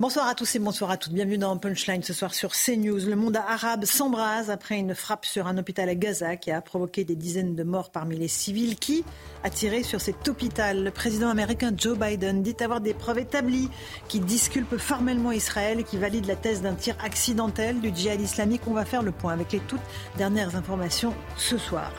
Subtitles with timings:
[0.00, 1.12] Bonsoir à tous et bonsoir à toutes.
[1.12, 3.06] Bienvenue dans Punchline ce soir sur CNews.
[3.06, 7.04] Le monde arabe s'embrase après une frappe sur un hôpital à Gaza qui a provoqué
[7.04, 8.74] des dizaines de morts parmi les civils.
[8.74, 9.04] Qui
[9.44, 10.82] a tiré sur cet hôpital?
[10.82, 13.70] Le président américain Joe Biden dit avoir des preuves établies
[14.08, 18.62] qui disculpent formellement Israël et qui valident la thèse d'un tir accidentel du djihad islamique.
[18.66, 19.80] On va faire le point avec les toutes
[20.18, 21.92] dernières informations ce soir.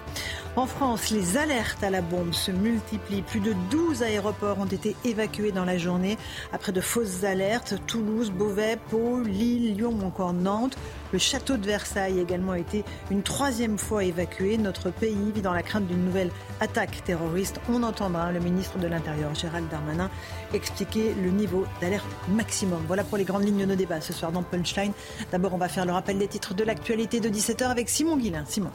[0.58, 3.23] En France, les alertes à la bombe se multiplient.
[3.23, 6.18] Plus de 12 aéroports ont été évacués dans la journée
[6.54, 7.76] après de fausses alertes.
[7.88, 10.77] Toulouse, Beauvais, Pau, Lille, Lyon ou encore Nantes.
[11.12, 14.57] Le château de Versailles a également été une troisième fois évacué.
[14.57, 17.60] Notre pays vit dans la crainte d'une nouvelle attaque terroriste.
[17.70, 20.10] On entendra le ministre de l'Intérieur, Gérald Darmanin,
[20.54, 22.82] expliquer le niveau d'alerte maximum.
[22.87, 24.93] Voilà pour les grandes lignes de nos débats ce soir dans Punchline.
[25.34, 28.46] D'abord, on va faire le rappel des titres de l'actualité de 17h avec Simon Guillain.
[28.48, 28.71] Simon.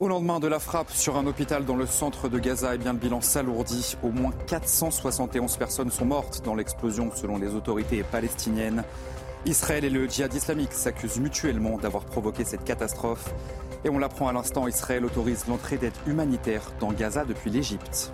[0.00, 2.94] Au lendemain de la frappe sur un hôpital dans le centre de Gaza, eh bien,
[2.94, 3.96] le bilan s'alourdit.
[4.02, 8.82] Au moins 471 personnes sont mortes dans l'explosion selon les autorités palestiniennes.
[9.46, 13.32] Israël et le djihad islamique s'accusent mutuellement d'avoir provoqué cette catastrophe.
[13.84, 18.12] Et on l'apprend à l'instant, Israël autorise l'entrée d'aide humanitaire dans Gaza depuis l'Égypte.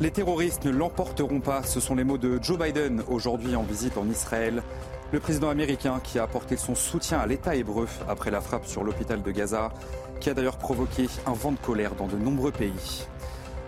[0.00, 3.98] Les terroristes ne l'emporteront pas, ce sont les mots de Joe Biden aujourd'hui en visite
[3.98, 4.62] en Israël.
[5.12, 8.82] Le président américain qui a apporté son soutien à l'État hébreu après la frappe sur
[8.82, 9.70] l'hôpital de Gaza
[10.24, 13.06] qui a d'ailleurs provoqué un vent de colère dans de nombreux pays.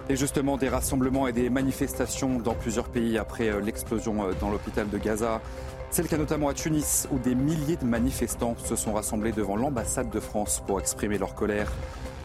[0.08, 4.48] Et justement, des rassemblements et des manifestations dans plusieurs pays après euh, l'explosion euh, dans
[4.48, 5.42] l'hôpital de Gaza.
[5.90, 9.56] C'est le cas notamment à Tunis, où des milliers de manifestants se sont rassemblés devant
[9.56, 11.70] l'ambassade de France pour exprimer leur colère.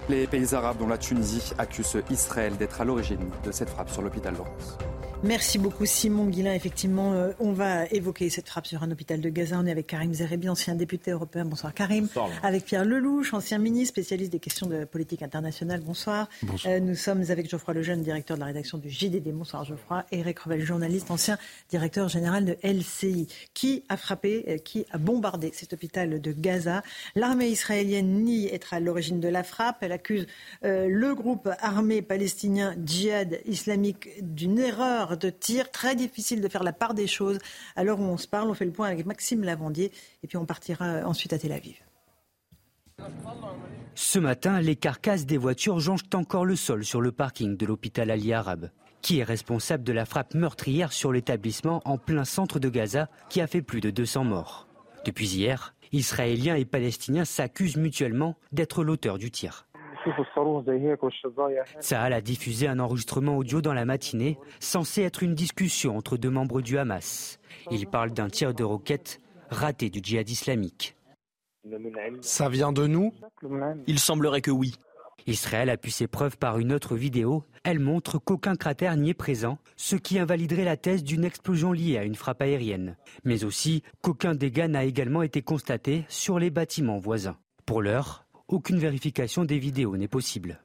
[0.08, 4.02] Les pays arabes, dont la Tunisie, accusent Israël d'être à l'origine de cette frappe sur
[4.02, 4.78] l'hôpital de France.
[5.24, 6.56] Merci beaucoup Simon Guillain.
[6.56, 9.60] Effectivement, euh, on va évoquer cette frappe sur un hôpital de Gaza.
[9.60, 11.46] On est avec Karim Zerebi, ancien député européen.
[11.46, 12.08] Bonsoir Karim.
[12.42, 15.82] Avec Pierre Lelouch, ancien ministre, spécialiste des questions de politique internationale.
[15.82, 16.28] Bonsoir.
[16.66, 19.32] Euh, nous sommes avec Geoffroy Lejeune, directeur de la rédaction du JDD.
[19.32, 20.04] Bonsoir Geoffroy.
[20.12, 21.38] Et Eric Revel, journaliste, ancien
[21.70, 23.28] directeur général de LCI.
[23.54, 26.82] Qui a frappé, euh, qui a bombardé cet hôpital de Gaza?
[27.14, 29.78] L'armée israélienne nie être à l'origine de la frappe.
[29.82, 30.26] Elle accuse
[30.64, 35.72] le groupe armé palestinien djihad islamique d'une erreur de tir.
[35.72, 37.38] Très difficile de faire la part des choses.
[37.76, 39.92] À l'heure où on se parle, on fait le point avec Maxime Lavandier
[40.24, 41.78] et puis on partira ensuite à Tel Aviv.
[43.96, 48.10] Ce matin, les carcasses des voitures jonchent encore le sol sur le parking de l'hôpital
[48.12, 48.70] Ali Arabe.
[49.02, 53.42] Qui est responsable de la frappe meurtrière sur l'établissement en plein centre de Gaza qui
[53.42, 54.68] a fait plus de 200 morts
[55.06, 59.68] Depuis hier, Israéliens et Palestiniens s'accusent mutuellement d'être l'auteur du tir.
[61.80, 66.30] Tsahal a diffusé un enregistrement audio dans la matinée, censé être une discussion entre deux
[66.30, 67.40] membres du Hamas.
[67.70, 69.20] Il parle d'un tir de roquette
[69.50, 70.96] raté du djihad islamique.
[72.22, 73.14] Ça vient de nous?
[73.88, 74.74] Il semblerait que oui.
[75.28, 77.44] Israël appuie ses preuves par une autre vidéo.
[77.64, 81.98] Elle montre qu'aucun cratère n'y est présent, ce qui invaliderait la thèse d'une explosion liée
[81.98, 82.98] à une frappe aérienne.
[83.24, 87.38] Mais aussi qu'aucun dégât n'a également été constaté sur les bâtiments voisins.
[87.68, 90.62] Pour l'heure, aucune vérification des vidéos n'est possible.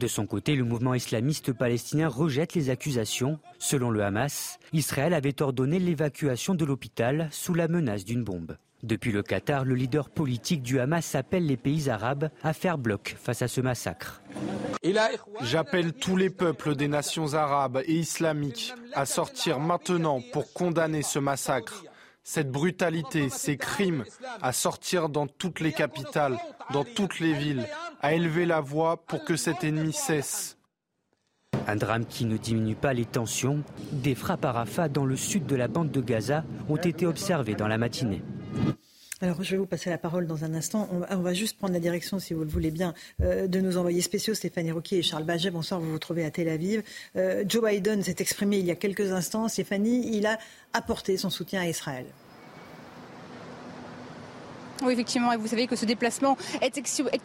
[0.00, 3.38] De son côté, le mouvement islamiste palestinien rejette les accusations.
[3.58, 8.56] Selon le Hamas, Israël avait ordonné l'évacuation de l'hôpital sous la menace d'une bombe.
[8.82, 13.14] Depuis le Qatar, le leader politique du Hamas appelle les pays arabes à faire bloc
[13.18, 14.20] face à ce massacre.
[15.40, 21.18] J'appelle tous les peuples des nations arabes et islamiques à sortir maintenant pour condamner ce
[21.18, 21.84] massacre
[22.24, 24.04] cette brutalité, ces crimes,
[24.40, 26.38] à sortir dans toutes les capitales,
[26.72, 27.68] dans toutes les villes,
[28.00, 30.56] à élever la voix pour que cet ennemi cesse.
[31.66, 33.62] Un drame qui ne diminue pas les tensions.
[33.92, 37.54] Des frappes à Rafah dans le sud de la bande de Gaza ont été observées
[37.54, 38.22] dans la matinée.
[39.24, 40.86] Alors, je vais vous passer la parole dans un instant.
[41.08, 42.92] On va, juste prendre la direction, si vous le voulez bien,
[43.22, 45.50] euh, de nos envoyés spéciaux, Stéphanie Roquier et Charles Baget.
[45.50, 46.82] Bonsoir, vous vous trouvez à Tel Aviv.
[47.16, 49.48] Euh, Joe Biden s'est exprimé il y a quelques instants.
[49.48, 50.38] Stéphanie, il a
[50.74, 52.04] apporté son soutien à Israël.
[54.82, 56.76] Oui, effectivement, et vous savez que ce déplacement est,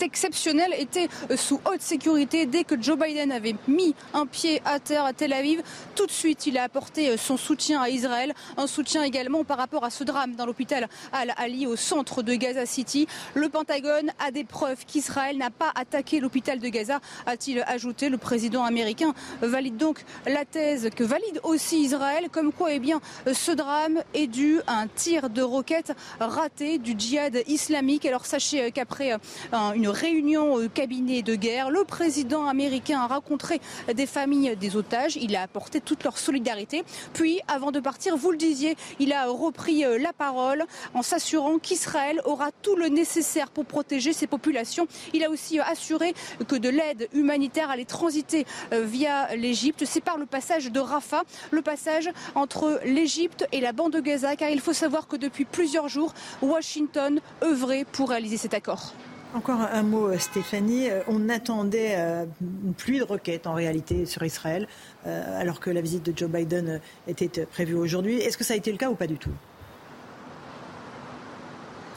[0.01, 2.45] exceptionnel, était euh, sous haute sécurité.
[2.45, 5.63] Dès que Joe Biden avait mis un pied à terre à Tel Aviv,
[5.95, 9.57] tout de suite, il a apporté euh, son soutien à Israël, un soutien également par
[9.57, 13.07] rapport à ce drame dans l'hôpital Al-Ali au centre de Gaza City.
[13.33, 18.09] Le Pentagone a des preuves qu'Israël n'a pas attaqué l'hôpital de Gaza, a-t-il ajouté.
[18.09, 23.01] Le président américain valide donc la thèse que valide aussi Israël, comme quoi eh bien,
[23.31, 28.05] ce drame est dû à un tir de roquette raté du djihad islamique.
[28.05, 33.07] Alors sachez euh, qu'après euh, une réunion au cabinet de guerre, le président américain a
[33.07, 33.61] rencontré
[33.93, 35.15] des familles des otages.
[35.15, 36.83] Il a apporté toute leur solidarité.
[37.13, 41.59] Puis, avant de partir, vous le disiez, il a repris euh, la parole en s'assurant
[41.59, 44.87] qu'Israël aura tout le nécessaire pour protéger ses populations.
[45.13, 46.13] Il a aussi assuré
[46.47, 49.83] que de l'aide humanitaire allait transiter via l'Égypte.
[49.85, 54.35] C'est par le passage de Rafah, le passage entre l'Égypte et la bande de Gaza,
[54.35, 58.93] car il faut savoir que depuis plusieurs jours, Washington œuvrer pour réaliser cet accord.
[59.35, 60.89] Encore un mot, euh, Stéphanie.
[60.89, 64.67] Euh, on attendait euh, une pluie de roquettes en réalité sur Israël,
[65.05, 68.17] alors que la visite de Joe Biden était prévue aujourd'hui.
[68.17, 69.31] Est-ce que ça a été le cas ou pas du tout?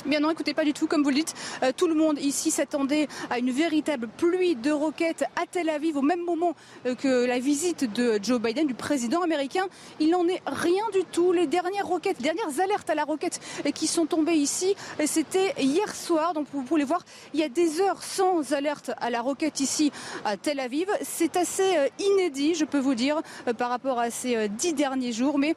[0.04, 0.88] Bien non, écoutez, pas du tout.
[0.88, 1.32] Comme vous le dites,
[1.62, 5.96] euh, tout le monde ici s'attendait à une véritable pluie de roquettes à Tel Aviv
[5.96, 6.56] au même moment
[6.87, 9.64] euh, que la visite de Joe Biden, du président américain.
[10.00, 11.31] Il n'en est rien du tout.
[11.31, 14.75] Les dernières roquettes, dernières alertes à la roquette euh, qui sont tombées ici,
[15.06, 16.34] c'était hier soir.
[16.34, 19.93] Donc vous pouvez voir, il y a des heures sans alerte à la roquette ici
[20.25, 20.88] à Tel Aviv.
[21.02, 23.20] C'est assez inédit, je peux vous dire,
[23.56, 25.38] par rapport à ces dix derniers jours.
[25.38, 25.54] Mais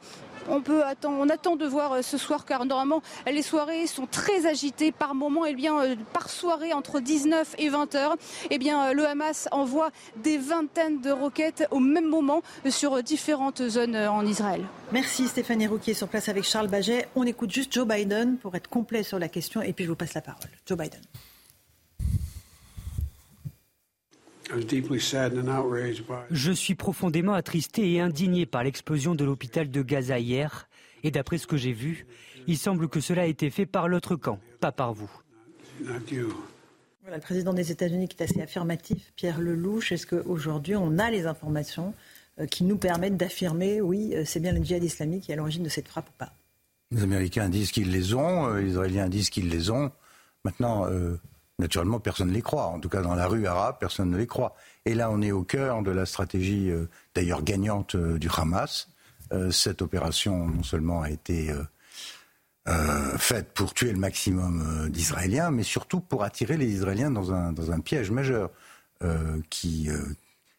[0.48, 5.14] on, attend de voir euh, ce soir car normalement les soirées sont très agitées par
[5.14, 8.16] moment et eh bien euh, par soirée entre 19 et 20 heures.
[8.50, 13.68] Eh bien euh, le Hamas envoie des vingtaines de roquettes au même moment sur différentes
[13.68, 14.64] zones en Israël.
[14.92, 17.08] Merci Stéphanie Rouquier sur place avec Charles Baget.
[17.16, 19.96] On écoute juste Joe Biden pour être complet sur la question et puis je vous
[19.96, 20.40] passe la parole.
[20.66, 21.00] Joe Biden.
[26.30, 30.68] Je suis profondément attristé et indigné par l'explosion de l'hôpital de Gaza hier.
[31.02, 32.06] Et d'après ce que j'ai vu,
[32.46, 35.10] il semble que cela a été fait par l'autre camp, pas par vous.
[35.82, 39.92] Voilà, le président des États-Unis qui est assez affirmatif, Pierre Lelouch.
[39.92, 41.94] Est-ce qu'aujourd'hui, on a les informations
[42.40, 45.36] euh, qui nous permettent d'affirmer, oui, euh, c'est bien le djihad islamique qui est à
[45.36, 46.32] l'origine de cette frappe ou pas?
[46.90, 49.92] Les Américains disent qu'ils les ont, euh, les Israéliens disent qu'ils les ont.
[50.44, 50.86] Maintenant,
[51.58, 52.66] Naturellement, personne ne les croit.
[52.66, 54.54] En tout cas, dans la rue arabe, personne ne les croit.
[54.84, 58.88] Et là, on est au cœur de la stratégie, euh, d'ailleurs gagnante, euh, du Hamas.
[59.32, 61.52] Euh, cette opération, non seulement a été
[63.18, 67.70] faite pour tuer le maximum d'Israéliens, mais surtout pour attirer les Israéliens dans un, dans
[67.70, 68.50] un piège majeur,
[69.50, 69.88] qui,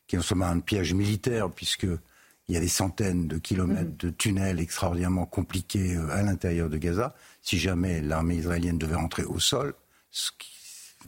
[0.08, 2.00] qui est non seulement un piège militaire, puisqu'il
[2.48, 4.06] y a des centaines de kilomètres mm-hmm.
[4.06, 7.14] de tunnels extraordinairement compliqués à l'intérieur de Gaza.
[7.42, 9.74] Si jamais l'armée israélienne devait rentrer au sol,
[10.10, 10.57] ce qui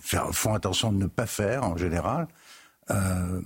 [0.02, 2.28] font attention de ne pas faire en général.
[2.92, 3.42] Euh,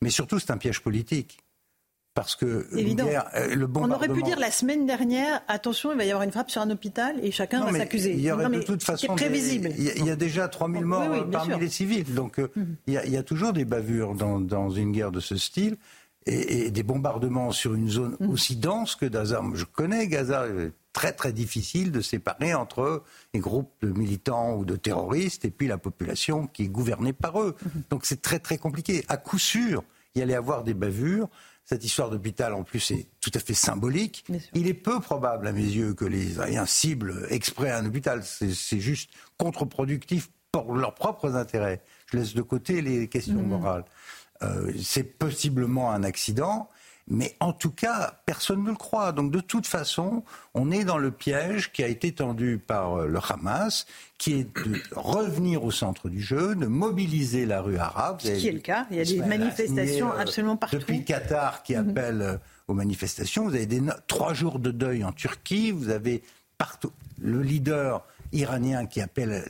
[0.00, 1.38] mais surtout, c'est un piège politique.
[2.14, 6.10] Parce que euh, le On aurait pu dire la semaine dernière, attention, il va y
[6.10, 8.14] avoir une frappe sur un hôpital et chacun va s'accuser.
[8.14, 9.14] Il y aurait de toute façon.
[9.14, 9.70] prévisible.
[9.76, 12.14] Il y, a, déjà 3000 morts parmi les civils.
[12.14, 12.76] Donc euh, mhm.
[12.86, 15.76] il, y a, toujours des bavures dans, une guerre de ce style.
[16.24, 18.30] Et, des bombardements sur une zone mhm.
[18.30, 19.42] aussi dense que Gaza.
[19.52, 20.46] Je connais Gaza,
[20.96, 23.04] très très difficile de séparer entre
[23.34, 27.42] les groupes de militants ou de terroristes et puis la population qui est gouvernée par
[27.42, 27.54] eux.
[27.62, 27.82] Mhm.
[27.90, 29.04] Donc c'est très très compliqué.
[29.08, 29.84] À coup sûr,
[30.14, 31.28] il y allait avoir des bavures.
[31.66, 34.24] Cette histoire d'hôpital, en plus, est tout à fait symbolique.
[34.54, 38.22] Il est peu probable, à mes yeux, que les Israéliens ciblent exprès un hôpital.
[38.24, 41.82] C'est juste contre-productif pour leurs propres intérêts.
[42.10, 43.48] Je laisse de côté les questions mhm.
[43.48, 43.84] morales.
[44.42, 46.70] Euh, c'est possiblement un accident.
[47.08, 49.12] Mais en tout cas, personne ne le croit.
[49.12, 53.06] Donc de toute façon, on est dans le piège qui a été tendu par euh,
[53.06, 53.86] le Hamas,
[54.18, 58.18] qui est de revenir au centre du jeu, de mobiliser la rue arabe.
[58.20, 58.86] Ce qui est le cas.
[58.90, 60.78] Il y a des manifestations euh, absolument partout.
[60.78, 61.90] Depuis Qatar qui mhm.
[61.90, 62.36] appelle euh,
[62.66, 66.22] aux manifestations, vous avez des trois jours de deuil en Turquie, vous avez
[66.58, 69.44] partout le leader iranien qui appelle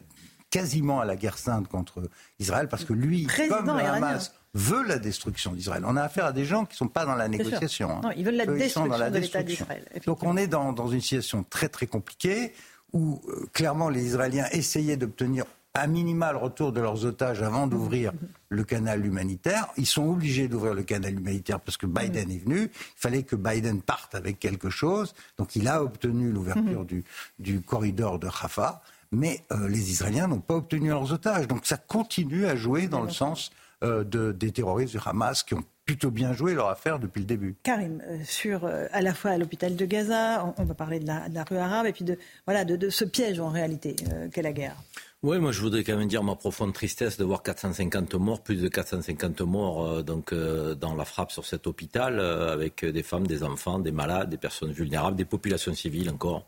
[0.57, 2.09] quasiment à la guerre sainte contre
[2.39, 5.85] Israël, parce que lui, comme le Hamas, veut la destruction d'Israël.
[5.87, 7.91] On a affaire à des gens qui ne sont pas dans la négociation.
[7.91, 8.01] Hein.
[8.03, 9.85] Non, ils veulent la destruction de l'État d'Israël.
[10.07, 12.55] Donc on est dans, une situation très très compliquée
[12.95, 15.45] où euh, clairement les Israéliens essayaient d'obtenir
[15.75, 18.13] un minimal retour de leurs otages avant d'ouvrir
[18.49, 19.67] le canal humanitaire.
[19.77, 22.63] Ils sont obligés d'ouvrir le canal humanitaire parce que Biden est venu.
[22.63, 25.15] Il fallait que Biden parte avec quelque chose.
[25.37, 27.03] Donc il a obtenu l'ouverture mhm.
[27.39, 28.81] du, corridor de Rafah.
[29.13, 31.47] Mais euh, les Israéliens n'ont pas obtenu leurs otages.
[31.49, 33.51] Donc ça continue à jouer dans le sens
[33.85, 37.57] euh, des terroristes du Hamas qui ont plutôt bien joué leur affaire depuis le début.
[37.63, 41.45] Karim, euh, sur à la fois à l'hôpital de Gaza, on, va parler de la,
[41.49, 43.95] rue arabe et puis de, voilà, de, ce piège en réalité
[44.33, 44.77] qu'est la guerre.
[45.27, 48.63] Oui, moi je voudrais quand même dire ma profonde tristesse de voir 450 morts, plus
[48.63, 53.81] de 450 morts donc dans la frappe sur cet hôpital, avec des femmes, des enfants,
[53.81, 56.47] des malades, des personnes vulnérables, des populations civiles encore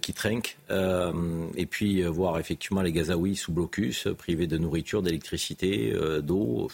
[0.00, 6.70] qui trinquent, et puis voir effectivement les Gazaouis sous blocus, privés de nourriture, d'électricité, d'eau.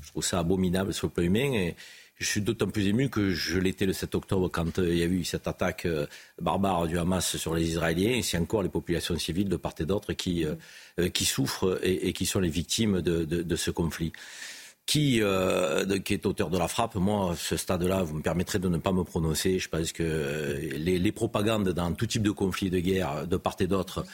[0.00, 1.52] Je trouve ça abominable sur le plan humain.
[1.52, 1.76] Et
[2.16, 5.02] je suis d'autant plus ému que je l'étais le 7 octobre quand euh, il y
[5.02, 6.06] a eu cette attaque euh,
[6.40, 8.16] barbare du Hamas sur les Israéliens.
[8.16, 12.12] Et c'est encore les populations civiles de part et d'autre qui, euh, qui souffrent et,
[12.12, 14.12] qui sont les victimes de, de ce conflit
[14.86, 16.94] qui, euh, qui est auteur de la frappe.
[16.96, 19.58] Moi, à ce stade-là, vous me permettrez de ne pas me prononcer.
[19.58, 23.36] Je pense que euh, les, les propagandes dans tout type de conflit de guerre, de
[23.36, 24.04] part et d'autre,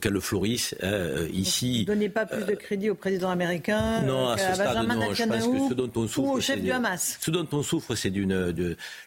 [0.00, 1.80] qu'elles florissent, hein, ici...
[1.88, 5.14] Ne donnez pas plus de crédit au président américain Non, à ce stade, non.
[5.14, 6.32] Je pense que ce dont on souffre...
[6.32, 7.18] au chef du Hamas.
[7.20, 8.54] Ce dont on souffre, c'est d'une,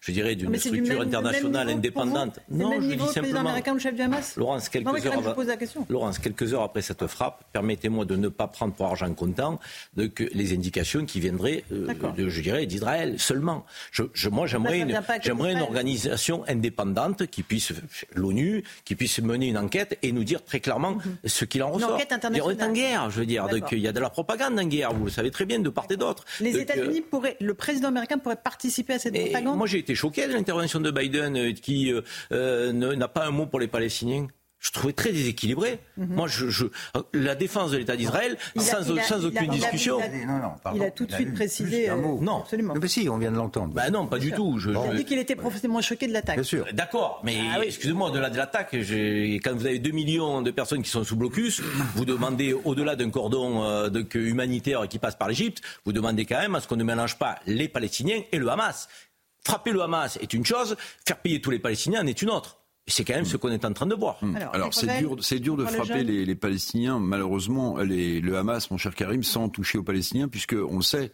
[0.01, 2.39] je dirais, d'une structure internationale indépendante.
[2.49, 3.41] Non, je dis simplement...
[3.41, 5.85] américain, le chef du Hamas Laurence, quelques, non, heures, pose la question.
[5.89, 9.59] Laurence, quelques heures après cette frappe, permettez-moi de ne pas prendre pour argent comptant
[9.95, 13.65] de que les indications qui viendraient, euh, de, je dirais, d'Israël seulement.
[13.91, 17.73] Je, je, moi, j'aimerais une, j'aimerais une organisation indépendante qui puisse,
[18.15, 21.17] l'ONU, qui puisse mener une enquête et nous dire très clairement mhm.
[21.25, 21.97] ce qu'il en ressort.
[21.97, 23.47] On est en guerre, je veux dire.
[23.49, 25.69] Donc, il y a de la propagande en guerre, vous le savez très bien, de
[25.69, 26.23] part et d'autre.
[26.39, 29.57] Les États-Unis euh, pourraient, le président américain pourrait participer à cette propagande?
[29.57, 31.91] Moi, j'ai été choqué de l'intervention de Biden euh, qui
[32.31, 34.27] n'a pas un mot pour les Palestiniens
[34.61, 35.79] je trouvais très déséquilibré.
[35.97, 36.15] Mhm.
[36.15, 36.65] Moi, je, je,
[37.13, 39.97] la défense de l'État d'Israël, sans, sans aucune discussion.
[40.75, 41.89] Il a, tout de suite précisé.
[41.89, 42.75] Euh, non, absolument.
[42.79, 43.73] Mais si, on vient de l'entendre.
[43.73, 44.59] Bah non, pas du tout.
[44.59, 46.35] Je, il a dit qu'il était profondément choqué de l'attaque.
[46.35, 46.67] Bien sûr.
[46.73, 50.91] D'accord, mais ah excusez-moi, au-delà de l'attaque, quand vous avez 2 millions de personnes qui
[50.91, 51.61] sont sous blocus,
[51.95, 56.39] vous demandez, au-delà d'un cordon euh, de, humanitaire qui passe par l'Égypte, vous demandez quand
[56.39, 58.87] même à ce qu'on ne mélange pas les Palestiniens et le Hamas.
[59.43, 60.75] Frapper le Hamas est une chose,
[61.05, 62.60] faire payer tous les Palestiniens en est une autre.
[62.91, 64.17] C'est quand même ce qu'on est en train de voir.
[64.21, 64.37] Hmm.
[64.53, 66.99] Alors, c'est dur, c'est dur de frapper les, Palestiniens.
[66.99, 71.11] Malheureusement, le Hamas, mon cher Karim, sans toucher aux Palestiniens, puisque on le sait,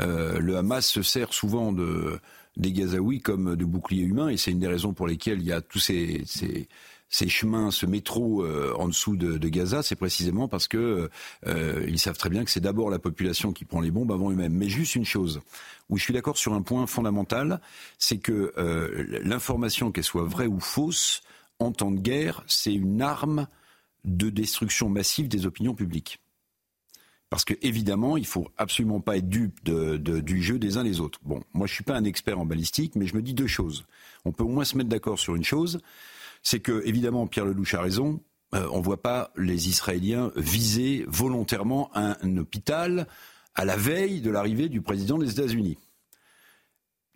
[0.00, 2.18] euh, le Hamas se sert souvent de,
[2.56, 5.52] des Gazaouis comme de boucliers humains, et c'est une des raisons pour lesquelles il y
[5.52, 6.68] a tous ces, ces,
[7.10, 11.10] chemins, ce métro euh, en dessous de, Gaza, c'est précisément parce que
[11.46, 14.30] euh, ils savent très bien que c'est d'abord la population qui prend les bombes avant
[14.30, 14.52] eux-mêmes.
[14.52, 15.40] Mais juste une chose,
[15.88, 17.60] où je suis d'accord sur un point fondamental,
[17.98, 21.22] c'est que euh, l'information, qu'elle soit vraie ou fausse,
[21.58, 23.48] en temps de guerre, c'est une arme
[24.04, 26.20] de destruction massive des opinions publiques.
[27.30, 31.20] Parce que évidemment, il faut absolument pas être dupe du jeu des uns les autres.
[31.24, 33.84] Bon, moi je suis pas un expert en balistique, mais je me dis deux choses.
[34.24, 35.80] On peut au moins se mettre d'accord sur une chose,
[36.42, 38.20] c'est que évidemment Pierre Lelouch a raison.
[38.52, 43.06] On euh, on voit pas les Israéliens viser volontairement un hôpital,
[43.58, 45.76] à la veille de l'arrivée du président des États-Unis.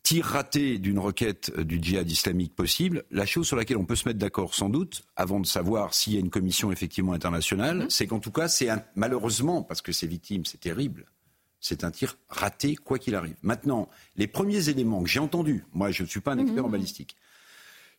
[0.03, 4.09] Tir raté d'une requête du djihad islamique possible, la chose sur laquelle on peut se
[4.09, 7.91] mettre d'accord sans doute, avant de savoir s'il y a une commission effectivement internationale, mhm.
[7.91, 11.07] c'est qu'en tout cas, c'est malheureusement, parce que ces victimes, c'est terrible,
[11.61, 13.37] c'est un tir raté quoi qu'il arrive.
[13.43, 16.67] Maintenant, les premiers éléments que j'ai entendus, moi je ne suis pas un expert en
[16.67, 16.73] mhm.
[16.73, 17.17] balistique,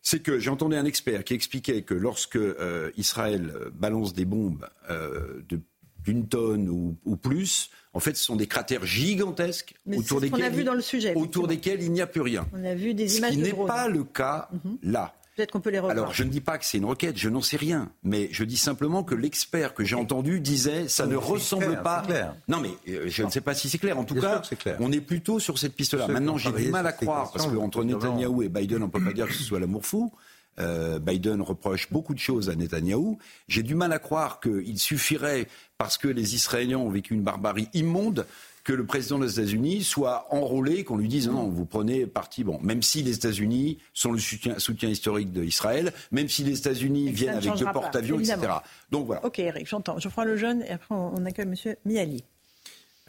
[0.04, 4.68] c'est que j'ai entendu un expert qui expliquait que lorsque euh, Israël balance des bombes
[4.90, 5.40] euh,
[6.04, 10.82] d'une tonne ou, plus, en fait, ce sont des cratères gigantesques autour, desquels, dans le
[10.82, 12.46] sujet, autour desquels il n'y a plus rien.
[12.52, 14.78] On a vu des images ce qui n'est pas le cas mhm.
[14.82, 15.14] là.
[15.36, 15.96] Peut-être qu'on peut les revoir.
[15.96, 18.44] Alors, je ne dis pas que c'est une requête, je n'en sais rien, mais je
[18.44, 22.02] dis simplement que l'expert que j'ai entendu disait ça ne ressemble pas.
[22.02, 22.36] Clair.
[22.46, 23.98] Non, mais euh, je ne sais pas si c'est clair.
[23.98, 24.42] En tout cas,
[24.78, 26.08] on est plutôt sur cette piste-là.
[26.08, 29.12] Maintenant, j'ai du mal à croire parce qu'entre Netanyahou et Biden, on ne peut pas
[29.12, 30.12] dire que ce soit l'amour fou.
[30.60, 33.18] Euh, Biden reproche beaucoup de choses à Netanyahou.
[33.48, 35.48] J'ai du mal à croire qu'il suffirait,
[35.78, 38.26] parce que les Israéliens ont vécu une barbarie immonde,
[38.64, 42.44] que le président des États-Unis soit enrôlé, qu'on lui dise non, vous prenez parti.
[42.44, 47.12] Bon, même si les États-Unis sont le soutien, soutien historique d'Israël, même si les États-Unis
[47.12, 48.38] viennent avec deux porte-avions, etc.
[48.90, 49.24] Donc voilà.
[49.24, 49.98] Ok, Eric, j'entends.
[49.98, 51.74] Je prends le jeune et après on accueille M.
[51.84, 52.24] Miali.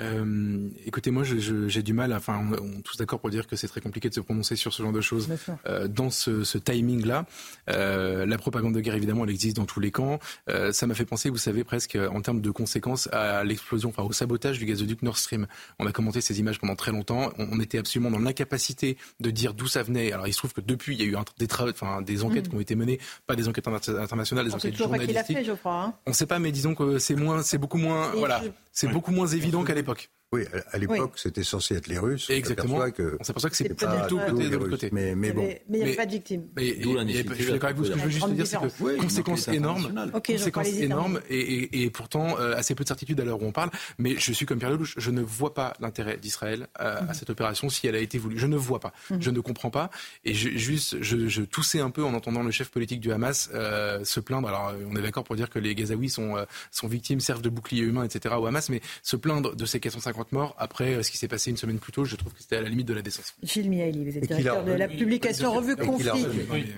[0.02, 2.14] Euh, écoutez, moi, j'ai du mal.
[2.14, 4.74] Enfin, on, est tous d'accord pour dire que c'est très compliqué de se prononcer sur
[4.74, 5.30] ce genre de choses
[5.68, 7.26] euh, dans ce, ce timing-là.
[7.70, 10.20] Euh, la propagande de guerre, évidemment, elle existe dans tous les camps.
[10.50, 14.04] Euh, ça m'a fait penser, vous savez, presque en termes de conséquences à l'explosion, enfin
[14.04, 15.48] au sabotage du gazoduc Nord Stream.
[15.80, 17.32] On a commenté ces images pendant très longtemps.
[17.38, 20.12] On, était absolument dans l'incapacité de dire d'où ça venait.
[20.12, 22.48] Alors, il se trouve que depuis, il y a eu un, des, enfin, des enquêtes
[22.48, 22.50] mm.
[22.50, 25.38] qui ont été menées, pas des enquêtes internationales, des enquêtes journalistiques.
[25.38, 25.94] Fait, je crois, hein.
[26.06, 29.12] On ne sait pas, mais disons que c'est moins, c'est beaucoup moins, voilà, c'est beaucoup
[29.12, 30.10] moins évident qu'à l'époque l'époque.
[30.34, 32.30] Oui, à l'époque, c'était censé être les Russes.
[32.30, 32.80] Exactement.
[33.20, 34.90] On s'aperçoit que c'est pas du tout côté de l'autre côté.
[34.92, 35.44] Mais, mais, bon.
[35.44, 36.48] Mais il n'y avait pas de victimes.
[36.56, 37.86] Mais, je suis d'accord avec vous.
[37.86, 42.56] Ce que je veux juste dire, c'est que conséquences énormes, conséquences énormes, et, pourtant euh,
[42.56, 43.70] assez peu de certitude à l'heure où on parle.
[43.98, 47.14] Mais je suis comme Pierre Lelouch, je ne vois pas l'intérêt d'Israël à, mhm.
[47.14, 48.38] cette opération si elle a été voulue.
[48.38, 48.92] Je ne vois pas.
[49.12, 49.22] Mhm.
[49.22, 49.90] Je ne comprends pas.
[50.26, 54.04] Et je, juste, je, toussais un peu en entendant le chef politique du Hamas euh,
[54.04, 54.48] se plaindre.
[54.48, 57.50] Alors, on est d'accord pour dire que les Gazaouis sont, euh, sont victimes, servent de
[57.50, 58.36] bouclier humain, etc.
[58.38, 61.58] au Hamas, mais se plaindre de ces 450 morts après ce qui s'est passé une
[61.58, 63.36] semaine plus tôt, je trouve que c'était à la limite de la décence.
[63.44, 66.26] Gilles Mihaili, vous êtes directeur de la publication Revue Conflit.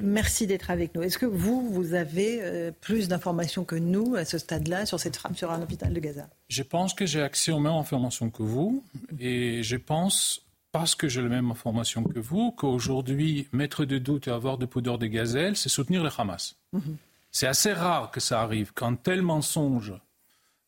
[0.01, 1.03] Merci d'être avec nous.
[1.03, 5.15] Est-ce que vous, vous avez euh, plus d'informations que nous à ce stade-là sur cette
[5.15, 6.27] frappe sur un hôpital de Gaza?
[6.49, 8.83] Je pense que j'ai accès aux mêmes informations que vous
[9.19, 10.41] et je pense
[10.71, 14.65] parce que j'ai les mêmes informations que vous, qu'aujourd'hui, mettre de doute et avoir de
[14.65, 16.55] poudre de gazelle, c'est soutenir le Hamas.
[16.73, 16.97] Mhm.
[17.31, 18.71] C'est assez rare que ça arrive.
[18.73, 19.93] Quand tel mensonge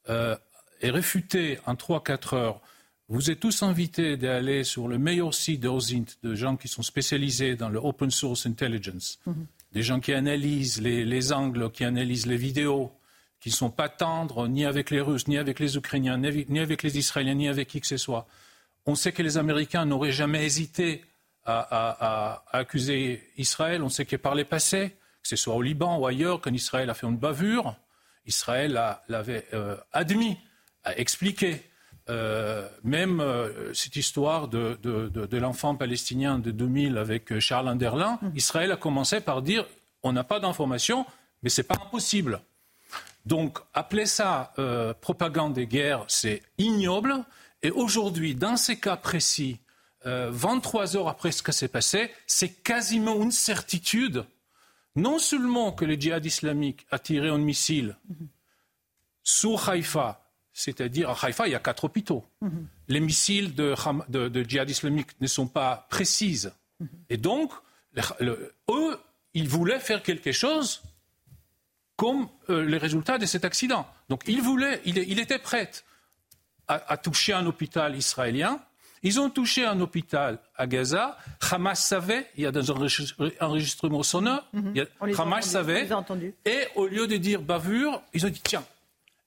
[0.09, 0.35] euh,
[0.81, 2.62] est réfuté en 3-4 heures
[3.09, 7.55] vous êtes tous invités d'aller sur le meilleur site d'OSINT de gens qui sont spécialisés
[7.55, 9.48] dans le open source intelligence, mhm.
[9.74, 12.91] des gens qui analysent les, angles, qui analysent les vidéos,
[13.39, 16.83] qui ne sont pas tendres ni avec les Russes, ni avec les Ukrainiens, ni avec
[16.83, 18.27] les Israéliens, ni avec qui que ce soit.
[18.86, 21.03] On sait que les Américains n'auraient jamais hésité
[21.45, 23.81] à, accuser Israël.
[23.81, 24.89] On sait que par les passés,
[25.24, 27.75] que ce soit au Liban ou ailleurs, quand Israël a fait une bavure,
[28.27, 30.38] Israël l'avait euh, admis,
[30.83, 31.63] a expliqué.
[32.09, 38.29] Euh, même euh, cette histoire de, l'enfant palestinien de 2000 avec euh, Charles Anderlin, mmh.
[38.36, 39.67] Israël a commencé par dire
[40.01, 41.05] on n'a pas d'informations,
[41.43, 42.41] mais ce n'est pas impossible.
[43.25, 44.53] Donc, appeler ça
[45.01, 47.13] propagande des guerres, c'est ignoble.
[47.62, 49.59] Et aujourd'hui, dans ces cas précis,
[50.05, 54.24] 23 heures après ce qui s'est passé, c'est quasiment une certitude,
[54.95, 58.13] non seulement que le djihad islamique a tiré un missile mmh.
[59.21, 60.18] sur Haïfa,
[60.59, 62.25] c'est-à-dire à Haïfa, il y a quatre hôpitaux.
[62.41, 62.67] Mhm.
[62.89, 63.73] Les missiles de,
[64.45, 66.51] djihad islamique ne sont pas précises.
[66.81, 66.87] Mhm.
[67.09, 67.53] Et donc,
[68.19, 68.99] eux,
[69.33, 70.81] ils voulaient faire quelque chose
[71.95, 73.87] comme euh, les résultats de cet accident.
[74.09, 75.71] Donc, ils voulaient, il, était prêt
[76.67, 78.59] à, toucher un hôpital israélien.
[79.01, 81.17] Ils ont touché un hôpital à Gaza.
[81.51, 84.81] Hamas savait, il y a des enregistrements sonores, mm
[85.17, 85.87] Hamas savait.
[86.43, 88.65] Et au lieu de dire bavure, ils ont dit tiens,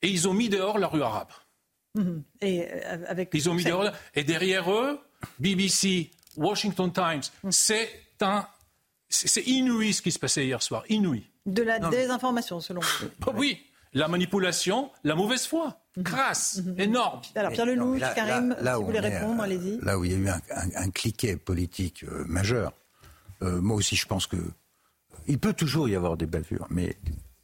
[0.02, 1.30] et ils ont mis dehors la rue arabe.
[1.94, 2.23] Mhm.
[2.40, 4.99] Et, euh, avec ils ont mis dehors, et derrière eux,
[5.38, 7.52] BBC, Washington Times, mhm.
[7.52, 7.88] c'est
[8.21, 8.47] un,
[9.09, 11.28] c'est inouï ce qui se passait hier soir, inouï.
[11.44, 13.06] De la désinformation, selon vous.
[13.26, 13.61] Oh, oui,
[13.92, 16.04] la manipulation, la mauvaise foi, mhm.
[16.04, 17.21] crasse, énorme.
[17.35, 19.78] Alors Pierre Lelouch, Karim, si vous voulez répondre, allez-y.
[19.82, 22.73] Là où il y a eu un, cliquet politique euh, majeur,
[23.43, 24.36] euh, moi aussi je pense que
[25.26, 26.97] il peut toujours y avoir des bavures, mais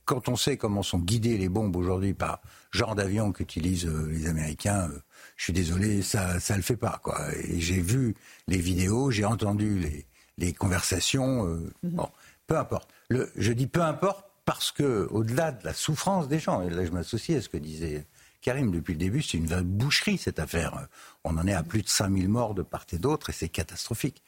[0.09, 2.41] quand on sait comment sont guidées les bombes aujourd'hui par
[2.71, 5.03] genre d'avion qu'utilisent euh, les Américains, euh,
[5.37, 7.21] je suis désolé, ça ça le fait pas quoi.
[7.37, 8.17] Et j'ai vu
[8.47, 10.07] les vidéos, j'ai entendu les,
[10.39, 11.47] les conversations.
[11.47, 11.91] Euh, mhm.
[11.91, 12.09] Bon,
[12.47, 12.89] peu importe.
[13.11, 16.87] Le, je dis peu importe parce que au-delà de la souffrance des gens, et là
[16.87, 18.07] je m'associe à ce que disait
[18.41, 20.89] Karim depuis le début, c'est une vraie boucherie cette affaire.
[21.23, 24.23] On en est à plus de 5000 morts de part et d'autre et c'est catastrophique.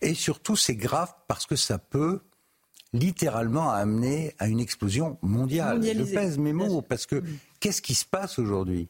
[0.00, 2.20] Et surtout, c'est grave parce que ça peut
[2.92, 5.82] littéralement amené à une explosion mondiale.
[5.82, 7.22] Je pèse mes mots parce que
[7.60, 8.88] qu'est-ce qui se passe aujourd'hui?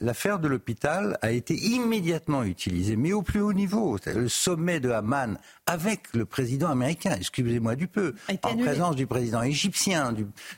[0.00, 3.98] L'affaire de l'hôpital a été immédiatement utilisée, mais au plus haut niveau.
[4.06, 9.42] Le sommet de Haman avec le président américain, excusez-moi du peu, en présence du président
[9.42, 10.14] égyptien,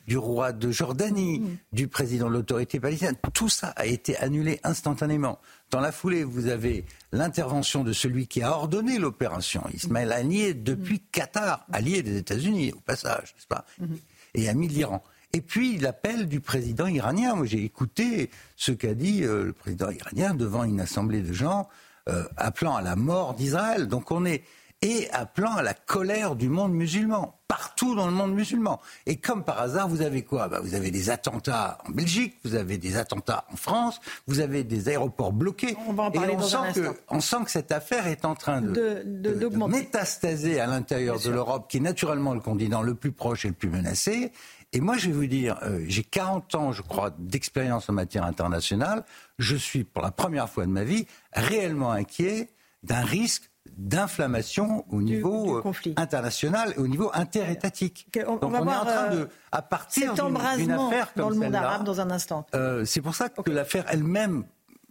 [0.06, 1.56] du, roi de Jordanie, mm.
[1.72, 3.16] du président de l'autorité palestinienne.
[3.34, 5.38] Tout ça a été annulé instantanément.
[5.70, 11.00] Dans la foulée, vous avez l'intervention de celui qui a ordonné l'opération, Ismaël Haniyeh, depuis
[11.00, 13.64] Qatar, allié des États-Unis, au passage, n'est-ce pas?
[13.80, 13.98] Mhm.
[14.34, 15.02] Et ami de l'Iran.
[15.32, 17.34] Et puis l'appel du président iranien.
[17.34, 21.68] Moi, j'ai écouté ce qu'a dit euh, le président iranien devant une assemblée de gens
[22.08, 23.88] euh, appelant à la mort d'Israël.
[23.88, 24.42] Donc on est
[24.82, 28.80] et appelant à la colère du monde musulman, partout dans le monde musulman.
[29.06, 30.48] Et comme par hasard, vous avez quoi?
[30.48, 34.64] Bah, Vous avez des attentats en Belgique, vous avez des attentats en France, vous avez
[34.64, 35.76] des aéroports bloqués.
[35.86, 38.34] On va en parler et on, sent que, on sent que cette affaire est en
[38.34, 43.12] train de, de, métastaser à l'intérieur de l'Europe, qui est naturellement le continent le plus
[43.12, 44.32] proche et le plus menacé.
[44.72, 48.24] Et moi, je vais vous dire, euh, j'ai 40 ans, je crois, d'expérience en matière
[48.24, 49.04] internationale.
[49.38, 52.48] Je suis, pour la première fois de ma vie, réellement inquiet
[52.82, 58.06] d'un risque d'inflammation au niveau euh, international et au niveau interétatique.
[58.26, 61.36] On, Donc on, est en train de, euh, à partir d'une affaire comme dans le
[61.36, 62.46] monde arabe dans un instant.
[62.54, 64.44] Euh, c'est pour ça que l'affaire elle-même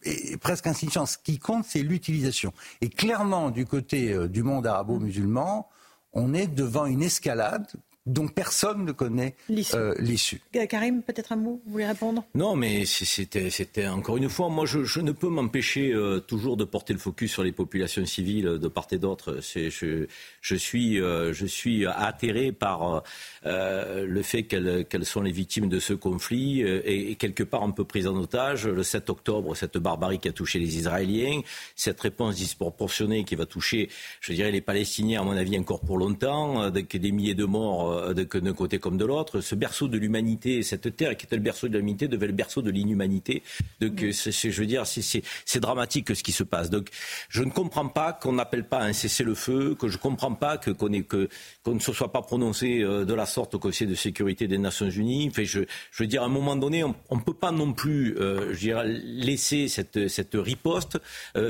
[0.03, 1.09] est presque insignifiante.
[1.09, 2.53] Ce qui compte, c'est l'utilisation.
[2.81, 5.69] Et clairement, du côté du monde arabo-musulman,
[6.13, 7.67] on est devant une escalade
[8.07, 10.41] dont personne ne connaît l'issue.
[10.55, 12.23] Euh, Karim, peut-être un mot, vous voulez répondre?
[12.33, 16.93] Non, mais c'était encore une fois, moi je, ne peux m'empêcher euh, toujours de porter
[16.93, 19.39] le focus sur les populations civiles de part et d'autre.
[19.41, 20.07] Je,
[20.41, 23.03] je, suis, euh, je suis atterré par
[23.43, 28.07] le fait qu'elles sont les victimes de ce conflit et, quelque part un peu prises
[28.07, 28.67] en otage.
[28.67, 31.41] Le 7 octobre, cette barbarie qui a touché les Israéliens,
[31.75, 33.89] cette réponse disproportionnée qui va toucher,
[34.21, 37.90] je dirais, les Palestiniens, à mon avis, encore pour longtemps, avec des milliers de morts
[37.91, 39.41] euh, d'un côté comme de l'autre.
[39.41, 42.62] Ce berceau de l'humanité, cette terre qui était le berceau de l'humanité, devait le berceau
[42.62, 43.43] de l'inhumanité.
[43.80, 46.69] Donc, euh, je veux dire, c'est dramatique ce qui se passe.
[46.69, 46.89] Donc,
[47.30, 50.71] je ne comprends pas qu'on n'appelle pas un cessez-le-feu, que je ne comprends pas que
[50.71, 51.30] qu'on que,
[51.67, 54.89] ne se soit pas prononcé euh, de la sorte au Conseil de sécurité des Nations
[54.89, 55.27] Unies.
[55.30, 58.15] Enfin, je, je veux dire, à un moment donné, on ne peut pas non plus,
[58.17, 60.99] je dirais, laisser cette, cette riposte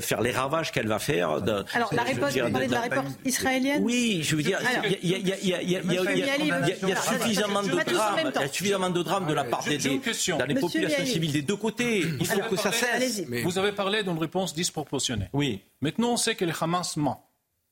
[0.01, 1.31] faire les ravages qu'elle va faire.
[1.73, 3.83] Alors, la riposte, vous parlez de la riposte israélienne?
[3.83, 4.59] Oui, je veux dire,
[5.01, 9.27] il y a, il y, a suffisamment de drames, il y a suffisamment de drames
[9.27, 11.99] de la part des, dans les populations civiles des deux côtés.
[12.19, 13.23] Il faut que ça cesse.
[13.43, 15.29] Vous avez parlé d'une réponse disproportionnée.
[15.33, 15.61] Oui.
[15.81, 17.27] Maintenant, on sait que le Hamas ment.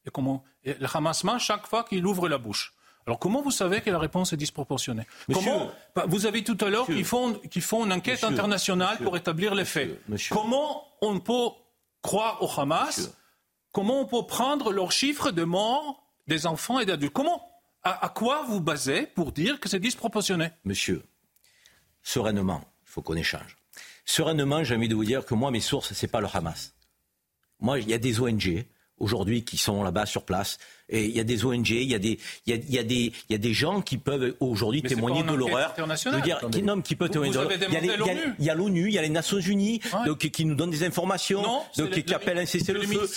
[0.06, 2.74] Et comment Le Hamas ment chaque fois qu'il ouvre la bouche.
[3.10, 5.08] Alors comment vous savez que la réponse est disproportionnée?
[5.34, 9.18] Comment bah, Vous avez tout à l'heure qu'ils font, qu font une enquête internationale pour
[9.18, 10.00] établir les faits.
[10.30, 11.50] Comment on peut
[12.04, 13.12] croire au Hamas?
[13.72, 17.14] Comment on peut prendre leurs chiffres de morts des enfants et d'adultes?
[17.14, 17.49] Comment
[17.84, 21.04] à, quoi vous basez pour dire que c'est disproportionné Monsieur,
[22.04, 23.58] sereinement, il faut qu'on échange.
[24.06, 26.74] Sereinement, j'ai envie de vous dire que moi, mes sources, ce n'est pas le Hamas.
[27.60, 28.66] Moi, il y a des ONG
[29.00, 30.58] aujourd'hui qui sont là-bas sur place.
[30.90, 32.80] Et il y a des ONG, il y a des, il y a, il y
[32.80, 35.74] a des, il y a des gens qui peuvent aujourd'hui témoigner de l'horreur.
[36.24, 37.38] Dire, qui, non, qui peuvent témoigner de
[37.98, 38.18] l'horreur?
[38.40, 40.84] Il y a l'ONU, il y a les Nations Unies, donc, qui nous donnent des
[40.84, 41.44] informations,
[41.78, 43.10] donc, qui appellent un cessez-le-feu.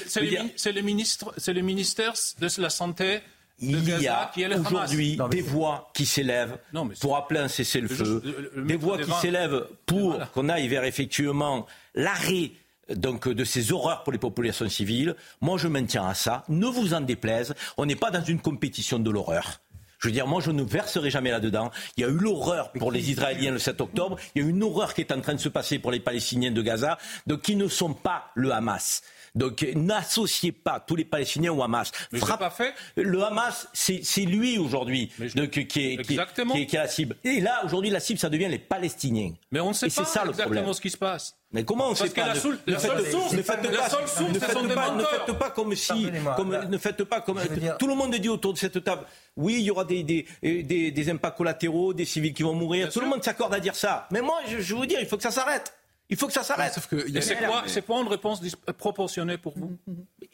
[0.56, 3.20] C'est le ministre, c'est le ministère de la Santé
[3.60, 6.58] il y a aujourd'hui des voix qui s'élèvent
[7.00, 8.22] pour appeler un cessez-le-feu,
[8.56, 12.52] des voix qui s'élèvent pour qu'on aille vers effectivement l'arrêt
[12.90, 15.14] donc de ces horreurs pour les populations civiles.
[15.40, 16.44] Moi, je maintiens à ça.
[16.48, 17.54] Ne vous en déplaise.
[17.76, 19.60] On n'est pas dans une compétition de l'horreur.
[20.02, 21.70] Je veux dire, moi, je ne verserai jamais là-dedans.
[21.96, 24.16] Il y a eu l'horreur pour les Israéliens le 7 octobre.
[24.34, 26.00] Il y a eu une horreur qui est en train de se passer pour les
[26.00, 29.02] Palestiniens de Gaza, donc qui ne sont pas le Hamas.
[29.34, 31.90] Donc n'associez pas tous les Palestiniens au Hamas.
[32.38, 32.74] pas fait.
[32.96, 35.10] Le Hamas, c'est lui aujourd'hui
[35.50, 37.16] qui, qui, est, qui, la cible.
[37.24, 39.32] Et là, aujourd'hui, la cible, ça devient les Palestiniens.
[39.50, 41.36] Mais on ne sait pas ça, exactement ce qui se passe.
[41.52, 44.74] Mais comment on sait pas la, source, ne, faites, source, ne faites pas, ne faites
[44.74, 47.40] pas, ne faites pas comme si, comme, ne faites pas comme
[47.78, 49.04] tout le monde dit autour de cette table.
[49.36, 52.90] Oui, il y aura des, des, des, des impacts collatéraux, des civils qui vont mourir.
[52.90, 54.06] tout le monde s'accorde à dire ça.
[54.10, 55.74] Mais moi, je, je veux dire, il faut que ça s'arrête.
[56.12, 56.78] Il faut que ça s'arrête.
[57.22, 58.42] C'est quoi, une réponse
[58.76, 59.78] proportionnée pour vous?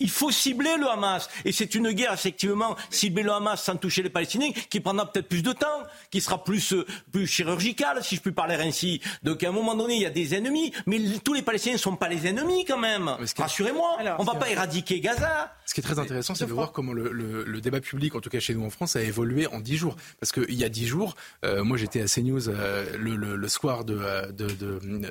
[0.01, 1.29] Il faut cibler le Hamas.
[1.45, 5.29] Et c'est une guerre, effectivement, cibler le Hamas sans toucher les Palestiniens, qui prendra peut-être
[5.29, 9.01] plus de temps, qui sera plus, euh, plus chirurgicale, si je puis parler ainsi.
[9.23, 11.81] Donc à un moment donné, il y a des ennemis, mais tous les Palestiniens ne
[11.81, 13.17] sont pas les ennemis quand même.
[13.37, 15.55] Rassurez-moi, on ne va pas éradiquer Gaza.
[15.65, 18.41] Ce qui est très intéressant, c'est de voir comment le, débat public, en tout cas
[18.41, 19.95] chez nous en France, a évolué en dix jours.
[20.19, 21.15] Parce qu'il y a dix jours,
[21.45, 24.49] euh, moi j'étais à CNews euh, le, le, soir de, de,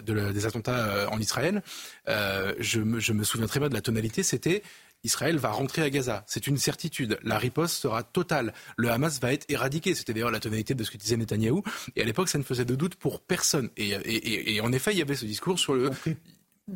[0.01, 1.62] de, des attentats en Israël.
[2.08, 4.63] je, me, me souviens très bien de la tonalité, c'était
[5.04, 6.24] Israël va rentrer à Gaza.
[6.28, 7.20] C'est une certitude.
[7.24, 8.54] La riposte sera totale.
[8.78, 9.96] Le Hamas va être éradiqué.
[9.96, 11.63] C'était d'ailleurs la tonalité de ce que disait Netanyahou.
[11.96, 13.70] Et à l'époque, ça ne faisait de doute pour personne.
[13.78, 15.91] Et en effet, il y avait ce discours sur le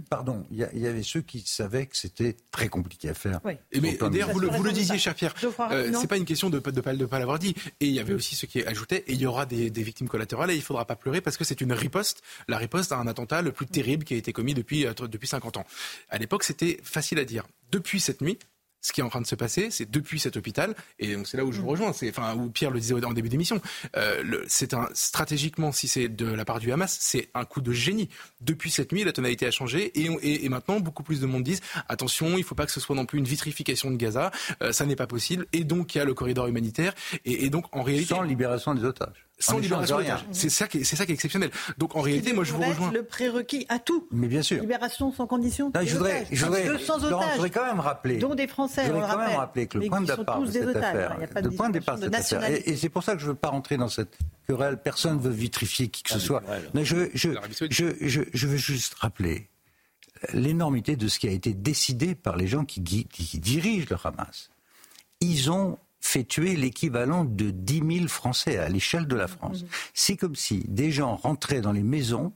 [0.10, 3.42] Pardon, il y, avait ceux qui savaient que c'était très compliqué à faire.
[3.44, 5.36] mais d'ailleurs, vous, le, disiez, cher Pierre,
[5.72, 7.54] euh, c'est pas une question de ne de, pas, l'avoir dit.
[7.82, 10.52] Et il y avait aussi ceux qui ajoutaient, et il y aura des, victimes collatérales,
[10.52, 13.08] et il ne faudra pas pleurer parce que c'est une riposte, la riposte à un
[13.08, 15.66] attentat le plus terrible qui a été commis depuis, euh, depuis 50 ans.
[16.10, 17.46] À l'époque, c'était facile à dire.
[17.72, 18.40] Depuis cette nuit,
[18.82, 21.46] ce qui est en train de se passer, c'est depuis cet hôpital, et c'est là
[21.46, 21.70] où je vous mm.
[21.70, 23.62] rejoins, c'est, enfin, où Pierre le disait en début d'émission,
[23.96, 27.72] euh, c'est un, stratégiquement, si c'est de la part du Hamas, c'est un coup de
[27.72, 28.10] génie.
[28.42, 31.62] Depuis cette nuit, la tonalité a changé, et, et, maintenant, beaucoup plus de monde disent,
[31.88, 34.72] attention, il ne faut pas que ce soit non plus une vitrification de Gaza, euh,
[34.72, 36.94] ça n'est pas possible, et donc il y a le corridor humanitaire,
[37.26, 38.16] et, et donc en réalité...
[38.16, 39.98] Sans libération des otages sans libération
[40.32, 41.52] C'est ça qui est, c'est ça qui est exceptionnel.
[41.78, 42.92] Donc en réalité, moi je vous rejoins.
[42.92, 44.08] Le prérequis à tout.
[44.12, 44.62] Mais bien sûr.
[44.62, 45.72] Libération sans condition.
[45.84, 47.30] je voudrais, je voudrais, sans otages.
[47.30, 48.18] je voudrais quand même rappeler.
[48.18, 48.86] Dont des Français.
[48.86, 51.68] Je voudrais quand même rappeler que le point de départ de cette affaire, le point
[51.70, 53.78] de départ de cette affaire, et, c'est pour ça que je ne veux pas rentrer
[53.78, 54.78] dans cette querelle.
[54.82, 56.44] Personne ne veut vitrifier qui que ce ah, soit.
[56.74, 57.30] Mais je, je,
[57.70, 59.50] je, je veux juste rappeler
[60.34, 64.50] l'énormité de ce qui a été décidé par les gens qui, qui dirigent le Hamas.
[65.20, 69.66] Ils ont fait tuer l'équivalent de 10 000 Français à l'échelle de la France.
[69.94, 72.34] C'est comme si des gens rentraient dans les maisons,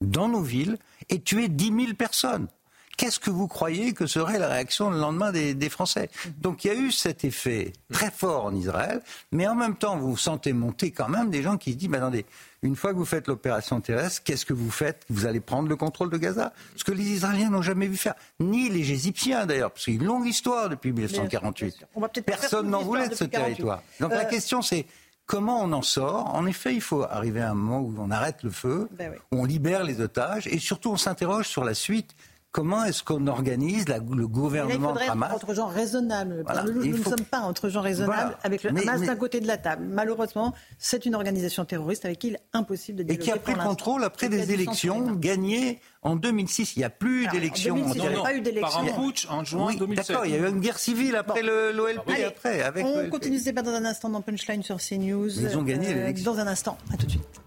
[0.00, 2.48] dans nos villes, et tuaient 10 000 personnes.
[2.98, 6.10] Qu'est-ce que vous croyez que serait la réaction le lendemain des, des, Français?
[6.38, 9.00] Donc il y a eu cet effet très fort en Israël,
[9.32, 11.98] mais en même temps, vous sentez monter quand même des gens qui se disent, mais
[11.98, 12.26] attendez,
[12.62, 15.04] une fois que vous faites l'opération terrestre, qu'est-ce que vous faites?
[15.08, 16.52] Vous allez prendre le contrôle de Gaza?
[16.76, 19.98] Ce que les Israéliens n'ont jamais vu faire, ni les Égyptiens d'ailleurs, parce qu'il y
[19.98, 21.86] a une longue histoire depuis 1948.
[22.26, 23.82] Personne n'en voulait de ce territoire.
[24.00, 24.86] Donc la euh, question c'est
[25.24, 26.34] comment on en sort?
[26.34, 29.40] En effet, il faut arriver à un moment où on arrête le feu, ben où
[29.40, 32.16] on libère les otages, et surtout on s'interroge sur la suite
[32.52, 36.44] comment est-ce qu'on organise le gouvernement de Hamas entre gens raisonnables.
[36.66, 39.86] nous, ne sommes pas entre gens raisonnables avec le Hamas d'un côté de la table.
[39.88, 43.22] Malheureusement, c'est une organisation terroriste avec qui il est impossible de dialoguer.
[43.22, 46.76] Et qui a pris le contrôle après des élections gagnées en 2006.
[46.76, 47.76] Il n'y a plus d'élections.
[47.94, 48.68] Il n'y a pas eu d'élections.
[48.70, 50.08] Par un putsch en juin 2007.
[50.08, 52.10] D'accord, il y a eu une guerre civile après l'OLP.
[52.26, 55.40] Après, avec on continue ce débat dans un instant dans Punchline sur CNews.
[55.40, 56.32] Ils ont gagné euh, l'élection.
[56.32, 56.78] Dans un instant.
[56.92, 57.40] À tout de suite.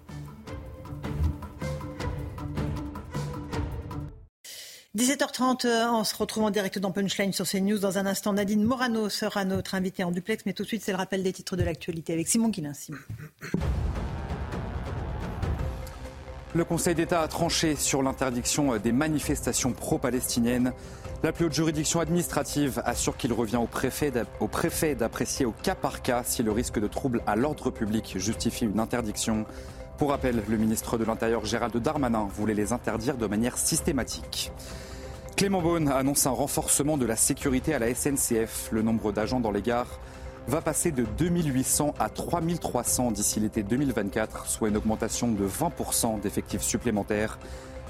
[4.98, 7.80] 17h30, euh, on se retrouve en direct dans Punchline sur CNews.
[7.80, 10.46] Dans un instant, Nadine Morano sera notre invitée en duplex.
[10.46, 12.74] Mais tout de suite, c'est le rappel des titres de l'actualité avec Simon Guillain.
[16.54, 20.74] Le Conseil d'État a tranché sur l'interdiction des manifestations pro-palestiniennes.
[21.24, 24.12] La plus haute juridiction administrative assure qu'il revient au préfet
[24.96, 28.82] d'apprécier au cas par cas si le risque de trouble à l'ordre public justifie une
[28.82, 29.46] interdiction.
[30.02, 34.52] Pour rappel, le ministre de l'Intérieur Gérald Darmanin voulait les interdire de manière systématique.
[35.38, 38.70] Clément Beaune annonce un renforcement de la sécurité à la SNCF.
[38.72, 40.00] Le nombre d'agents dans les gares
[40.48, 46.64] va passer de 2800 à 3300 d'ici l'été 2024, soit une augmentation de 20% d'effectifs
[46.64, 47.38] supplémentaires.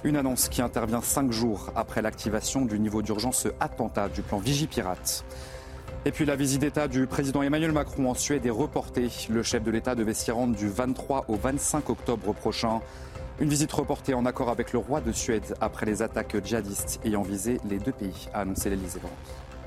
[0.03, 5.23] Une annonce qui intervient cinq jours après l'activation du niveau d'urgence attentat du plan Vigipirate.
[6.03, 9.09] Et puis la visite d'État du président Emmanuel Macron en Suède est reportée.
[9.29, 12.81] Le chef de l'État devait s'y rendre du 23 au 25 octobre prochain.
[13.39, 17.21] Une visite reportée en accord avec le roi de Suède après les attaques djihadistes ayant
[17.21, 18.99] visé les deux pays, a annoncé l'Élysée.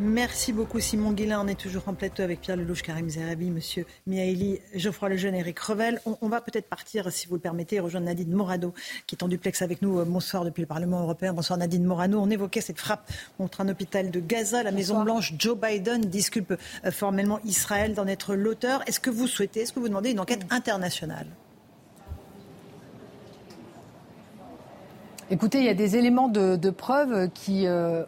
[0.00, 1.40] Merci beaucoup Simon Guillain.
[1.44, 5.56] On est toujours en plateau avec Pierre Lelouch, Karim Zerabi, Monsieur Miaili, Geoffroy Lejeune, Eric
[5.60, 6.00] Revel.
[6.20, 8.74] On, va peut-être partir, si vous le permettez, rejoindre Nadine Morado,
[9.06, 10.00] qui est en duplex avec nous.
[10.00, 11.32] Euh, bonsoir depuis le Parlement européen.
[11.32, 12.18] Bonsoir Nadine Morano.
[12.20, 14.64] On évoquait cette frappe contre un hôpital de Gaza.
[14.64, 16.54] La Maison-Blanche, Joe Biden, disculpe
[16.84, 18.82] euh, formellement Israël d'en être l'auteur.
[18.88, 21.28] Est-ce que vous souhaitez, est-ce que vous demandez une enquête internationale?
[25.30, 28.04] Écoutez, il y a des éléments de, preuve qui euh,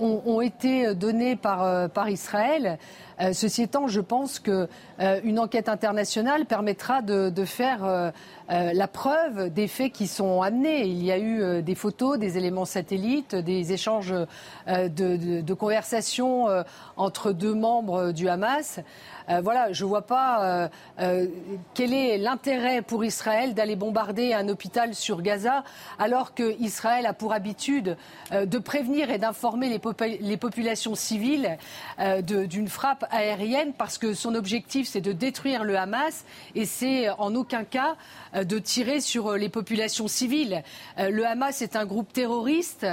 [0.00, 2.78] ont, été donnés par, euh, par Israël.
[3.20, 4.68] Euh, ceci étant, je pense qu'une
[5.00, 8.12] euh, enquête internationale permettra de, faire
[8.48, 10.86] la preuve des faits qui sont amenés.
[10.86, 14.14] Il y a eu des photos, des éléments satellites, des échanges
[14.66, 16.46] de, de conversations
[16.96, 18.80] entre deux membres du Hamas.
[19.30, 20.68] Euh, voilà, je ne vois pas euh,
[21.00, 21.26] euh,
[21.74, 25.64] quel est l'intérêt pour Israël d'aller bombarder un hôpital sur Gaza,
[25.98, 27.96] alors qu'Israël a pour habitude
[28.32, 31.58] de prévenir et d'informer les, populations civiles
[32.22, 37.34] d'une frappe aérienne, parce que son objectif, c'est de détruire le Hamas, et c'est en
[37.34, 37.96] aucun cas
[38.34, 40.62] de tirer sur les populations civiles.
[40.98, 42.86] le Hamas est un groupe terroriste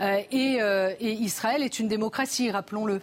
[0.00, 0.58] et
[1.00, 3.00] Israël est une démocratie, rappelons-le.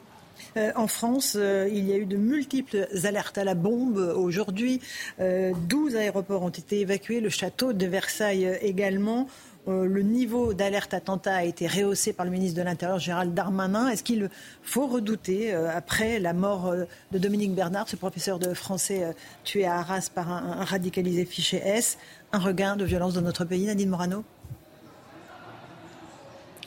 [0.58, 4.80] Euh, en France, euh, il y a eu de multiples alertes à la bombe aujourd'hui.
[5.20, 9.28] 12 euh, aéroports ont été évacués, le château de Versailles également.
[9.68, 13.90] le niveau d'alerte attentat a été rehaussé par le ministre de l'Intérieur, Gérald Darmanin.
[13.90, 14.30] Est-ce qu'il
[14.62, 16.72] faut redouter, après la mort
[17.12, 21.98] de Dominique Bernard, ce professeur de français tué à Arras par un, radicalisé fiché S,
[22.32, 24.24] un regain de violence dans notre pays Nadine Morano?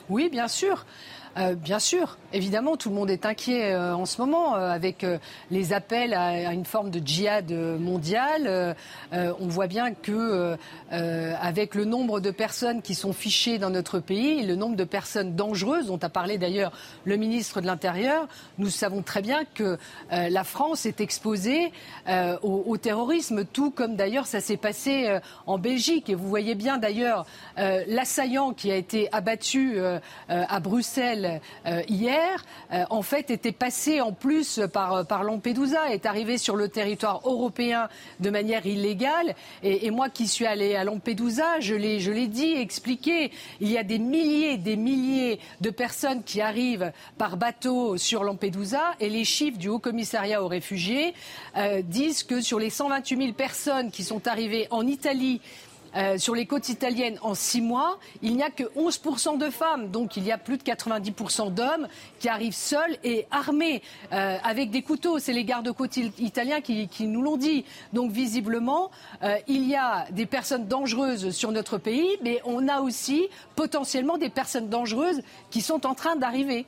[0.09, 0.85] Oui, bien sûr.
[1.37, 5.05] Euh, bien sûr, évidemment, tout le monde est inquiet euh, en ce moment euh, avec
[5.51, 8.75] les appels à, une forme de djihad mondial.
[9.11, 10.57] on voit bien que,
[10.91, 15.35] avec le nombre de personnes qui sont fichées dans notre pays, le nombre de personnes
[15.35, 16.71] dangereuses, dont a parlé d'ailleurs
[17.05, 19.77] le ministre de l'Intérieur, nous savons très bien que
[20.11, 21.71] la France est exposée
[22.41, 26.09] au, terrorisme, tout comme d'ailleurs ça s'est passé en Belgique.
[26.09, 27.25] Et vous voyez bien d'ailleurs
[27.57, 29.79] l'assaillant qui a été abattu
[30.27, 31.81] à Bruxelles euh,
[32.71, 37.21] euh, en fait, était passé en plus par, par Lampedusa, est arrivé sur le territoire
[37.25, 39.35] européen de manière illégale.
[39.63, 43.77] Et, moi qui suis allé à Lampedusa, je l'ai, je l'ai dit, expliqué, il y
[43.77, 49.25] a des milliers, des milliers de personnes qui arrivent par bateau sur Lampedusa et les
[49.25, 51.13] chiffres du Haut Commissariat aux réfugiés
[51.57, 55.41] euh, disent que sur les 128 000 personnes qui sont arrivées en Italie
[55.95, 59.89] euh, sur les côtes italiennes en six mois, il n'y a que 11% de femmes.
[59.89, 61.87] Donc il y a plus de 90% d'hommes
[62.19, 65.19] qui arrivent seuls et armés euh, avec des couteaux.
[65.19, 67.65] C'est les gardes-côtes italiens qui, nous l'ont dit.
[67.93, 68.91] Donc visiblement,
[69.23, 74.17] euh, il y a des personnes dangereuses sur notre pays, mais on a aussi potentiellement
[74.17, 76.65] des personnes dangereuses qui sont en train d'arriver.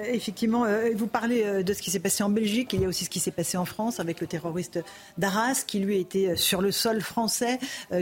[0.00, 2.72] Euh, effectivement, euh, vous parlez euh, de ce qui s'est passé en Belgique.
[2.72, 4.80] Il y a aussi ce qui s'est passé en France avec le terroriste
[5.18, 7.58] d'Arras, qui lui était sur le sol français,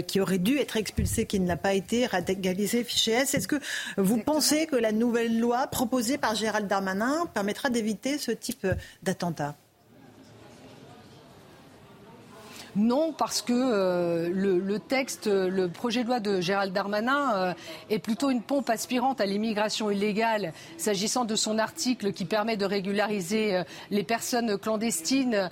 [0.07, 3.35] qui aurait dû être expulsé, qui ne l'a pas été, radicalisé, fiché S.
[3.35, 3.61] Est-ce que
[3.97, 8.67] vous pensez que la nouvelle loi proposée par Gérald Darmanin permettra d'éviter ce type
[9.03, 9.57] d'attentat?
[12.77, 17.55] Non, parce que euh, le, texte, le projet de loi de Gérald Darmanin euh,
[17.89, 22.65] est plutôt une pompe aspirante à l'immigration illégale, s'agissant de son article qui permet de
[22.65, 25.51] régulariser euh, les personnes clandestines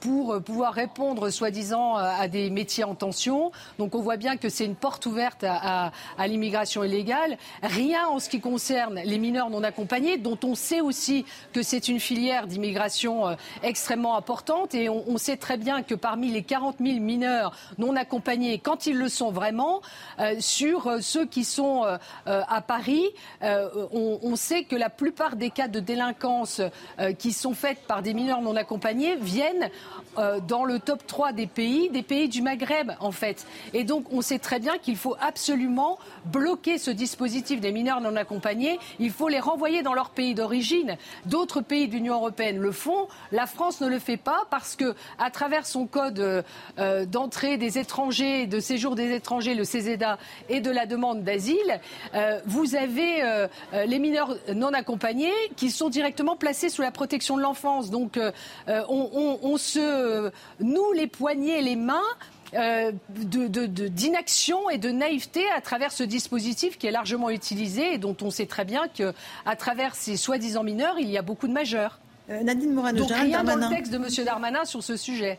[0.00, 3.52] pour pouvoir répondre, soi-disant, à des métiers en tension.
[3.78, 5.92] Donc on voit bien que c'est une porte ouverte à,
[6.26, 7.36] l'immigration illégale.
[7.62, 11.88] Rien en ce qui concerne les mineurs non accompagnés, dont on sait aussi que c'est
[11.88, 14.74] une filière d'immigration extrêmement importante.
[14.74, 18.86] Et on, on sait très bien que parmi les 40 000 mineurs non accompagnés, quand
[18.86, 19.82] ils le sont vraiment,
[20.20, 23.02] euh, sur euh, ceux qui sont euh, à Paris,
[23.42, 26.60] on, sait que la plupart des cas de délinquance
[27.18, 29.70] qui sont faits par des mineurs non accompagnés viennent
[30.48, 33.46] dans le top 3 des pays, des pays du Maghreb en fait.
[33.72, 38.16] Et donc on sait très bien qu'il faut absolument bloquer ce dispositif des mineurs non
[38.16, 38.78] accompagnés.
[38.98, 40.96] Il faut les renvoyer dans leur pays d'origine.
[41.26, 43.08] D'autres pays de l'Union européenne le font.
[43.30, 46.43] La France ne le fait pas parce que, à travers son code
[46.78, 51.80] euh, d'entrée des étrangers, de séjour des étrangers, le CESEDA, et de la demande d'asile,
[52.14, 53.46] euh, vous avez euh,
[53.86, 57.90] les mineurs non accompagnés qui sont directement placés sous la protection de l'enfance.
[57.90, 58.18] Donc
[58.66, 60.30] on, se
[60.60, 62.00] noue les poignets et les mains.
[63.08, 68.30] d'inaction et de naïveté à travers ce dispositif qui est largement utilisé et dont on
[68.30, 71.98] sait très bien qu'à travers ces soi-disant mineurs, il y a beaucoup de majeurs.
[72.28, 74.24] Nadine Morano, Donc rien dans le texte de M.
[74.24, 75.38] Darmanin sur ce sujet.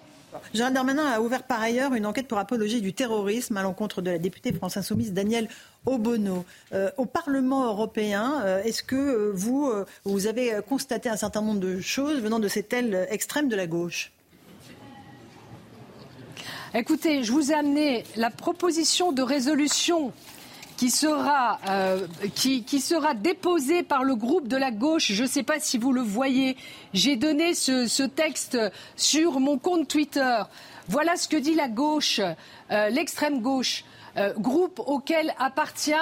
[0.53, 4.11] Gérald Darmanin a ouvert par ailleurs une enquête pour apologie du terrorisme à l'encontre de
[4.11, 5.49] la députée France Insoumise Danielle
[5.85, 6.45] Obono.
[6.73, 9.71] Euh, au Parlement européen, euh, est-ce que euh, vous,
[10.03, 13.67] vous avez constaté un certain nombre de choses venant de cette aile extrême de la
[13.67, 14.11] gauche?
[16.73, 20.11] Écoutez, je vous ai amené la proposition de résolution
[20.77, 25.11] qui sera, euh, qui, sera déposé par le groupe de la gauche.
[25.11, 26.57] Je ne sais pas si vous le voyez.
[26.93, 28.57] J'ai donné ce, texte
[28.95, 30.39] sur mon compte Twitter.
[30.87, 32.19] Voilà ce que dit la gauche,
[32.71, 33.83] euh, l'extrême gauche,
[34.17, 35.93] euh, groupe auquel appartient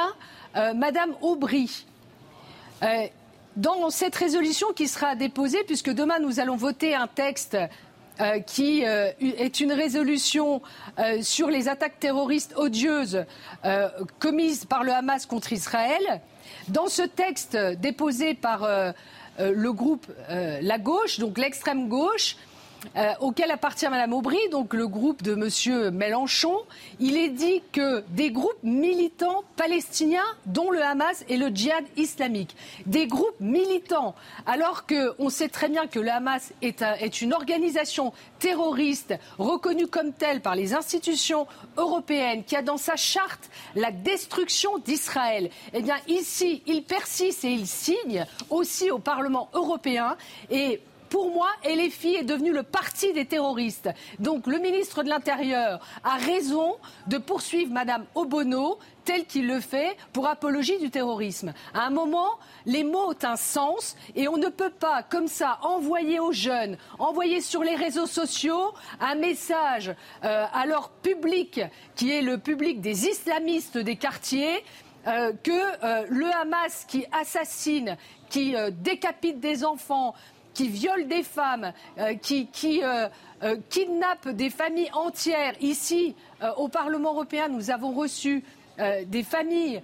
[0.75, 1.87] Madame Aubry.
[3.55, 7.57] Dans cette résolution qui sera déposée, puisque demain nous allons voter un texte
[8.21, 10.61] euh, qui euh, est une résolution
[10.99, 13.25] euh, sur les attaques terroristes odieuses
[14.19, 16.21] commises par le Hamas contre Israël.
[16.67, 18.67] Dans ce texte déposé par
[19.39, 22.35] le groupe La Gauche, donc l'extrême gauche,
[22.95, 25.91] euh, auquel appartient Mme Aubry, donc le groupe de M.
[25.95, 26.57] Mélenchon,
[26.99, 32.55] il est dit que des groupes militants palestiniens, dont le Hamas et le djihad islamique,
[32.85, 34.15] des groupes militants,
[34.45, 40.13] alors qu'on sait très bien que le Hamas est, est une organisation terroriste reconnue comme
[40.13, 45.97] telle par les institutions européennes, qui a dans sa charte la destruction d'Israël, eh bien
[46.07, 50.15] ici, il persiste et il signe aussi au Parlement européen.
[50.49, 50.81] Et
[51.13, 53.87] pour moi, LFI est devenu le parti des terroristes.
[54.17, 59.95] Donc le ministre de l'Intérieur a raison de poursuivre Madame Obono tel qu'il le fait
[60.11, 61.53] pour apologie du terrorisme.
[61.75, 62.31] À un moment,
[62.65, 66.77] les mots ont un sens et on ne peut pas, comme ça, envoyer aux jeunes,
[66.97, 71.61] envoyer sur les réseaux sociaux un message euh, à leur public,
[71.95, 74.63] qui est le public des islamistes des quartiers,
[75.05, 77.97] euh, que euh, le Hamas qui assassine,
[78.31, 80.15] qui décapite des enfants,
[80.53, 82.49] qui violent des femmes, euh, qui,
[82.83, 83.07] euh,
[83.43, 85.53] euh, kidnappent des familles entières.
[85.61, 86.15] Ici,
[86.57, 88.43] au Parlement européen, nous avons reçu
[89.05, 89.81] des familles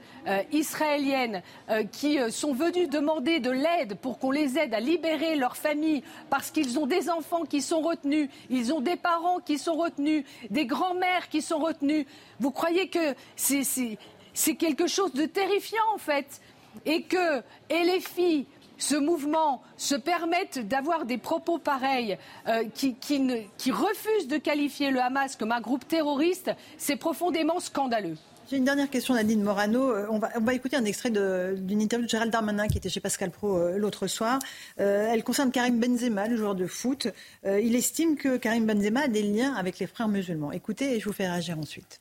[0.51, 1.43] israéliennes
[1.91, 6.49] qui sont venues demander de l'aide pour qu'on les aide à libérer leurs familles parce
[6.49, 10.65] qu'ils ont des enfants qui sont retenus, ils ont des parents qui sont retenus, des
[10.65, 12.07] grands-mères qui sont retenues.
[12.39, 16.41] Vous croyez que c'est quelque chose de terrifiant en fait
[16.85, 18.47] et que et les filles
[18.79, 25.35] ce mouvement se permette d'avoir des propos pareils euh, qui, refusent de qualifier le Hamas
[25.35, 28.15] comme un groupe terroriste, c'est profondément scandaleux.
[28.49, 29.91] J'ai une dernière question, Nadine Morano.
[29.91, 33.29] Euh, on va, écouter un extrait d'une interview de Gérald Darmanin qui était chez Pascal
[33.29, 34.39] Pro euh, l'autre soir.
[34.77, 37.07] elle concerne Karim Benzema, le joueur de foot.
[37.45, 40.51] il estime que Karim Benzema a des liens avec les frères musulmans.
[40.51, 41.99] Écoutez et je vous fais réagir ensuite.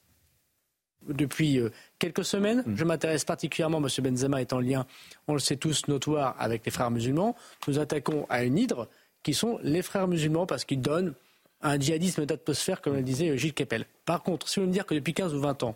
[1.09, 1.61] Depuis
[1.99, 2.63] quelques semaines.
[2.67, 2.77] Mm.
[2.77, 3.89] Je m'intéresse particulièrement, M.
[4.03, 4.87] Benzema est en lien,
[5.27, 7.35] on le sait tous, notoire avec les frères musulmans.
[7.67, 8.89] Nous attaquons à une hydre
[9.23, 11.15] qui sont les frères musulmans parce qu'ils donnent
[11.63, 13.87] un djihadisme d'atmosphère, comme le disait Gilles Kepel.
[14.05, 15.75] Par contre, si vous me dire que depuis 15 ou 20 ans,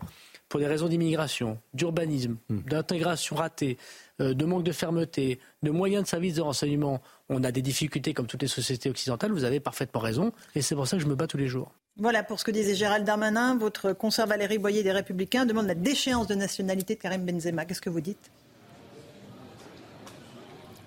[0.49, 2.59] pour des raisons d'immigration, d'urbanisme, hmm.
[2.61, 3.77] d'intégration ratée,
[4.21, 8.13] euh, de manque de fermeté, de moyens de services de renseignement, on a des difficultés
[8.13, 11.07] comme toutes les sociétés occidentales, vous avez parfaitement raison, et c'est pour ça que je
[11.07, 11.71] me bats tous les jours.
[11.97, 13.55] Voilà pour ce que disait Gérald Darmanin.
[13.55, 17.65] Votre consoeur Valérie Boyer des Républicains demande la déchéance de nationalité de Karim Benzema.
[17.65, 18.31] Qu'est-ce que vous dites?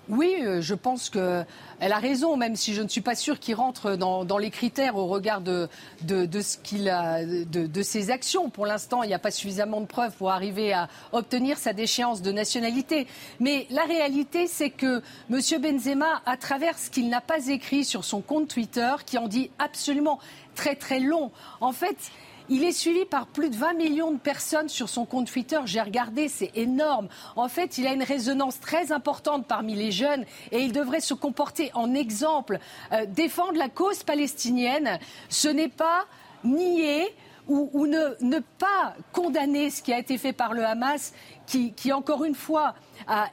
[0.09, 1.45] Oui, euh, je pense qu'elle
[1.79, 5.07] a raison, même si je ne suis pas sûre qu'il rentre dans, les critères au
[5.07, 5.67] regard de,
[6.07, 8.49] ce a, de, ses actions.
[8.49, 12.21] Pour l'instant, il n'y a pas suffisamment de preuves pour arriver à obtenir sa déchéance
[12.21, 13.07] de nationalité.
[13.39, 15.41] Mais la réalité, c'est que M.
[15.61, 19.51] Benzema, à travers ce qu'il n'a pas écrit sur son compte Twitter, qui en dit
[19.59, 20.19] absolument
[20.57, 21.31] très très long,
[21.61, 22.11] en fait,
[22.49, 25.59] il est suivi par plus de 20 millions de personnes sur son compte Twitter.
[25.65, 27.09] J'ai regardé, c'est énorme.
[27.35, 31.13] En fait, il a une résonance très importante parmi les jeunes et il devrait se
[31.13, 32.59] comporter en exemple.
[32.93, 34.97] Euh, défendre la cause palestinienne,
[35.29, 36.05] ce n'est pas
[36.43, 37.13] nier
[37.47, 41.13] ou, ne, pas condamner ce qui a été fait par le Hamas,
[41.47, 42.75] qui, encore une fois,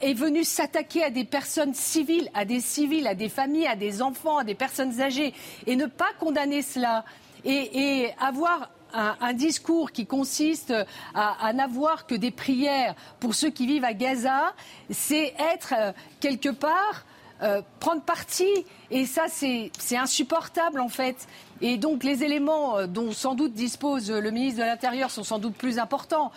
[0.01, 4.03] est venu s'attaquer à des personnes civiles, à des civils, à des familles, à des
[4.03, 5.35] enfants, à des personnes âgées,
[5.67, 7.05] et ne pas condamner cela.
[7.45, 10.73] et avoir un, discours qui consiste
[11.15, 14.55] à, n'avoir que des prières pour ceux qui vivent à Gaza,
[14.91, 17.05] c'est être euh, quelque part
[17.43, 18.47] euh, prendre parti.
[18.91, 21.27] Et ça, c'est insupportable, en fait.
[21.61, 25.39] Et donc, les éléments euh, dont sans doute dispose le ministre de l'Intérieur sont sans
[25.39, 26.33] doute plus importants.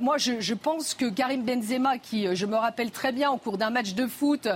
[0.00, 3.58] moi, je, je, pense que Karim Benzema, qui, je me rappelle très bien, au cours
[3.58, 4.48] d'un match de foot,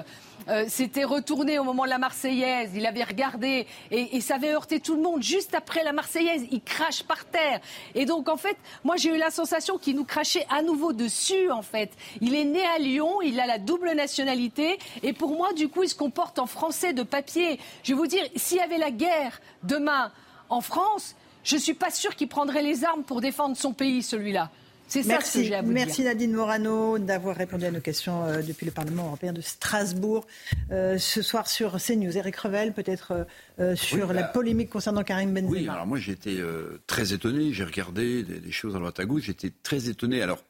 [0.48, 4.80] euh, s'était retourné au moment de la Marseillaise, il avait regardé et, ça avait heurté
[4.80, 5.22] tout le monde.
[5.22, 7.60] Juste après la Marseillaise, il crache par terre.
[7.94, 11.50] Et donc, en fait, moi, j'ai eu la sensation qu'il nous crachait à nouveau dessus,
[11.50, 11.90] en fait.
[12.20, 15.82] Il est né à Lyon, il a la double nationalité et pour moi, du coup,
[15.82, 17.58] il se comporte en français de papier.
[17.82, 20.12] Je vais vous dire, s'il y avait la guerre demain
[20.48, 24.02] en France, je ne suis pas sûr qu'il prendrait les armes pour défendre son pays,
[24.02, 24.50] celui-là.
[24.88, 25.42] C'est ça Merci.
[25.42, 28.72] que j'ai à vous Merci Nadine Morano d'avoir répondu à nos questions euh, depuis le
[28.72, 30.26] Parlement européen de Strasbourg.
[30.72, 33.26] Euh, ce soir sur CNews, Eric Revel, peut-être
[33.60, 35.50] euh, sur la bah, polémique concernant Karim Benzema.
[35.50, 36.38] Oui, alors moi j'étais
[36.86, 40.22] très étonné, j'ai regardé des, choses à droite à gauche, j'étais très étonné.
[40.22, 40.42] Alors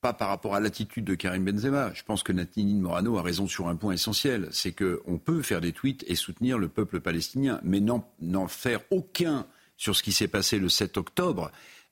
[0.00, 1.92] pas par rapport à l'attitude de Karim Benzema.
[1.94, 5.60] Je pense que Nadine Morano a raison sur un point essentiel, c'est qu'on peut faire
[5.60, 10.28] des tweets et soutenir le peuple palestinien, mais n'en faire aucun sur ce qui s'est
[10.28, 11.50] passé le 7 octobre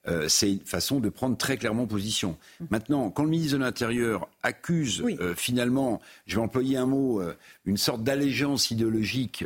[0.09, 2.37] euh, c'est une façon de prendre très clairement position.
[2.71, 7.37] Maintenant, quand le ministre de l'Intérieur accuse euh, finalement, je vais employer un mot, euh,
[7.67, 9.45] une sorte d'allégeance idéologique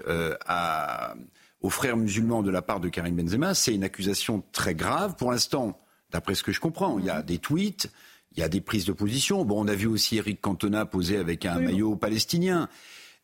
[1.63, 5.17] aux frères musulmans de la part de Karim Benzema, c'est une accusation très grave.
[5.17, 5.79] Pour l'instant,
[6.11, 7.91] d'après ce que je comprends, il y a des tweets,
[8.33, 9.45] il y a des prises de position.
[9.45, 12.69] Bon, on a vu aussi Eric Cantona poser avec un maillot palestinien.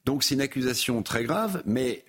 [0.04, 2.04] Donc c'est une accusation très grave, mais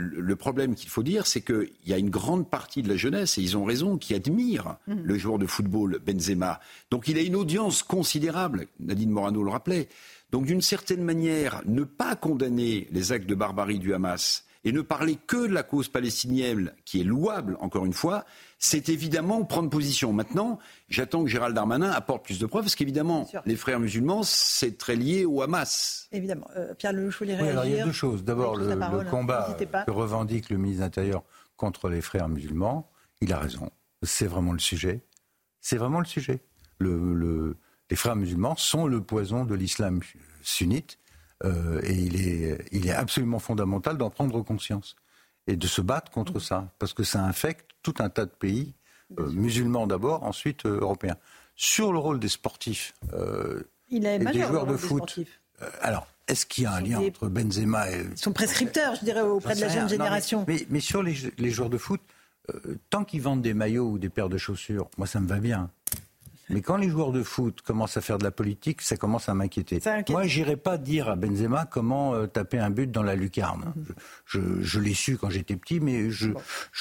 [0.00, 3.36] le problème qu'il faut dire, c'est qu'il y a une grande partie de la jeunesse,
[3.38, 4.94] et ils ont raison, qui admire mmh.
[5.02, 6.60] le joueur de football Benzema.
[6.90, 9.88] Donc il a une audience considérable, Nadine Morano le rappelait.
[10.32, 14.82] Donc d'une certaine manière, ne pas condamner les actes de barbarie du Hamas et ne
[14.82, 18.24] parler que de la cause palestinienne, qui est louable, encore une fois,
[18.58, 20.12] c'est évidemment prendre position.
[20.12, 20.58] Maintenant,
[20.88, 24.96] j'attends que Gérald Darmanin apporte plus de preuves, parce qu'évidemment, les frères musulmans, c'est très
[24.96, 26.08] lié au Hamas.
[26.12, 26.46] Évidemment.
[26.56, 27.52] Euh, Pierre Lelouch voulait réagir.
[27.52, 28.22] alors il y a deux choses.
[28.22, 29.56] D'abord, le, combat
[29.86, 31.22] que revendique le ministre de l'Intérieur
[31.56, 32.90] contre les frères musulmans,
[33.22, 33.70] il a raison.
[34.02, 35.00] C'est vraiment le sujet.
[35.60, 36.40] C'est vraiment le sujet.
[36.80, 40.00] les frères musulmans sont le poison de l'islam
[40.42, 40.98] sunnite.
[41.44, 44.96] Euh, et il est, il est absolument fondamental d'en prendre conscience
[45.46, 48.74] et de se battre contre ça, parce que ça infecte tout un tas de pays,
[49.18, 51.16] euh, musulmans d'abord, ensuite euh, européens.
[51.56, 52.94] Sur le rôle des sportifs
[53.88, 55.18] il et des joueurs de foot,
[55.82, 58.06] alors, est-ce qu'il y a un lien entre Benzema et...
[58.12, 60.44] Ils sont prescripteurs, je dirais, auprès de la jeune génération.
[60.48, 62.00] mais, mais, sur les, les, joueurs de foot,
[62.88, 65.70] tant qu'ils vendent des maillots ou des paires de chaussures, moi ça me va bien.
[66.50, 69.34] Mais quand les joueurs de foot commencent à faire de la politique, ça commence à
[69.34, 69.80] m'inquiéter.
[70.08, 73.72] Moi, j'irai pas dire à Benzema comment euh, taper un but dans la lucarne.
[73.76, 73.84] Mhm.
[74.26, 76.28] Je, je, l'ai su quand j'étais petit, mais je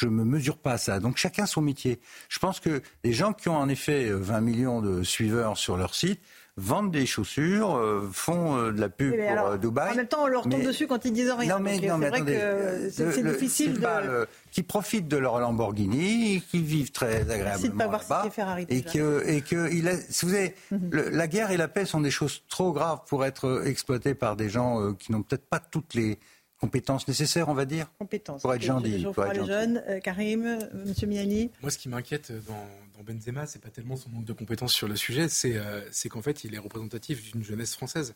[0.03, 0.99] ne me mesure pas à ça.
[0.99, 1.99] Donc chacun son métier.
[2.29, 5.77] Je pense que les gens qui ont en effet 20 euh, millions de suiveurs sur
[5.77, 6.21] leur site,
[6.59, 9.93] vendent des chaussures, euh, font euh, de la pub pour euh, Dubaï.
[9.93, 11.57] En même temps, on leur tombe dessus quand ils disent rien.
[11.57, 14.27] Non, mais, mais vrai que c'est difficile de...
[14.51, 18.29] qui profitent de leur Lamborghini, qui vivent très agréablement là-bas,
[18.69, 20.89] et que, et que il a, vous savez, mhm.
[21.11, 24.49] la guerre et la paix sont des choses trop graves pour être exploitées par des
[24.49, 26.19] gens qui n'ont peut-être pas toutes les
[26.59, 28.41] compétences nécessaires, on va dire Compétences.
[28.41, 29.05] Pour être gentil.
[29.13, 29.83] Pour être les jeunes.
[30.03, 32.67] Karim, Monsieur Miani Moi, ce qui m'inquiète dans,
[32.99, 35.59] dans Benzema, c'est pas tellement son manque de compétences sur le sujet, c'est
[35.91, 38.13] c'est qu'en fait, il est représentatif d'une jeunesse française.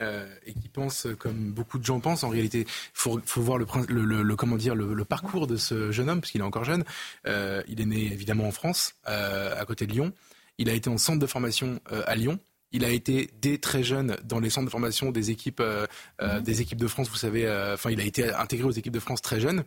[0.00, 2.22] Euh, et qui pense comme beaucoup de gens pensent.
[2.22, 5.90] En réalité, il faut, faut, voir le, le, le, comment dire le, parcours de ce
[5.90, 6.84] jeune homme, parce qu'il est encore jeune.
[7.26, 10.12] Euh, il est né évidemment en France, euh, à côté de Lyon.
[10.58, 12.38] Il a été en centre de formation euh, à Lyon.
[12.70, 15.86] Il a été dès très jeune dans les centres de formation des équipes, euh,
[16.20, 17.08] euh des équipes de France.
[17.08, 19.64] Vous savez, enfin, il a été intégré aux équipes de France très jeune.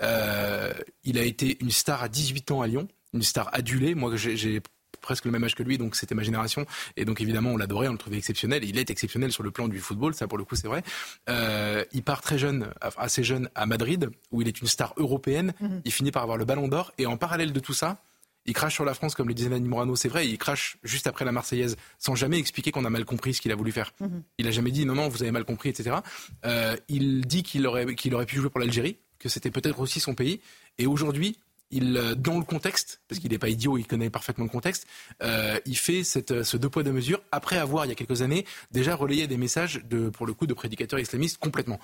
[0.00, 3.94] il a été une star à 18 ans à Lyon, une star adulée.
[3.94, 4.62] Moi, j'ai
[5.00, 6.64] presque le même âge que lui, donc c'était ma génération.
[6.96, 8.64] Et donc évidemment, on l'adorait, on le trouvait exceptionnel.
[8.64, 10.82] Il est exceptionnel sur le plan du football, ça pour le coup c'est vrai.
[11.28, 15.52] Euh, il part très jeune, assez jeune, à Madrid, où il est une star européenne.
[15.60, 15.82] Mhm.
[15.84, 16.92] Il finit par avoir le Ballon d'Or.
[16.98, 18.02] Et en parallèle de tout ça,
[18.44, 21.06] il crache sur la France, comme le disait Nani Morano, c'est vrai, il crache juste
[21.06, 23.92] après la Marseillaise, sans jamais expliquer qu'on a mal compris ce qu'il a voulu faire.
[24.00, 24.22] Mhm.
[24.38, 25.96] Il a jamais dit non, non, vous avez mal compris, etc.
[26.44, 30.00] Euh, il dit qu'il aurait, qu'il aurait pu jouer pour l'Algérie, que c'était peut-être aussi
[30.00, 30.40] son pays.
[30.78, 31.38] Et aujourd'hui,
[31.72, 34.86] il, euh, dans le contexte, parce qu'il n'est pas idiot, il connaît parfaitement le contexte,
[35.22, 38.22] euh, il fait cette, ce deux poids deux mesures après avoir, il y a quelques
[38.22, 41.80] années, déjà relayé des messages de, pour le coup, de prédicateurs islamistes complètement.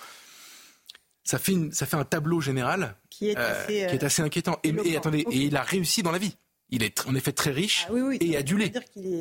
[1.25, 4.23] Ça fait, une, ça fait un tableau général qui est euh, assez, qui est assez
[4.23, 4.59] inquiétant.
[4.63, 6.37] Et, et, attendez, et il a réussi dans la vie.
[6.71, 8.73] Il est en effet très riche ah et adulé.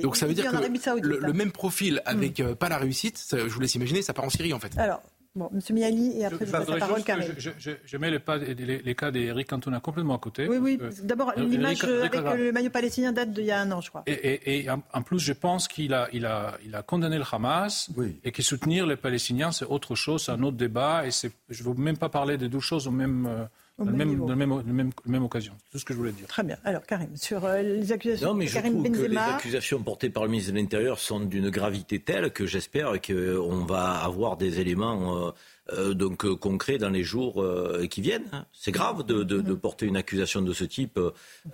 [0.01, 2.55] Donc ça veut dire que le, le, même profil avec mm.
[2.55, 4.77] pas la réussite, ça, je vous laisse imaginer, ça part en Syrie en fait.
[4.77, 5.01] Alors,
[5.35, 5.59] Bon, M.
[5.75, 7.33] Miali, et après je, je passe la parole Karim.
[7.37, 10.47] Je, je, je, mets les, pas, les, les cas d'Eric Cantona complètement à côté.
[10.47, 10.79] Oui, oui.
[11.03, 14.03] D'abord, l'image avec le maillot palestinien date d'il y a un an, je crois.
[14.07, 17.25] Et, et, et en, plus, je pense qu'il a, il a, il a condamné le
[17.31, 18.19] Hamas oui.
[18.23, 21.05] et que soutenir les Palestiniens, c'est autre chose, c'est un autre débat.
[21.05, 23.47] Et je ne veux même pas parler des deux choses au même...
[23.77, 25.53] Dans, le même, dans même, même, même, occasion.
[25.65, 26.27] C'est tout ce que je voulais dire.
[26.27, 26.57] Très bien.
[26.63, 29.83] Alors, Karim, sur euh, les accusations non, mais de Karim je trouve Que les accusations
[29.83, 34.37] portées par le ministre de l'Intérieur sont d'une gravité telle que j'espère qu'on va avoir
[34.37, 35.27] des éléments.
[35.27, 35.31] Euh,
[35.73, 38.27] euh, donc euh, concrets dans les jours euh, qui viennent.
[38.31, 38.45] Hein.
[38.53, 40.99] C'est grave de, de, de, porter une accusation de ce type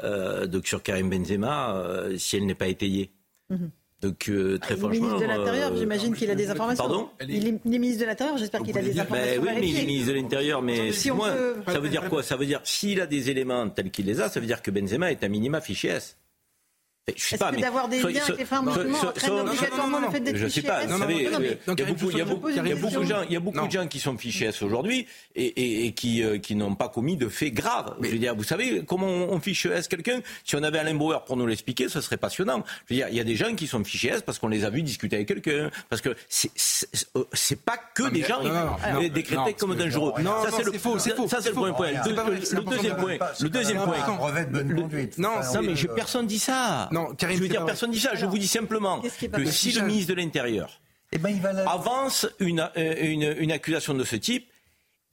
[0.03, 3.11] euh, de, sur Karim Benzema si elle n'est pas étayée.
[3.49, 3.71] Mhm.
[4.03, 4.91] Donc euh, très ah, franchement.
[4.91, 6.83] Il est ministre de l'Intérieur, j'imagine qu'il a des informations.
[6.83, 9.41] Pardon Il est ministre de l'Intérieur, j'espère qu'il a des informations.
[9.41, 11.55] Ben, oui, mais il est ministre de l'Intérieur, mais si moi, peut...
[11.71, 12.21] ça veut dire quoi?
[12.21, 14.71] Ça veut dire s'il a des éléments tels qu'il les a, ça veut dire que
[14.71, 16.17] Benzema est un minima fichier S.
[17.17, 20.47] Je sais pas, mais d'avoir des liens avec les entraîne obligatoirement le fait d'être Je
[20.47, 20.85] sais pas.
[20.85, 23.99] Vous savez, il y a beaucoup, de gens, il y a beaucoup de gens qui
[23.99, 27.53] sont fichés S aujourd'hui et, et, et qui euh, qui n'ont pas commis de faits
[27.53, 27.95] graves.
[28.01, 31.25] Je veux dire, vous savez comment on, fiche S quelqu'un Si on avait Alain Bauer
[31.25, 32.63] pour nous l'expliquer, ce serait passionnant.
[32.87, 34.63] Je veux dire, il y a des gens qui sont fichés S parce qu'on les
[34.63, 38.41] a vus discuter avec quelqu'un, parce que c'est pas que des gens
[39.13, 40.13] décrétés comme dangereux.
[40.23, 41.27] Ça c'est le faux, c'est faux.
[41.27, 41.91] Ça c'est le premier point.
[41.91, 43.97] Le deuxième point, le deuxième point.
[45.17, 45.31] Non,
[45.61, 46.89] mais personne dit ça.
[46.93, 48.13] Non, Karim, je veux dire, personne ne dit ça.
[48.13, 50.79] Je vous dis simplement que si le ministre de l'Intérieur
[51.11, 54.47] eh ben, avance une, euh, une, une accusation de ce type,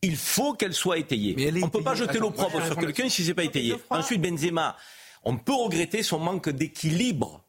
[0.03, 1.37] il faut qu'elle soit étayée.
[1.63, 3.75] on ne peut pas jeter l'eau propre sur quelqu'un si ce n'est pas étayé.
[3.91, 4.77] Ensuite, Benzema,
[5.25, 7.43] on peut regretter son manque d'équilibre.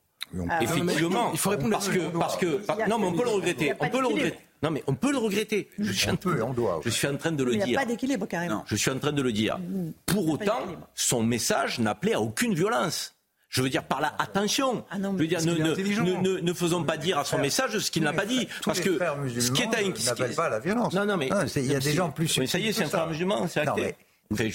[0.62, 3.90] Effectivement, il faut répondre parce que parce que non mais on peut le regretter, on
[3.90, 4.38] peut le regretter.
[4.64, 5.70] Non mais on peut le regretter.
[5.80, 6.80] Je suis, on peut, on doit.
[6.86, 7.66] Je suis en train de le dire.
[7.66, 8.64] Il n'y a pas d'équilibre carrément.
[8.68, 9.60] Je suis en train de le dire.
[10.06, 10.62] Pour autant,
[10.96, 13.16] son message n'appelait à aucune violence.
[13.52, 14.86] Je veux dire par là, attention.
[14.90, 18.02] Ah je veux dire, ne, ne, ne, faisons pas dire à son message ce qu'il
[18.02, 18.48] n'a pas dit.
[18.64, 19.94] Parce que ce qui est à une...
[20.36, 20.94] pas la violence.
[20.94, 21.30] Non, non, mais.
[21.58, 22.38] Il y a des gens plus.
[22.38, 23.96] Mais ça y est, c'est un frère musulman, c'est acté.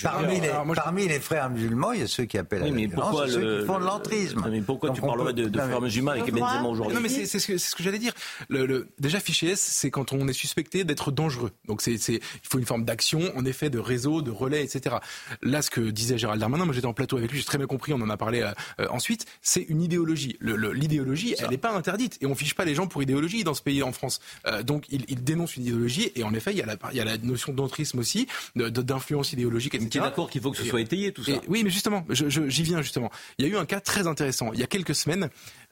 [0.02, 3.30] Parmi, les, parmi, les, frères musulmans, il y a ceux qui appellent à la violence,
[3.30, 4.44] ceux qui font de l'entrisme.
[4.50, 7.46] Mais pourquoi tu parles de, de frères musulmans avec Benzema aujourd'hui Non, mais c'est ce
[7.46, 8.12] que, ce que j'allais dire.
[8.48, 11.50] Le, le, déjà, fichier S, c'est quand on est suspecté d'être dangereux.
[11.66, 14.96] Donc, c'est il faut une forme d'action, en effet, de réseau, de relais, etc.
[15.42, 17.66] Là, ce que disait Gérald Darmanin, moi j'étais en plateau avec lui, j'ai très bien
[17.66, 20.38] compris, on en a parlé euh, euh ensuite, c'est une idéologie.
[20.40, 22.18] L'idéologie, elle n'est pas interdite.
[22.20, 24.20] Et on fiche pas les gens pour idéologie dans ce pays, en France.
[24.46, 26.96] Euh, donc, il, il, dénonce une idéologie, et en effet, il y a la, il
[26.96, 30.04] y a la notion d'entrisme aussi, d'influence idéologique, etc.
[30.04, 31.32] d'accord qu'il faut que ce soit étayé tout ça.
[31.48, 33.10] oui, mais justement, j'y viens justement.
[33.38, 34.52] Il y a eu un cas très intéressant.
[34.52, 35.28] Il y a quelques semaines,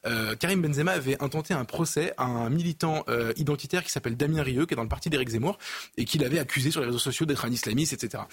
[0.07, 4.43] euh, Karim Benzema avait intenté un procès à un militant euh, identitaire qui s'appelle Damien
[4.43, 5.59] Rieu, qui est dans le parti d'Éric Zemmour,
[5.97, 8.25] et qui l'avait accusé sur les réseaux sociaux d'être un islamiste, etc.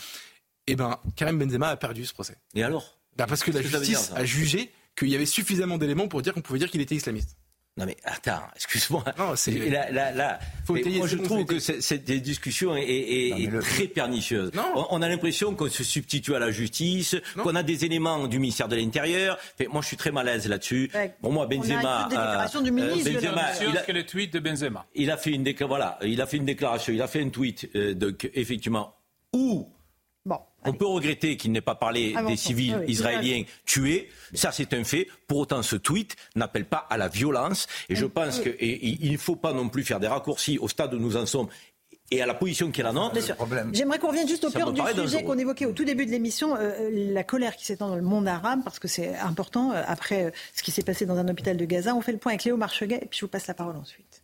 [0.67, 2.37] Eh ben, Karim Benzema a perdu ce procès.
[2.55, 2.97] Et alors?
[3.17, 6.41] Bah Parce que la justice a jugé qu'il y avait suffisamment d'éléments pour dire qu'on
[6.41, 7.35] pouvait dire qu'il était islamiste.
[7.81, 9.03] Non mais attends, excuse-moi.
[9.17, 14.51] Non, c'est là, là, moi je trouve que cette discussion est, est, très pernicieuse.
[14.91, 18.67] On, a l'impression qu'on se substitue à la justice, qu'on a des éléments du ministère
[18.67, 19.39] de l'Intérieur.
[19.71, 20.91] Moi, je suis très malaise là-dessus.
[21.23, 24.39] Pour moi, Benzema, on a une du ministre euh, Benzema, il a, le tweet de
[24.39, 24.85] Benzema.
[24.93, 27.67] Il a fait une voilà, il a fait une déclaration, il a fait un tweet,
[27.75, 28.93] euh, donc effectivement
[29.33, 29.67] où
[30.65, 34.09] on peut regretter qu'il n'ait pas parlé des civils israéliens tués.
[34.33, 35.07] Ça, c'est un fait.
[35.27, 37.67] Pour autant, ce tweet n'appelle pas à la violence.
[37.89, 40.99] Et je pense qu'il ne faut pas non plus faire des raccourcis au stade où
[40.99, 41.47] nous en sommes
[42.11, 43.17] et à la position qui est la nôtre.
[43.71, 46.55] J'aimerais qu'on revienne juste au cœur du sujet qu'on évoquait au tout début de l'émission,
[46.57, 50.25] euh, la colère qui s'étend dans le monde arabe, parce que c'est important, euh, après
[50.25, 51.95] euh, ce qui s'est passé dans un hôpital de Gaza.
[51.95, 54.20] On fait le point avec Léo Marcheguet, et puis je vous passe la parole ensuite.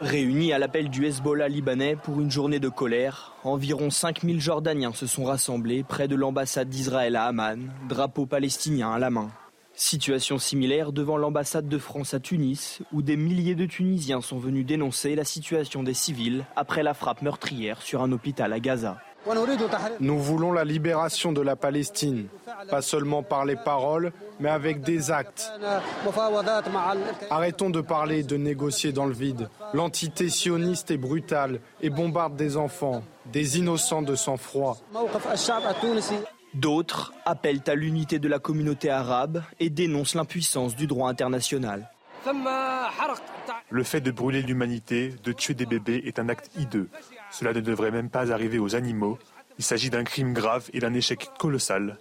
[0.00, 5.06] Réunis à l'appel du Hezbollah libanais pour une journée de colère, environ 5000 Jordaniens se
[5.06, 9.30] sont rassemblés près de l'ambassade d'Israël à Amman, drapeau palestinien à la main.
[9.74, 14.66] Situation similaire devant l'ambassade de France à Tunis, où des milliers de Tunisiens sont venus
[14.66, 18.98] dénoncer la situation des civils après la frappe meurtrière sur un hôpital à Gaza.
[20.00, 22.26] Nous voulons la libération de la Palestine,
[22.68, 25.50] pas seulement par les paroles, mais avec des actes.
[27.30, 29.48] Arrêtons de parler et de négocier dans le vide.
[29.72, 34.78] L'entité sioniste est brutale et bombarde des enfants, des innocents de sang-froid.
[36.54, 41.90] D'autres appellent à l'unité de la communauté arabe et dénoncent l'impuissance du droit international.
[43.70, 46.88] Le fait de brûler l'humanité, de tuer des bébés est un acte hideux.
[47.34, 49.18] Cela ne devrait même pas arriver aux animaux.
[49.58, 51.98] Il s'agit d'un crime grave et d'un échec colossal.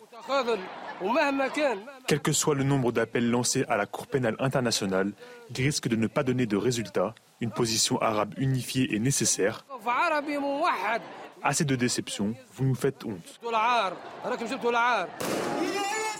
[2.05, 5.11] Quel que soit le nombre d'appels lancés à la Cour pénale internationale,
[5.49, 7.15] il risque de ne pas donner de résultat.
[7.41, 9.65] Une position arabe unifiée est nécessaire.
[11.41, 13.39] Assez de déception, vous nous faites honte.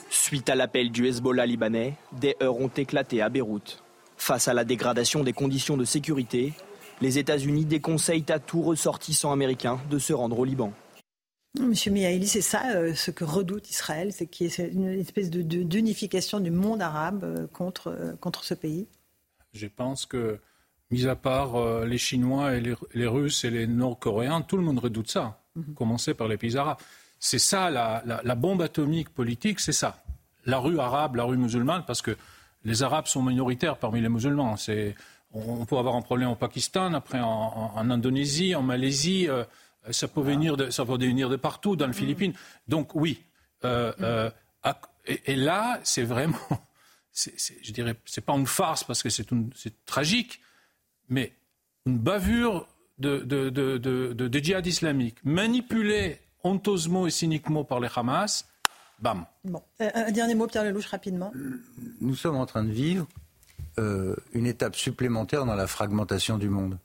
[0.09, 3.84] Suite à l'appel du Hezbollah libanais, des heurts ont éclaté à Beyrouth.
[4.18, 6.53] Face à la dégradation des conditions de sécurité,
[7.02, 10.74] les États-Unis déconseillent à tout ressortissant américain de se rendre au Liban.
[11.60, 15.30] Monsieur Miaili, c'est ça euh, ce que redoute Israël, c'est qu'il y ait une espèce
[15.30, 18.88] d'unification du monde arabe euh, contre, euh, contre ce pays
[19.54, 20.39] Je pense que
[20.94, 24.80] mis à part euh, les Chinois et les, Russes et les Nord-Coréens, tout le monde
[24.80, 25.74] redoute ça, mhm.
[25.74, 26.78] commencer par les pays arabes.
[27.20, 30.04] C'est ça, la, bombe atomique politique, c'est ça.
[30.46, 32.16] La rue arabe, la rue musulmane, parce que
[32.66, 34.58] les Arabes sont minoritaires parmi les musulmans.
[35.34, 39.44] On, peut avoir un problème au Pakistan, après en, Indonésie, en Malaisie, euh,
[39.92, 41.98] ça, peut venir de, ça peut venir de partout, dans les mhm.
[41.98, 42.34] Philippines.
[42.68, 43.24] Donc oui,
[43.66, 44.30] euh,
[44.66, 44.74] mhm.
[45.26, 46.38] et, là, c'est vraiment,
[47.14, 49.26] je dirais, c'est pas une farce parce que c'est
[49.86, 50.42] tragique,
[51.10, 51.34] mais
[51.86, 52.68] une bavure
[53.00, 58.48] de, de, de, djihad islamique manipulée honteusement et cyniquement par les Hamas,
[59.00, 59.26] bam.
[59.44, 59.62] Bon.
[59.82, 61.32] Euh, un dernier mot, Pierre Lelouch, rapidement.
[62.02, 63.08] Nous sommes en train de vivre
[63.80, 66.78] euh, une étape supplémentaire dans la fragmentation du monde.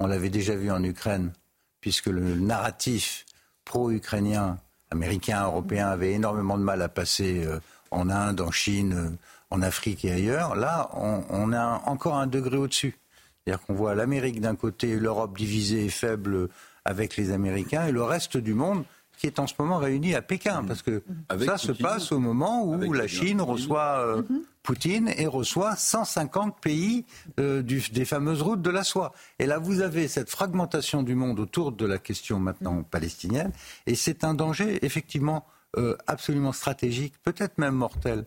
[0.00, 1.32] On l'avait déjà vu en Ukraine,
[1.80, 3.24] puisque le narratif
[3.64, 4.58] pro-ukrainien,
[4.90, 7.60] américain, européen, avait énormément de mal à passer euh,
[7.90, 9.16] en Inde, en Chine,
[9.50, 10.56] en Afrique et ailleurs.
[10.56, 12.96] Là, on, on a encore un degré au-dessus.
[13.44, 16.48] C'est-à-dire qu'on voit l'Amérique d'un côté, l'Europe divisée et faible
[16.84, 18.84] avec les Américains, et le reste du monde
[19.16, 20.66] qui est en ce moment réuni à Pékin, mmh.
[20.66, 21.02] parce que
[21.44, 24.40] ça se passe au moment où la Chine reçoit euh, mmh.
[24.62, 27.04] Poutine et reçoit 150 pays
[27.38, 29.12] euh, des fameuses routes de la soie.
[29.38, 32.84] Et là, vous avez cette fragmentation du monde autour de la question maintenant mmh.
[32.84, 33.52] palestinienne,
[33.86, 35.46] et c'est un danger effectivement
[35.76, 38.24] euh, absolument stratégique, peut-être même mortel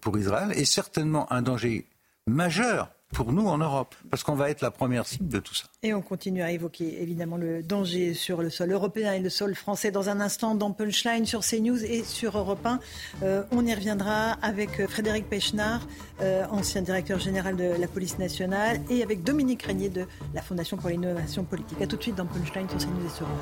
[0.00, 1.86] pour Israël, et certainement un danger
[2.28, 5.66] majeur pour nous en Europe, parce qu'on va être la première cible de tout ça.
[5.82, 9.54] Et on continue à évoquer évidemment le danger sur le sol européen et le sol
[9.54, 12.80] français dans un instant dans Punchline sur CNews et sur Europe 1.
[13.22, 15.86] Euh, on y reviendra avec Frédéric Pechnard,
[16.20, 20.76] euh, ancien directeur général de la police nationale, et avec Dominique Régnier de la Fondation
[20.76, 21.80] pour l'innovation politique.
[21.80, 23.40] A tout de suite dans Punchline sur CNews et sur Europe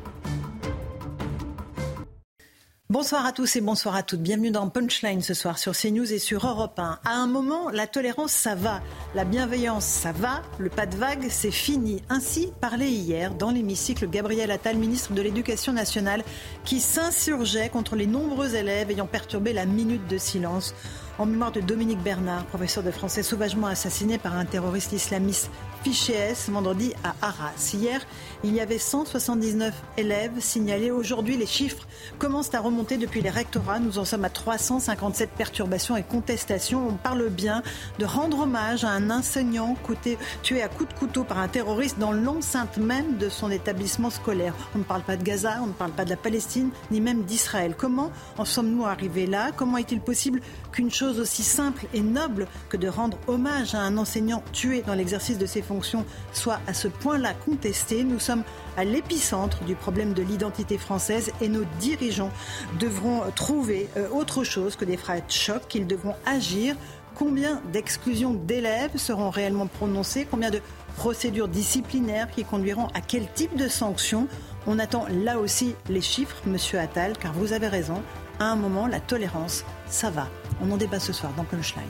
[0.00, 0.03] 1.
[2.90, 4.20] Bonsoir à tous et bonsoir à toutes.
[4.20, 6.98] Bienvenue dans Punchline ce soir sur CNews et sur Europe 1.
[7.02, 8.82] À un moment, la tolérance, ça va.
[9.14, 10.42] La bienveillance, ça va.
[10.58, 12.02] Le pas de vague, c'est fini.
[12.10, 16.22] Ainsi parlait hier dans l'hémicycle Gabriel Attal, ministre de l'Éducation nationale,
[16.66, 20.74] qui s'insurgeait contre les nombreux élèves ayant perturbé la minute de silence
[21.18, 25.50] en mémoire de Dominique Bernard, professeur de français sauvagement assassiné par un terroriste islamiste
[25.84, 27.72] fiché S vendredi à Arras.
[27.72, 28.00] Hier,
[28.44, 30.90] il y avait 179 élèves signalés.
[30.90, 31.86] Aujourd'hui, les chiffres
[32.18, 33.78] commencent à remonter depuis les rectorats.
[33.78, 36.86] Nous en sommes à 357 perturbations et contestations.
[36.86, 37.62] On parle bien
[37.98, 39.76] de rendre hommage à un enseignant
[40.42, 44.54] tué à coups de couteau par un terroriste dans l'enceinte même de son établissement scolaire.
[44.74, 47.22] On ne parle pas de Gaza, on ne parle pas de la Palestine, ni même
[47.22, 47.74] d'Israël.
[47.76, 49.52] Comment en sommes-nous arrivés là?
[49.56, 53.96] Comment est-il possible qu'une chose aussi simple et noble que de rendre hommage à un
[53.96, 58.04] enseignant tué dans l'exercice de ses fonctions soit à ce point-là contestée?
[58.04, 58.33] Nous sommes
[58.76, 62.30] à l'épicentre du problème de l'identité française et nos dirigeants
[62.78, 66.76] devront trouver euh, autre chose que des phrases choc, qu'ils devront agir.
[67.14, 70.26] Combien d'exclusions d'élèves seront réellement prononcées?
[70.28, 70.60] Combien de
[70.96, 74.26] procédures disciplinaires qui conduiront à quel type de sanctions?
[74.66, 78.02] On attend là aussi les chiffres, monsieur Attal, car vous avez raison.
[78.40, 80.28] À un moment, la tolérance, ça va.
[80.60, 81.84] On en débat ce soir dans Punchline.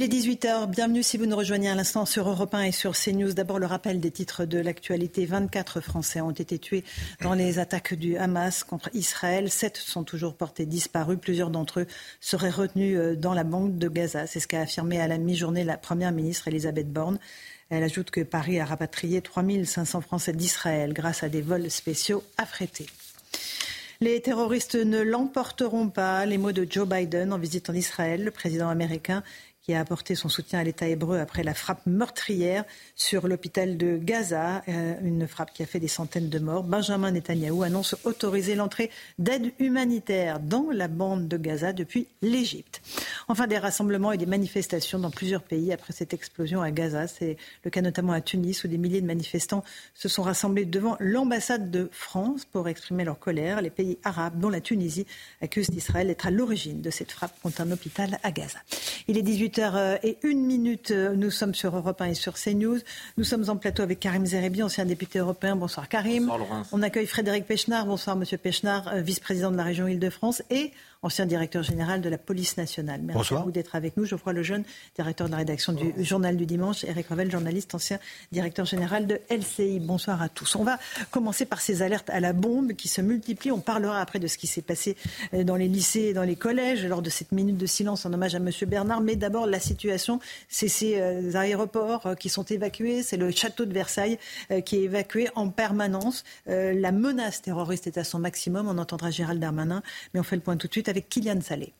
[0.00, 2.96] Il est 18h, bienvenue si vous nous rejoignez à l'instant sur Europe 1 et sur
[2.96, 3.34] CNews.
[3.34, 5.26] D'abord le rappel des titres de l'actualité.
[5.26, 6.84] 24 Français ont été tués
[7.20, 9.50] dans les attaques du Hamas contre Israël.
[9.50, 11.18] Sept sont toujours portés disparus.
[11.20, 11.86] Plusieurs d'entre eux
[12.18, 14.26] seraient retenus euh, dans la bande de Gaza.
[14.26, 17.18] C'est ce qu'a affirmé à la mi-journée la Première ministre Elisabeth Borne.
[17.68, 22.86] Elle ajoute que Paris a rapatrié 3500 Français d'Israël grâce à des vols spéciaux affrétés.
[24.02, 26.24] Les terroristes ne l'emporteront pas.
[26.24, 28.24] Les mots de Joe Biden en visite en Israël.
[28.24, 29.22] Le président américain
[29.62, 32.64] qui a apporté son soutien à l'État hébreu après la frappe meurtrière
[32.96, 36.64] sur l'hôpital de Gaza, euh, une frappe qui a fait des centaines de morts.
[36.64, 42.80] Benjamin Netanyahou annonce autoriser l'entrée d'aide humanitaire dans la bande de Gaza depuis l'Égypte.
[43.28, 47.06] Enfin, des rassemblements et des manifestations dans plusieurs pays après cette explosion à Gaza.
[47.06, 49.62] C'est le cas notamment à Tunis où des milliers de manifestants
[49.94, 53.60] se sont rassemblés devant l'ambassade de France pour exprimer leur colère.
[53.60, 55.06] Les pays arabes, dont la Tunisie,
[55.42, 58.58] accusent d'Israël d'être à l'origine de cette frappe contre un hôpital à Gaza.
[59.06, 60.90] Il est 18 h et une minute.
[60.90, 62.78] Nous sommes sur Europe 1 et sur CNews.
[63.16, 65.56] Nous sommes en plateau avec Karim Zerebi, ancien député européen.
[65.56, 66.26] Bonsoir Karim.
[66.26, 67.86] Bonsoir On accueille Frédéric Pechnard.
[67.86, 70.42] Bonsoir Monsieur Pechnard, euh, vice-président de la région Île-de-France.
[70.50, 70.72] Et
[71.02, 73.00] ancien directeur général de la police nationale.
[73.02, 74.04] Merci à vous d'être avec nous.
[74.04, 76.84] Geoffroy Lejeune, directeur de la rédaction du Journal du Dimanche.
[76.84, 77.98] Eric Revel, journaliste, ancien
[78.32, 79.80] directeur général de LCI.
[79.80, 80.56] Bonsoir à tous.
[80.56, 80.78] On va
[81.10, 83.52] commencer par ces alertes à la bombe qui se multiplient.
[83.52, 84.96] On parlera après de ce qui s'est passé
[85.32, 88.12] euh, dans les lycées et dans les collèges lors de cette minute de silence en
[88.12, 88.50] hommage à M.
[88.66, 89.00] Bernard.
[89.00, 93.02] Mais d'abord, la situation, c'est ces euh, aéroports euh, qui sont évacués.
[93.02, 94.18] C'est le château de Versailles
[94.64, 96.24] qui est évacué en permanence.
[96.46, 98.68] La menace terroriste est à son maximum.
[98.68, 99.82] On entendra Gérald Darmanin.
[100.12, 101.72] Mais on fait le point tout de suite avec Kylian Salé.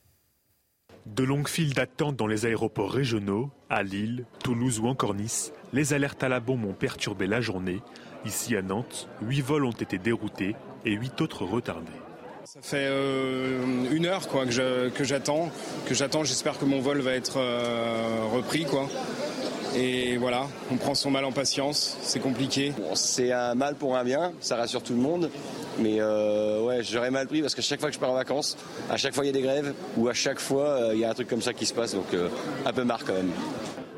[1.06, 5.92] De longues files d'attente dans les aéroports régionaux, à Lille, Toulouse ou encore Nice, les
[5.92, 7.80] alertes à la bombe ont perturbé la journée.
[8.24, 10.54] Ici à Nantes, 8 vols ont été déroutés
[10.84, 11.90] et 8 autres retardés.
[12.44, 15.50] Ça fait euh, une heure quoi, que j'attends,
[15.86, 16.24] que j'attends.
[16.24, 18.64] J'espère que mon vol va être euh, repris.
[18.64, 18.88] Quoi.
[19.76, 22.72] Et voilà, on prend son mal en patience, c'est compliqué.
[22.94, 25.30] c'est un mal pour un bien, ça rassure tout le monde.
[25.78, 28.58] Mais euh, ouais, j'aurais mal pris parce qu'à chaque fois que je pars en vacances,
[28.90, 31.04] à chaque fois il y a des grèves ou à chaque fois euh, il y
[31.04, 32.28] a un truc comme ça qui se passe, donc euh,
[32.66, 33.30] un peu marre quand même.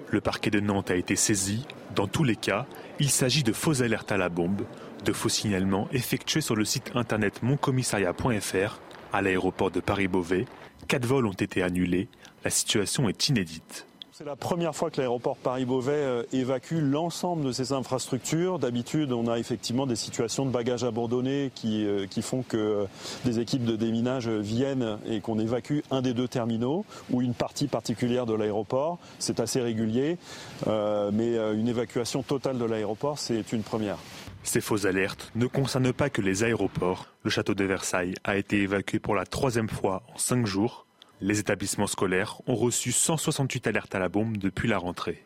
[0.08, 1.66] Le parquet de Nantes a été saisi.
[1.94, 2.66] Dans tous les cas,
[2.98, 4.62] il s'agit de fausses alertes à la bombe,
[5.06, 8.78] de faux signalements effectués sur le site internet moncommissariat.fr
[9.12, 10.44] à l'aéroport de Paris-Beauvais.
[10.86, 12.08] Quatre vols ont été annulés.
[12.44, 13.86] La situation est inédite.
[14.14, 18.58] C'est la première fois que l'aéroport Paris-Beauvais euh, évacue l'ensemble de ses infrastructures.
[18.58, 22.84] D'habitude, on a effectivement des situations de bagages abandonnés qui, euh, font que euh,
[23.24, 27.68] des équipes de déminage viennent et qu'on évacue un des deux terminaux ou une partie
[27.68, 28.98] particulière de l'aéroport.
[29.18, 30.18] C'est assez régulier,
[30.66, 33.96] mais une évacuation totale de l'aéroport, c'est une première.
[34.42, 37.06] Ces fausses alertes ne concernent pas que les aéroports.
[37.22, 40.86] Le château de Versailles a été évacué pour la troisième fois en cinq jours.
[41.22, 45.22] Les établissements scolaires ont reçu 168 alertes à la bombe depuis la rentrée.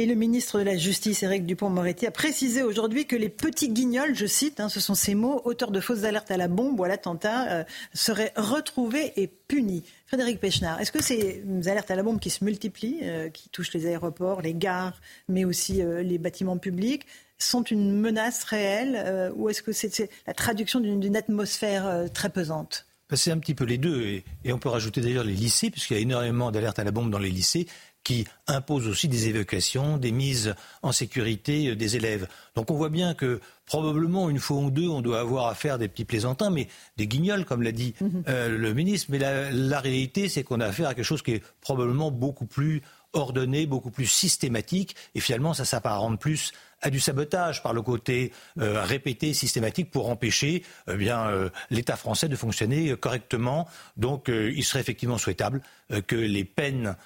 [0.00, 4.14] Et le ministre de la Justice, Éric Dupont-Moretti, a précisé aujourd'hui que les petits guignols,
[4.14, 6.84] je cite, hein, ce sont ces mots, auteurs de fausses alertes à la bombe ou
[6.84, 9.82] à l'attentat, euh, seraient retrouvés et punis.
[10.06, 13.74] Frédéric Pechnard, est-ce que ces alertes à la bombe qui se multiplient, euh, qui touchent
[13.74, 17.04] les aéroports, les gares, mais aussi euh, les bâtiments publics,
[17.36, 22.87] sont une menace réelle ou est-ce que c'est la traduction d'une atmosphère très pesante?
[23.16, 24.22] C'est un petit peu les deux.
[24.44, 27.10] Et, on peut rajouter d'ailleurs les lycées, puisqu'il y a énormément d'alertes à la bombe
[27.10, 27.66] dans les lycées
[28.04, 32.26] qui imposent aussi des évacuations, des mises en sécurité euh, des élèves.
[32.54, 35.78] Donc on voit bien que probablement une fois ou deux, on doit avoir à faire
[35.78, 38.22] des petits plaisantins, mais des guignols, comme l'a dit mhm.
[38.28, 39.08] euh, le ministre.
[39.10, 42.46] Mais la, la réalité, c'est qu'on a affaire à quelque chose qui est probablement beaucoup
[42.46, 42.82] plus
[43.12, 46.52] ordonné, beaucoup plus systématique, et finalement, ça s'apparente plus
[46.82, 51.96] à du sabotage par le côté euh, répété, systématique, pour empêcher eh bien euh, l'État
[51.96, 53.68] français de fonctionner correctement.
[53.96, 55.62] Donc, euh, il serait effectivement souhaitable
[56.06, 56.96] que les peines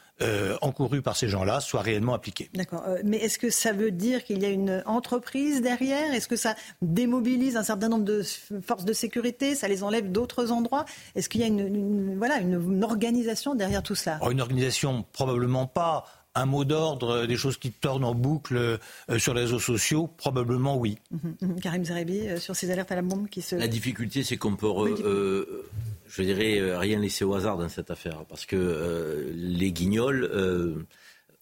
[0.60, 2.48] encourues par ces gens-là soient réellement appliquées.
[2.54, 2.84] D'accord.
[3.04, 6.14] mais est-ce que ça veut dire qu'il y a une entreprise derrière?
[6.14, 8.22] Est-ce que ça démobilise un certain nombre de
[8.64, 9.54] forces de sécurité?
[9.54, 10.84] Ça les enlève d'autres endroits?
[11.16, 16.06] Est-ce qu'il y a une, voilà, une, organisation derrière tout ça Une organisation, probablement pas
[16.34, 20.08] un mot d'ordre, des choses qui tournent en boucle euh, sur les réseaux sociaux?
[20.16, 20.98] Probablement oui.
[21.10, 21.60] Mhm, mhm.
[21.60, 23.56] Karim Zerebi, euh, sur ces alertes à la bombe qui se...
[23.56, 25.68] La difficulté, c'est qu'on peut, euh,
[26.08, 28.24] je dirais, rien laisser au hasard dans cette affaire.
[28.28, 30.86] Parce que les guignols...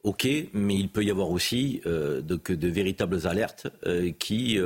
[0.02, 3.66] Ok, mais il peut y avoir aussi de, de, véritables alertes
[4.18, 4.58] qui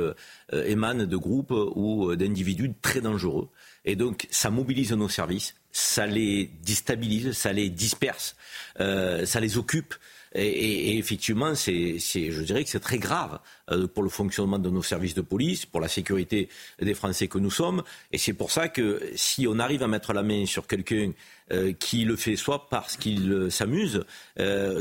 [0.49, 3.49] émanent de groupes ou d'individus très dangereux.
[3.83, 8.37] Et donc, ça mobilise nos services, ça les déstabilise, ça les disperse,
[8.77, 9.93] ça les occupe.
[10.35, 13.39] Et, effectivement, c'est, je dirais que c'est très grave
[13.71, 16.49] euh, pour le fonctionnement de nos services de police, pour la sécurité
[16.81, 17.83] des Français que nous sommes.
[18.11, 21.11] Et c'est pour ça que si on arrive à mettre la main sur quelqu'un
[21.53, 24.03] euh, qui le fait soit parce qu'il euh, s'amuse,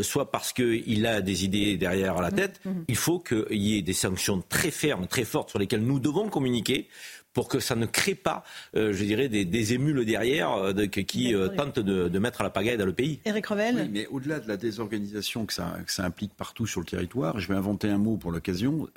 [0.03, 2.85] soit parce qu'il a des idées derrière la tête, mmh, mmh.
[2.89, 6.29] il faut qu'il y ait des sanctions très fermes, très fortes sur lesquelles nous devons
[6.29, 6.89] communiquer
[7.35, 8.45] pour que ça ne crée pas,
[8.77, 12.79] euh, je dirais, des, émules derrière euh, qui euh, tentent de, mettre à la pagaille
[12.79, 13.21] dans le pays.
[13.25, 17.39] Éric Revel oui, Mais au-delà de la désorganisation que ça, implique partout sur le territoire,
[17.41, 18.89] je vais inventer un mot pour l'occasion,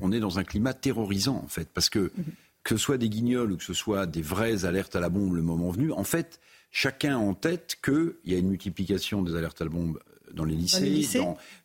[0.00, 2.24] on est dans un climat terrorisant en fait, parce que mhm.
[2.62, 5.34] que ce soit des guignols ou que ce soit des vraies alertes à la bombe
[5.34, 6.38] le moment venu, en fait,
[6.70, 9.98] chacun a en tête qu'il y a une multiplication des alertes à la bombe
[10.34, 11.18] dans les lycées,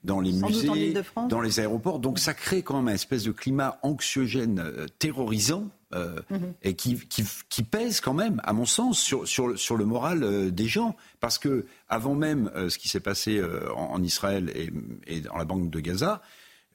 [0.04, 0.94] dans les, musées,
[1.30, 2.00] dans les aéroports.
[2.00, 4.64] Donc ça crée quand même un espèce de climat anxiogène,
[4.98, 6.54] terrorisant, euh, mhm.
[6.62, 10.52] et qui, qui, pèse quand même, à mon sens, sur, sur, sur le moral euh,
[10.52, 10.96] des gens.
[11.20, 13.42] Parce que avant même euh, ce qui s'est passé
[13.76, 14.72] en, Israël et,
[15.08, 16.22] et, dans la banque de Gaza,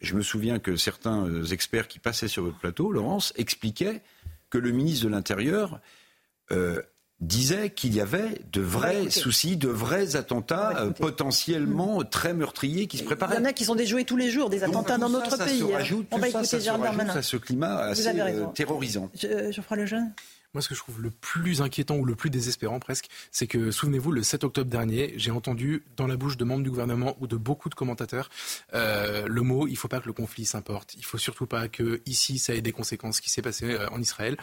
[0.00, 4.02] je me souviens que certains experts qui passaient sur votre plateau, Laurence, expliquaient
[4.48, 5.80] que le ministre de l'Intérieur
[7.20, 12.98] disait qu'il y avait de vrais soucis, de vrais attentats euh, potentiellement très meurtriers qui
[12.98, 13.36] se préparaient.
[13.36, 15.44] Il y en a qui sont déjoués tous les jours, des attentats dans notre ça
[15.44, 15.58] pays.
[15.58, 19.10] Se rajoute, on va écouter ça, ça à ce climat assez euh, terrorisant.
[19.14, 20.12] Je, je le jeune.
[20.52, 23.70] Moi, ce que je trouve le plus inquiétant ou le plus désespérant presque, c'est que,
[23.70, 27.28] souvenez-vous, le 7 octobre dernier, j'ai entendu dans la bouche de membres du gouvernement ou
[27.28, 28.30] de beaucoup de commentateurs
[28.74, 30.94] euh, le mot il ne faut pas que le conflit s'importe.
[30.94, 33.78] Il ne faut surtout pas que ici ça ait des conséquences ce qui s'est passé
[33.92, 34.36] en Israël.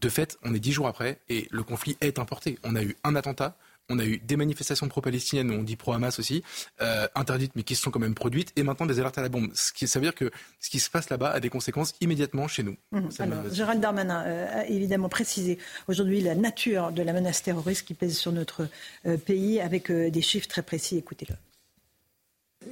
[0.00, 2.58] De fait, on est dix jours après et le conflit est importé.
[2.64, 3.56] On a eu un attentat,
[3.88, 6.42] on a eu des manifestations pro-palestiniennes, on dit pro-Hamas aussi,
[6.80, 9.28] euh, interdites mais qui se sont quand même produites, et maintenant des alertes à la
[9.28, 9.50] bombe.
[9.54, 10.30] Ce qui, ça veut dire que
[10.60, 12.76] ce qui se passe là-bas a des conséquences immédiatement chez nous.
[12.92, 13.08] Mmh.
[13.20, 17.94] Alors, Gérald Darmanin euh, a évidemment précisé aujourd'hui la nature de la menace terroriste qui
[17.94, 18.68] pèse sur notre
[19.06, 20.98] euh, pays avec des chiffres très précis.
[20.98, 21.36] Écoutez-le.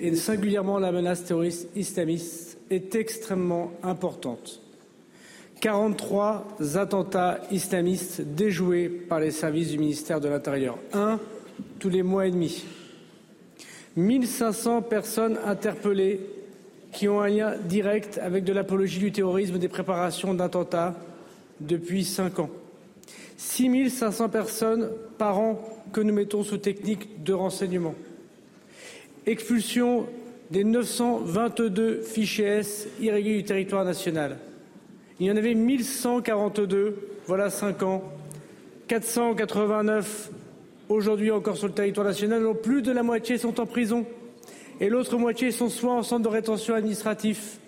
[0.00, 4.63] Et singulièrement la menace terroriste islamiste est extrêmement importante
[5.64, 10.76] 43 attentats islamistes déjoués par les services du ministère de l'Intérieur.
[10.92, 11.18] Un
[11.78, 12.66] tous les mois et demi.
[13.96, 16.20] 1500 personnes interpellées
[16.92, 20.96] qui ont un lien direct avec de l'apologie du terrorisme, des préparations d'attentats
[21.60, 22.50] depuis cinq ans.
[23.38, 25.58] 6500 personnes par an
[25.94, 27.94] que nous mettons sous technique de renseignement.
[29.24, 30.04] Expulsion
[30.50, 34.36] des 922 fichiers S irréguliers du territoire national.
[35.20, 36.96] Il y en avait 1142,
[37.26, 38.02] voilà cinq ans.
[38.88, 40.30] 489
[40.88, 44.06] aujourd'hui encore sur le territoire national, dont plus de la moitié sont en prison.
[44.80, 47.58] Et l'autre moitié sont soit en centre de rétention administratif,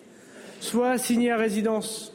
[0.61, 2.13] soit assignés à résidence,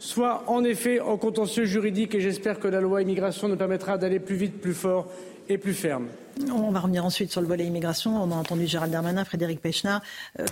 [0.00, 2.14] soit en effet en contentieux juridique.
[2.16, 5.06] Et j'espère que la loi immigration nous permettra d'aller plus vite, plus fort
[5.48, 6.08] et plus ferme.
[6.52, 8.20] On va revenir ensuite sur le volet immigration.
[8.20, 9.98] On a entendu Gérald Darmanin, Frédéric Pechner.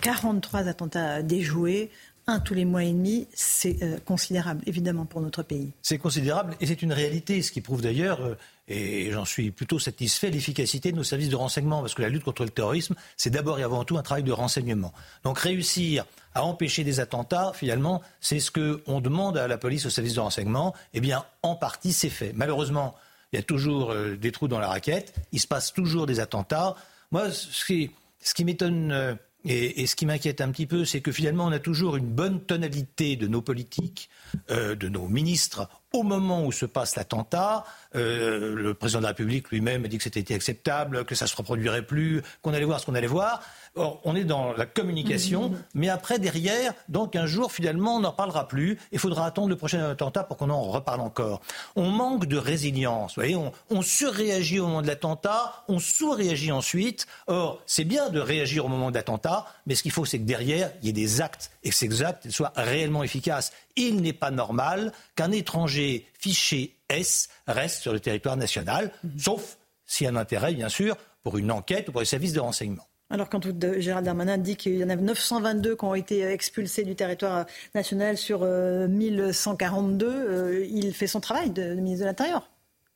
[0.00, 1.90] 43 attentats déjoués
[2.26, 5.72] un tous les mois et demi, c'est euh, considérable, évidemment, pour notre pays.
[5.82, 8.36] C'est considérable et c'est une réalité, ce qui prouve d'ailleurs, euh,
[8.68, 12.22] et j'en suis plutôt satisfait, l'efficacité de nos services de renseignement, parce que la lutte
[12.22, 14.92] contre le terrorisme, c'est d'abord et avant tout un travail de renseignement.
[15.24, 19.90] Donc réussir à empêcher des attentats, finalement, c'est ce qu'on demande à la police, aux
[19.90, 20.74] services de renseignement.
[20.94, 22.32] Eh bien, en partie, c'est fait.
[22.34, 22.94] Malheureusement,
[23.32, 26.20] il y a toujours euh, des trous dans la raquette, il se passe toujours des
[26.20, 26.76] attentats.
[27.10, 27.90] Moi, ce qui,
[28.22, 31.59] ce qui m'étonne et, ce qui m'inquiète un petit peu, c'est que finalement, on a
[31.59, 34.09] toujours une bonne tonalité de nos politiques,
[34.51, 37.64] euh, de nos ministres, au moment où se passe l'attentat.
[37.95, 41.28] Euh, le président de la République lui-même a dit que c'était acceptable, que ça ne
[41.28, 43.43] se reproduirait plus, qu'on allait voir ce qu'on allait voir.
[43.74, 45.64] Or, on est dans la communication, mmh, mmh, mmh.
[45.74, 48.78] mais après, derrière, donc un jour, finalement, on n'en parlera plus.
[48.92, 51.40] Il faudra attendre le prochain attentat pour qu'on en reparle encore.
[51.74, 53.14] On manque de résilience.
[53.14, 57.06] Vous voyez, on, on surréagit au moment de l'attentat, on sous-réagit ensuite.
[57.28, 60.24] Or, c'est bien de réagir au moment de l'attentat, mais ce qu'il faut, c'est que
[60.24, 63.52] derrière, il y ait des actes et que ces actes soient réellement efficaces.
[63.76, 69.56] Il n'est pas normal qu'un étranger fiché S reste sur le territoire national, sauf
[69.86, 72.40] s'il y a un intérêt, bien sûr, pour une enquête ou pour les services de
[72.40, 72.86] renseignement.
[73.12, 73.46] Alors quand
[73.78, 77.44] Gérald Darmanin dit qu'il y en a 922 qui ont été expulsés du territoire
[77.74, 82.48] national sur 1142, euh, euh, il fait son travail de, ministre de l'Intérieur.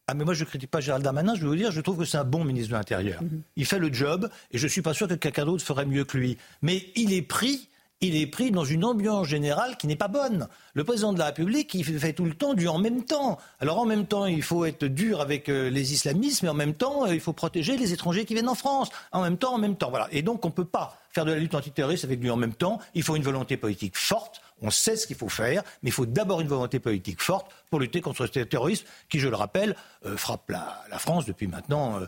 [0.09, 1.99] Ah mais moi je ne critique pas Gérald Darmanin, je vais vous dire, je trouve
[1.99, 3.23] que c'est un bon ministre de l'Intérieur.
[3.23, 3.43] Mhm.
[3.57, 6.05] Il fait le job et je ne suis pas sûr que quelqu'un d'autre ferait mieux
[6.07, 6.39] que lui.
[6.63, 7.69] Mais il est pris
[8.01, 10.49] il est pris dans une ambiance générale qui n'est pas bonne.
[10.75, 13.39] Le président de la République, il fait tout le temps du en même temps.
[13.59, 16.75] Alors en même temps, il faut être dur avec euh, les islamistes, mais en même
[16.75, 18.91] temps, euh, il faut protéger les étrangers qui viennent en France.
[19.13, 19.89] En même temps, en même temps.
[19.89, 20.09] Voilà.
[20.13, 22.53] Et donc, on ne peut pas faire de la lutte antiterroriste avec du en même
[22.53, 22.79] temps.
[22.95, 24.43] Il faut une volonté politique forte.
[24.61, 27.81] On sait ce qu'il faut faire, mais il faut d'abord une volonté politique forte pour
[27.81, 29.75] lutter contre ce terrorisme qui, je le rappelle,
[30.05, 32.01] euh, frappe la, France depuis maintenant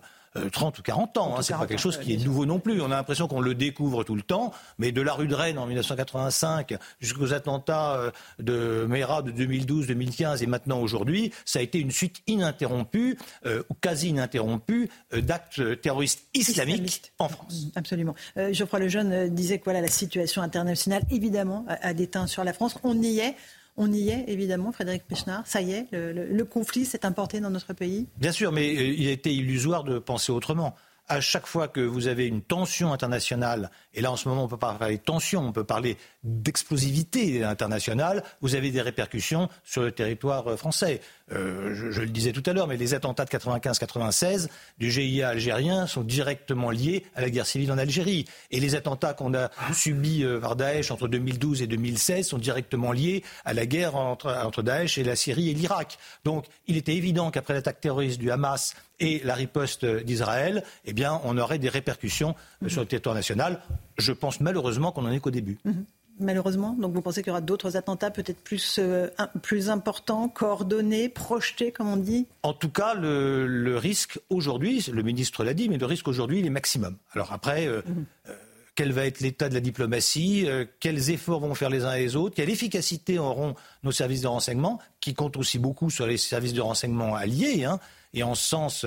[0.50, 1.34] 30 euh, ou 40 ans.
[1.36, 2.80] Hein, c'est pas quelque chose qui est nouveau non plus.
[2.80, 5.58] On a l'impression qu'on le découvre tout le temps, mais de la rue de Rennes
[5.58, 11.62] en 1985 jusqu'aux attentats euh, de Mera de 2012, 2015 et maintenant aujourd'hui, ça a
[11.62, 17.66] été une suite ininterrompue euh, ou quasi ininterrompue d'actes terroristes islamiques en France.
[17.66, 18.14] Mm, absolument.
[18.52, 22.76] Geoffroy Lejeune disait que voilà, la situation internationale, évidemment, a, a déteint sur la France.
[22.82, 23.36] On y est.
[23.80, 25.46] On y est, évidemment, Frédéric Pechnard.
[25.46, 29.08] Ça y est, le, conflit s'est importé dans notre pays Bien sûr, mais euh, il
[29.08, 30.74] été illusoire de penser autrement
[31.08, 34.48] à chaque fois que vous avez une tension internationale, et là en ce moment on
[34.48, 39.90] peut parler de tension, on peut parler d'explosivité internationale, vous avez des répercussions sur le
[39.90, 41.00] territoire euh, français.
[41.32, 45.86] Euh, je, le disais tout à l'heure, mais les attentats de 95-96 du GIA algérien
[45.86, 48.24] sont directement liés à la guerre civile en Algérie.
[48.50, 52.92] Et les attentats qu'on a subis euh, par Daesh entre 2012 et 2016 sont directement
[52.92, 55.98] liés à la guerre entre, entre Daesh et la Syrie et l'Irak.
[56.24, 61.20] Donc il était évident qu'après l'attaque terroriste du Hamas et la riposte d'Israël, eh bien,
[61.24, 62.34] on aurait des répercussions
[62.66, 63.60] sur le territoire national.
[63.98, 65.58] Je pense malheureusement qu'on n'en est qu'au début.
[65.64, 65.84] Mhm
[66.20, 66.74] malheureusement.
[66.78, 69.08] Donc vous pensez qu'il y aura d'autres attentats peut-être plus, euh,
[69.42, 72.26] plus importants, coordonnés, projetés, comme on dit?
[72.42, 76.46] En tout cas, le, risque aujourd'hui, le ministre l'a dit, mais le risque aujourd'hui, il
[76.46, 76.96] est maximum.
[77.12, 78.04] Alors après, euh, mhm.
[78.28, 78.34] euh,
[78.74, 80.46] quel va être l'état de la diplomatie
[80.78, 84.28] Quels efforts vont faire les uns et les autres Quelle efficacité auront nos services de
[84.28, 87.80] renseignement, qui comptent aussi beaucoup sur les services de renseignement alliés hein,
[88.14, 88.86] Et en ce sens...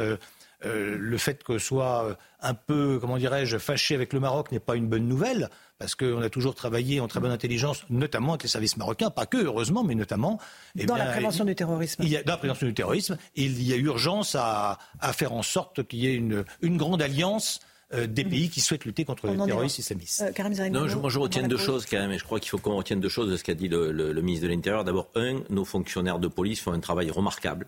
[0.64, 4.88] le fait que soit un peu, comment dirais-je, fâché avec le Maroc n'est pas une
[4.88, 5.50] bonne nouvelle
[5.82, 9.26] parce qu'on a toujours travaillé en très bonne intelligence, notamment avec les services marocains, pas
[9.26, 10.40] que, heureusement, mais notamment...
[10.78, 12.04] Eh dans la prévention du terrorisme.
[12.04, 14.78] Il y a, dans la prévention du terrorisme, il y a urgence à,
[15.14, 16.46] faire en sorte qu'il y ait une,
[16.78, 17.62] grande alliance
[17.96, 20.22] euh, des pays qui souhaitent lutter contre le terrorisme islamiste.
[20.22, 22.60] Euh, non, je, moi je retiens deux choses quand même, et je crois qu'il faut
[22.60, 24.84] qu'on retienne deux choses de ce qu'a dit le, ministre de l'Intérieur.
[24.84, 27.66] D'abord, un, nos fonctionnaires de police font un travail remarquable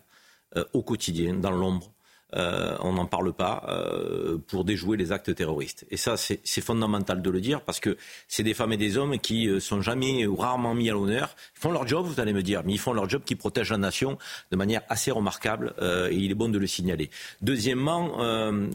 [0.56, 1.90] euh, au quotidien, dans l'ombre,
[2.36, 5.86] euh, on n'en parle pas, euh, pour déjouer les actes terroristes.
[5.92, 9.20] Et ça, c'est fondamental de le dire parce que c'est des femmes et des hommes
[9.20, 11.36] qui euh, sont jamais ou rarement mis à l'honneur.
[11.56, 13.72] Ils font leur job, vous allez me dire, mais ils font leur job qui protège
[13.72, 14.18] la nation
[14.52, 15.74] de manière assez remarquable
[16.10, 17.10] et il est bon de le signaler.
[17.42, 18.18] Deuxièmement,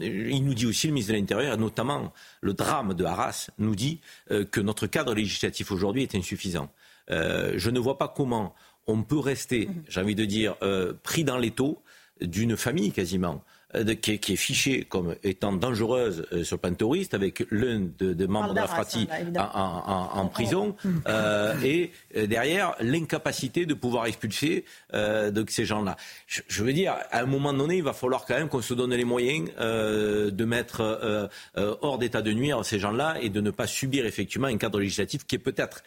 [0.01, 3.99] il nous dit aussi, le ministre de l'Intérieur, notamment le drame de Arras, nous dit
[4.29, 6.69] que notre cadre législatif aujourd'hui est insuffisant.
[7.09, 8.55] je ne vois pas comment
[8.87, 10.55] on peut rester, j'ai envie de dire,
[11.03, 11.81] pris dans l'étau
[12.21, 13.43] d'une famille quasiment.
[13.75, 18.25] Euh, qui, est, fichée comme étant dangereuse euh, sur le plan terroriste, avec l'un des
[18.25, 19.07] membres de la Frati
[19.37, 20.75] en, prison,
[21.07, 25.97] euh, et derrière l'incapacité de pouvoir expulser ces gens-là.
[26.25, 28.95] Je, veux dire, à un moment donné, il va falloir quand même qu'on se donne
[28.95, 34.07] les moyens de mettre hors d'état de nuire ces gens-là et de ne pas subir
[34.07, 35.83] effectivement un cadre législatif qui est peut-être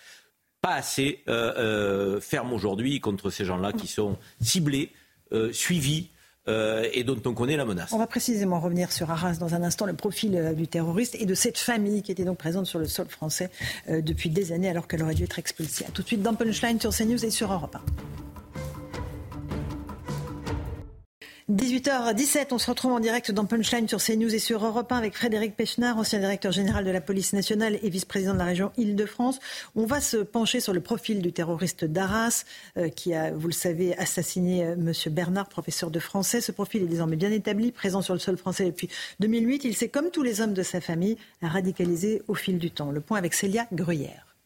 [0.61, 4.93] pas assez ferme aujourd'hui contre ces gens-là qui sont ciblés,
[5.51, 6.12] suivis
[6.49, 7.93] euh, et dont on connaît la menace.
[7.93, 11.25] On va précisément revenir sur Arras dans un instant, le profil euh, du terroriste et
[11.25, 13.51] de cette famille qui était donc présente sur le sol français
[13.89, 15.85] euh, depuis des années alors qu'elle aurait dû être expulsée.
[15.87, 18.32] A tout de suite dans Punchline sur CNews et sur Europe 1.
[21.51, 25.15] 18h17, on se retrouve en direct dans Punchline sur CNews et sur Europe 1 avec
[25.15, 29.41] Frédéric Pechnard, ancien directeur général de la police nationale et vice-président de la région Île-de-France.
[29.75, 32.45] On va se pencher sur le profil du terroriste d'Arras
[32.77, 34.93] euh, qui a, vous le savez, assassiné euh, M.
[35.13, 36.41] Bernard, professeur de français.
[36.41, 38.89] Ce profil est désormais bien établi, présent sur le sol français depuis
[39.19, 39.65] 2008.
[39.65, 42.93] Il s'est, comme tous les hommes de sa famille, radicalisé au fil du temps.
[42.93, 44.37] Le point avec Célia Gruyère.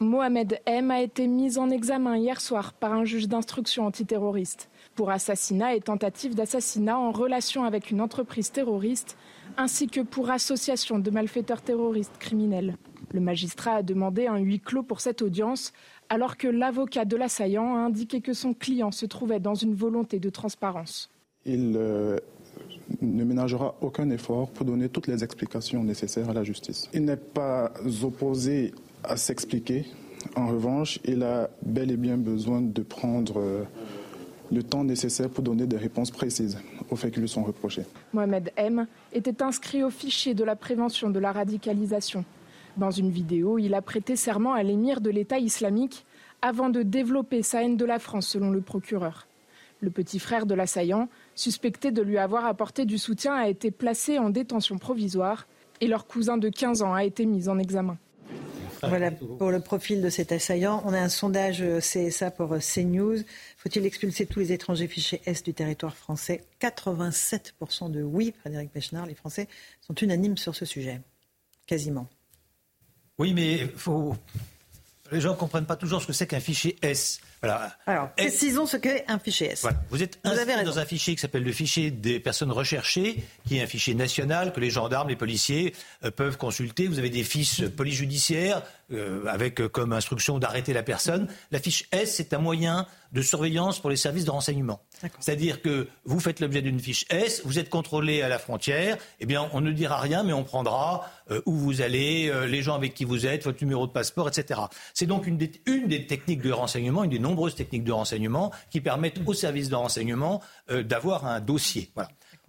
[0.00, 5.10] Mohamed M a été mis en examen hier soir par un juge d'instruction antiterroriste pour
[5.10, 9.16] assassinat et tentative d'assassinat en relation avec une entreprise terroriste,
[9.56, 12.76] ainsi que pour association de malfaiteurs terroristes criminels.
[13.12, 15.72] Le magistrat a demandé un huis clos pour cette audience,
[16.08, 20.18] alors que l'avocat de l'assaillant a indiqué que son client se trouvait dans une volonté
[20.18, 21.10] de transparence.
[21.44, 22.18] Il euh,
[23.00, 26.88] ne ménagera aucun effort pour donner toutes les explications nécessaires à la justice.
[26.92, 27.72] Il n'est pas
[28.02, 28.72] opposé
[29.04, 29.84] à s'expliquer.
[30.34, 33.62] En revanche, il a bel et bien besoin de prendre euh,
[34.52, 36.58] le temps nécessaire pour donner des réponses précises
[36.90, 37.84] aux faits qui lui sont reprochés.
[38.12, 42.24] Mohamed M était inscrit au fichier de la prévention de la radicalisation.
[42.76, 46.04] Dans une vidéo, il a prêté serment à l'émir de l'État islamique
[46.42, 49.26] avant de développer sa haine de la France, selon le procureur.
[49.80, 54.18] Le petit frère de l'assaillant, suspecté de lui avoir apporté du soutien, a été placé
[54.18, 55.46] en détention provisoire
[55.80, 57.98] et leur cousin de 15 ans a été mis en examen.
[58.88, 60.82] Voilà pour le profil de cet assaillant.
[60.84, 63.18] On a un sondage euh, CSA pour euh, CNews.
[63.56, 66.44] Faut-il expulser tous les étrangers fichés Est du territoire français?
[66.60, 69.06] 87% de oui, Frédéric Pechnard.
[69.06, 69.48] Les Français
[69.80, 71.00] sont unanimes sur ce sujet.
[71.66, 72.08] Quasiment.
[73.18, 74.14] Oui, mais il faut
[75.12, 77.20] Les gens ne comprennent pas toujours ce que c'est qu'un fichier S.
[77.86, 79.66] Alors, précisons ce qu'est un fichier S.
[79.90, 83.62] Vous êtes inscrit dans un fichier qui s'appelle le fichier des personnes recherchées, qui est
[83.62, 86.88] un fichier national que les gendarmes, les policiers euh, peuvent consulter.
[86.88, 91.28] Vous avez des fiches polyjudiciaires euh, avec euh, comme instruction d'arrêter la personne.
[91.50, 92.86] La fiche S, c'est un moyen
[93.16, 94.80] de surveillance pour les services de renseignement.
[95.18, 99.26] C'est-à-dire que vous faites l'objet d'une fiche S, vous êtes contrôlé à la frontière, eh
[99.26, 101.10] bien on ne dira rien, mais on prendra
[101.46, 104.60] où vous allez, les gens avec qui vous êtes, votre numéro de passeport, etc.
[104.94, 108.52] C'est donc une des, une des techniques de renseignement, une des nombreuses techniques de renseignement
[108.70, 111.90] qui permettent aux services de renseignement euh, d'avoir un dossier.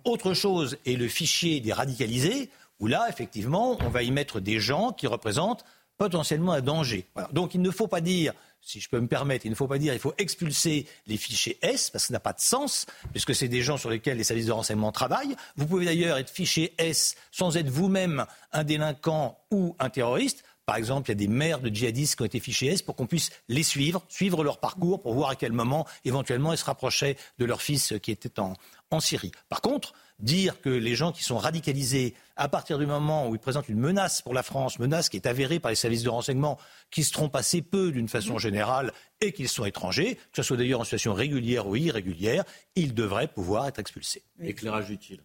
[0.04, 2.50] Autre chose est le fichier des radicalisés,
[2.80, 5.66] où là, effectivement, on va y mettre des gens qui représentent
[5.98, 7.08] potentiellement un danger.
[7.34, 8.34] Donc il ne faut pas dire,
[8.68, 11.58] si je peux me permettre, il ne faut pas dire il faut expulser les fichiers
[11.62, 14.26] S, parce que ça n'a pas de sens, puisque c'est des gens sur lesquels les
[14.26, 15.38] services de renseignement travaillent.
[15.56, 20.44] Vous pouvez d'ailleurs être fiché S sans être vous-même un délinquant ou un terroriste.
[20.66, 22.98] Par exemple, il y a des mères de djihadistes qui ont été fichés S pour
[22.98, 26.66] qu'on puisse les suivre, suivre leur parcours pour voir à quel moment, éventuellement, ils se
[26.66, 29.32] rapprochaient de leur fils qui était en Syrie.
[29.48, 33.40] Par contre, dire que les gens qui sont radicalisés, à partir du moment où ils
[33.40, 36.58] présentent une menace pour la France, menace qui est avérée par les services de renseignement,
[36.92, 38.92] qui se trompent assez peu d'une façon générale
[39.22, 42.44] et qu'ils sont étrangers, que ce soit d'ailleurs en situation régulière ou irrégulière,
[42.76, 44.24] ils devraient pouvoir être expulsés.
[44.40, 45.22] Éclairage utile.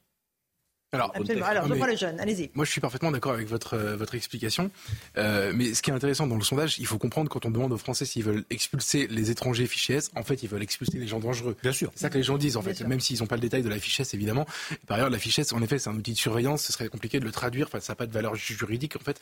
[0.95, 1.11] Alors,
[1.43, 2.51] Alors, je le jeune, allez-y.
[2.53, 4.71] Moi, je suis parfaitement d'accord avec votre, euh, votre explication.
[5.17, 7.73] Euh, mais ce qui est intéressant dans le sondage, il faut comprendre quand on demande
[7.73, 11.07] aux Français s'ils veulent expulser les étrangers fichés S, en fait, ils veulent expulser les
[11.07, 11.57] gens dangereux.
[11.63, 11.91] Bien sûr.
[11.95, 13.71] C'est ça que les gens disent, en fait, même s'ils n'ont pas le détail de
[13.71, 14.45] la fiche S, évidemment.
[14.87, 17.21] par ailleurs, la fiche S, en effet, c'est un outil de surveillance, ce serait compliqué
[17.21, 19.19] de le traduire, enfin, ça n'a pas de valeur juridique, en fait.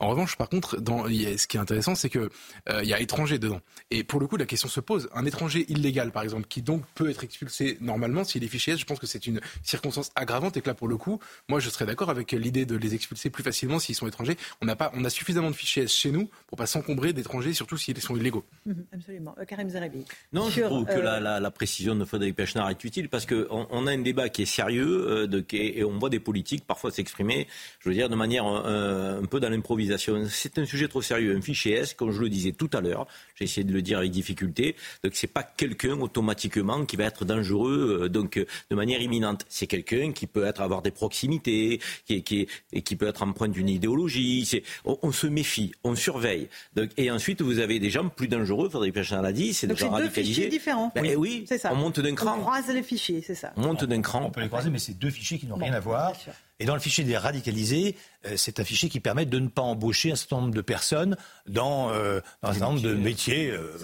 [0.00, 2.28] En revanche, par contre, dans, ce qui est intéressant, c'est que
[2.68, 3.62] euh, il y a étranger dedans.
[3.90, 5.08] Et pour le coup, la question se pose.
[5.14, 8.78] Un étranger illégal, par exemple, qui donc peut être expulsé normalement, s'il est fiché S,
[8.78, 11.13] je pense que c'est une circonstance aggravante et que là, pour le coup,
[11.48, 14.36] moi, je serais d'accord avec l'idée de les expulser plus facilement s'ils sont étrangers.
[14.60, 17.76] On a, pas, on a suffisamment de fichiers chez nous pour pas s'encombrer d'étrangers, surtout
[17.76, 18.44] s'ils sont illégaux.
[18.66, 19.34] Mhm, absolument.
[19.38, 20.04] Euh, Karim Zerabi.
[20.32, 23.86] Non, je trouve que euh, la, précision de Frédéric Pechnard est utile parce qu'on on
[23.86, 27.46] a un débat qui est sérieux euh, de, et on voit des politiques parfois s'exprimer,
[27.80, 30.24] je veux dire, de manière un peu dans l'improvisation.
[30.28, 31.36] C'est un sujet trop sérieux.
[31.36, 33.98] Un fichier S, comme je le disais tout à l'heure, j'ai essayé de le dire
[33.98, 38.38] avec difficulté, donc c'est pas quelqu'un automatiquement qui va être dangereux donc
[38.70, 39.44] de manière imminente.
[39.48, 43.52] C'est quelqu'un qui peut être avoir des proximités, qui, qui, et qui peut être empreinte
[43.52, 44.62] d'une idéologie.
[44.84, 46.48] On, on, se méfie, on surveille.
[46.76, 49.76] Donc, et ensuite, vous avez des gens plus dangereux, Frédéric Péchin l'a dit, c'est des
[49.76, 50.22] gens radicalisés.
[50.22, 50.92] deux fichiers différents.
[50.94, 51.72] Ben, oui, c'est ça.
[51.72, 52.36] on monte d'un cran.
[52.38, 53.52] On croise les fichiers, c'est ça.
[53.56, 54.24] On monte d'un cran.
[54.24, 56.12] On peut les croiser, mais c'est deux fichiers qui n'ont rien à voir.
[56.60, 57.96] Et dans le fichier des radicalisés,
[58.26, 61.16] euh, c'est un fichier qui permet de ne pas embaucher un certain nombre de personnes
[61.48, 63.76] dans, euh, dans un certain nombre de métiers, euh,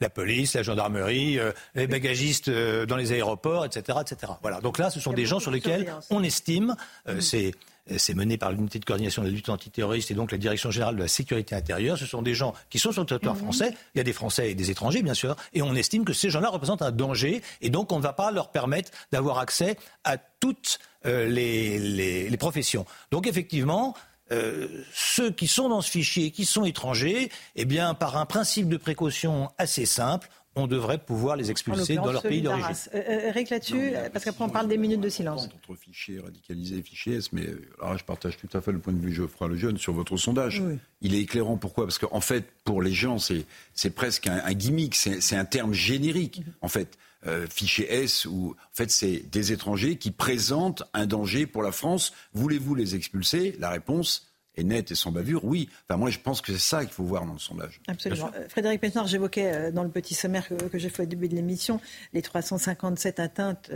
[0.00, 1.38] la police, la gendarmerie,
[1.74, 4.32] les bagagistes dans les aéroports, etc., etc.
[4.42, 4.60] Voilà.
[4.60, 6.76] Donc là, ce sont des gens sur lesquels on estime,
[7.20, 7.52] c'est
[7.96, 10.96] c'est mené par l'unité de coordination de la lutte antiterroriste et donc la direction générale
[10.96, 11.98] de la sécurité intérieure.
[11.98, 13.42] Ce sont des gens qui sont sur le territoire mhm.
[13.42, 13.74] français.
[13.94, 15.36] Il y a des Français et des étrangers, bien sûr.
[15.52, 17.42] Et on estime que ces gens-là représentent un danger.
[17.60, 22.86] Et donc, on ne va pas leur permettre d'avoir accès à toutes euh, les, professions.
[23.10, 23.94] Donc effectivement,
[24.32, 28.68] euh, ceux qui sont dans ce fichier, qui sont étrangers, eh bien, par un principe
[28.68, 32.74] de précaution assez simple, on devrait pouvoir les expulser dans leur pays d'origine.
[32.94, 35.48] Euh, Eric, là-dessus, parce qu'après on parle des minutes de silence.
[35.54, 37.46] Entre fichiers radicalisés et fichiers S, mais
[37.80, 40.16] alors je partage tout à fait le point de vue de Geoffroy Lejeune sur votre
[40.16, 40.62] sondage.
[41.00, 41.56] Il est éclairant.
[41.56, 41.84] Pourquoi?
[41.84, 46.52] Parce qu'en fait, pour les gens, c'est presque un, gimmick, c'est un terme générique, mhm.
[46.60, 46.98] en fait.
[47.24, 51.70] Euh, fichier S, où en fait c'est des étrangers qui présentent un danger pour la
[51.70, 52.12] France.
[52.34, 53.54] Voulez-vous les expulser?
[53.60, 55.68] La réponse est nette et sans bavure, oui.
[55.88, 57.80] Enfin, moi, je pense que c'est ça qu'il faut voir dans le sondage.
[57.88, 58.30] Absolument.
[58.36, 61.34] Euh, Frédéric Pesnard, j'évoquais euh, dans le petit sommaire que, j'ai fait au début de
[61.34, 61.80] l'émission
[62.12, 63.70] les 357 atteintes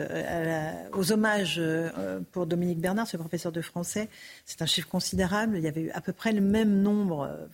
[0.93, 1.61] aux hommages
[2.33, 4.09] pour Dominique Bernard, ce professeur de français.
[4.45, 5.57] C'est un chiffre considérable.
[5.59, 7.49] Il y avait eu à peu près le même nombre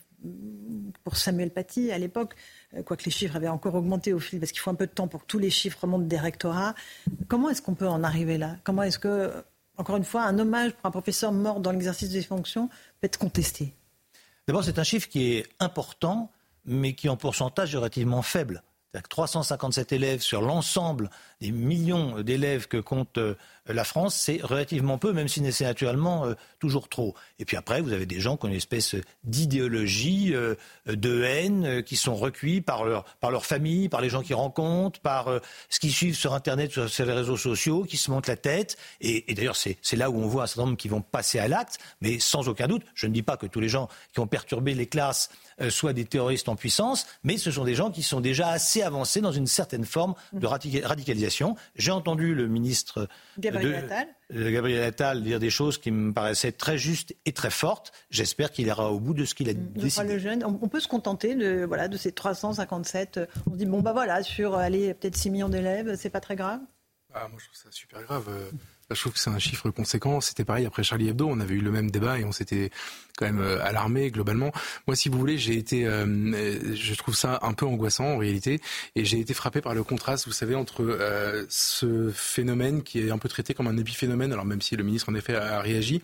[1.05, 2.35] pour Samuel Paty à l'époque,
[2.75, 4.93] euh, quoique les chiffres avaient encore augmenté au fil, parce qu'il faut un peu de
[4.93, 6.75] temps pour que tous les chiffres remontent des rectorats.
[7.29, 8.57] Comment est-ce qu'on peut en arriver là?
[8.65, 9.33] Comment est-ce que,
[9.77, 12.69] encore une fois, un hommage pour un professeur mort dans l'exercice des fonctions
[13.03, 13.75] être contesté
[14.49, 16.31] D'abord, c'est un chiffre qui est important,
[16.65, 18.63] mais qui en pourcentage est relativement faible.
[19.09, 23.37] 357 élèves sur l'ensemble des millions d'élèves que compte euh,
[23.67, 27.15] la France, c'est relativement peu, même si c'est naturellement euh, toujours trop.
[27.39, 30.55] Et puis après, vous avez des gens qui ont une espèce d'idéologie, euh,
[30.87, 35.01] de haine, qui sont recuits par leur, par leur famille, par les gens qu'ils rencontrent,
[35.01, 35.29] par
[35.69, 38.77] ce qu'ils suivent sur Internet, sur, les réseaux sociaux, qui se montent la tête.
[39.01, 41.49] Et, et d'ailleurs, c'est là où on voit un certain nombre qui vont passer à
[41.49, 44.27] l'acte, mais sans aucun doute, je ne dis pas que tous les gens qui ont
[44.27, 45.31] perturbé les classes
[45.71, 49.21] soient des terroristes en puissance, mais ce sont des gens qui sont déjà assez avancés
[49.21, 51.57] dans une certaine forme de radicalisation.
[51.77, 53.09] J'ai entendu le ministre
[53.39, 57.51] Gabriel Attal de Gabriel Attal dire des choses qui me paraissaient très justes et très
[57.51, 57.93] fortes.
[58.11, 60.15] J'espère qu'il ira au bout de ce qu'il a décidé.
[60.15, 63.21] Le jeune, on peut se contenter de, voilà, de ces 357.
[63.47, 66.37] On se dit, bon, bah voilà, sur aller peut-être 6 millions d'élèves, c'est pas très
[66.37, 66.61] grave?
[67.15, 68.31] Ah, Moi, je trouve ça super grave.
[68.91, 70.21] Je trouve que c'est un chiffre conséquent.
[70.21, 71.29] C'était pareil après Charlie Hebdo.
[71.29, 72.71] On avait eu le même débat et on s'était
[73.17, 74.53] quand même euh, alarmé globalement.
[74.87, 78.61] Moi, si vous voulez, j'ai été, euh, je trouve ça un peu angoissant en réalité,
[78.97, 83.11] et j'ai été frappé par le contraste, vous savez, entre euh, ce phénomène qui est
[83.11, 86.03] un peu traité comme un épiphénomène, alors même si le ministre en effet a, réagi,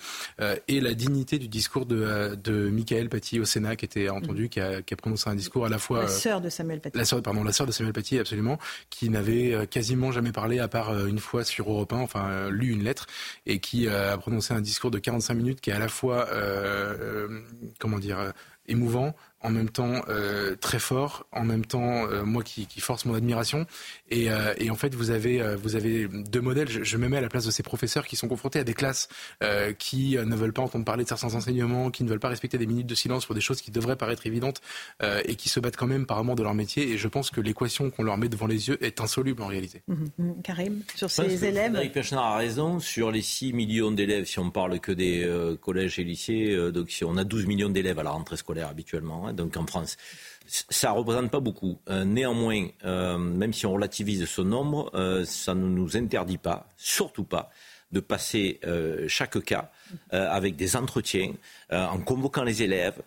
[0.68, 4.48] et la dignité du discours de, de Michael Paty au Sénat, qui était entendu, mm.
[4.48, 6.96] qui, a, qui, a, prononcé un discours à la fois la sœur de Samuel Paty,
[6.96, 8.58] la sœur, pardon, la sœur de Samuel Paty, absolument,
[8.90, 12.84] qui n'avait quasiment jamais parlé à part une fois sur Europe 1, enfin lu une
[12.84, 13.06] lettre,
[13.46, 16.97] et qui a prononcé un discours de 45 minutes qui est à la fois euh,
[17.78, 18.30] comment dire, euh,
[18.66, 23.04] émouvant, en même temps euh, très fort, en même temps euh, moi qui, qui, force
[23.04, 23.66] mon admiration.
[24.10, 26.68] Et, euh, et, en fait, vous avez, euh, vous avez deux modèles.
[26.68, 28.74] Je, je, me mets à la place de ces professeurs qui sont confrontés à des
[28.74, 29.08] classes
[29.78, 32.66] qui ne veulent pas entendre parler de certains enseignements, qui ne veulent pas respecter des
[32.66, 34.60] minutes de silence pour des choses qui devraient paraître évidentes
[35.24, 36.90] et qui se battent quand même par amour de leur métier.
[36.90, 39.82] Et je pense que l'équation qu'on leur met devant les yeux est insoluble en réalité.
[39.86, 40.42] Mmh, mmh.
[40.42, 41.74] Karim, sur ces élèves.
[41.76, 42.80] Eric Pechner a raison.
[42.80, 45.28] Sur les 6 millions d'élèves, si on parle que des
[45.60, 49.27] collèges et lycées, donc si on a 12 millions d'élèves à la rentrée scolaire habituellement,
[49.28, 49.96] hein, donc en France.
[50.46, 51.78] Ça ne représente pas beaucoup.
[51.90, 56.66] Euh, néanmoins, euh, même si on relativise ce nombre, euh, ça ne nous interdit pas,
[56.76, 57.50] surtout pas,
[57.92, 58.60] de passer
[59.08, 59.70] chaque cas
[60.12, 61.32] euh, avec des entretiens,
[61.72, 63.00] euh, en convoquant les élèves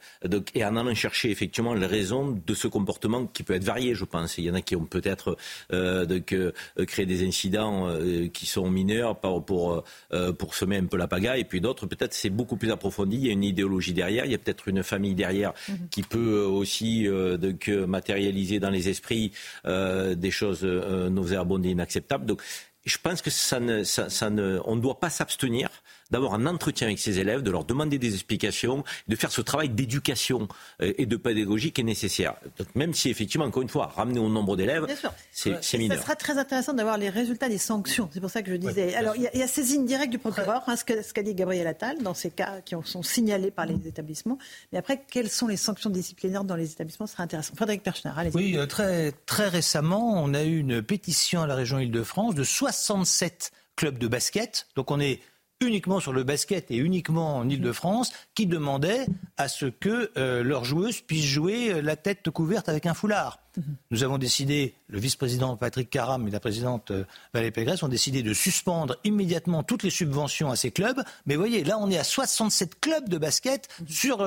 [0.53, 4.06] et en allant chercher effectivement les raisons de ce comportement qui peut être varié, je
[4.06, 4.38] pense.
[4.38, 5.38] Il y en a qui ont peut-être
[5.74, 6.06] euh,
[6.88, 7.90] créé des incidents
[8.34, 9.84] qui sont mineurs pour, pour,
[10.38, 13.18] pour semer un peu la pagaille, et puis d'autres, peut-être c'est beaucoup plus approfondi.
[13.18, 15.90] Il y a une idéologie derrière, il y a peut-être une famille derrière mhm.
[15.90, 17.08] qui peut aussi
[17.40, 19.32] donc, matérialiser dans les esprits
[19.66, 22.26] des choses nauséabondes et inacceptables.
[22.26, 22.41] Donc,
[22.86, 25.70] je pense que ça ne, ça, ne, on ne doit pas s'abstenir
[26.12, 29.70] d'avoir un entretien avec ses élèves, de leur demander des explications, de faire ce travail
[29.70, 30.48] d'éducation
[30.82, 32.36] euh, et de pédagogie qui est nécessaire.
[32.58, 34.88] Donc, même si effectivement, encore une fois, ramener au nombre d'élèves,
[35.32, 35.98] c'est mineur.
[35.98, 38.10] Ça sera très intéressant d'avoir les résultats des sanctions.
[38.14, 38.96] C'est pour ça que je disais.
[38.96, 42.02] Alors, il y, y, a saisine directe du procureur, hein, ce qu'a dit Gabriel Attal,
[42.02, 44.38] dans ces cas qui sont signalés par les établissements.
[44.72, 47.56] Mais après, quelles sont les sanctions disciplinaires dans les établissements Ce sera intéressant.
[47.56, 48.36] Frédéric Perchner, allez-y.
[48.36, 52.44] Oui, euh, très, très récemment, on a eu une pétition à la région Île-de-France de
[52.44, 54.68] 67 clubs de basket.
[54.76, 55.20] Donc on est
[55.62, 59.06] uniquement sur le basket et uniquement en Ile-de-France, qui demandaient
[59.38, 63.40] à ce que euh, leurs joueuses puissent jouer euh, la tête couverte avec un foulard.
[63.92, 68.22] Nous avons décidé, le vice-président Patrick Caram et la présidente euh, Valérie Pégresse ont décidé
[68.22, 71.01] de suspendre immédiatement toutes les subventions à ces clubs.
[71.26, 74.22] Mais voyez, là, on est à 67 clubs de basket sur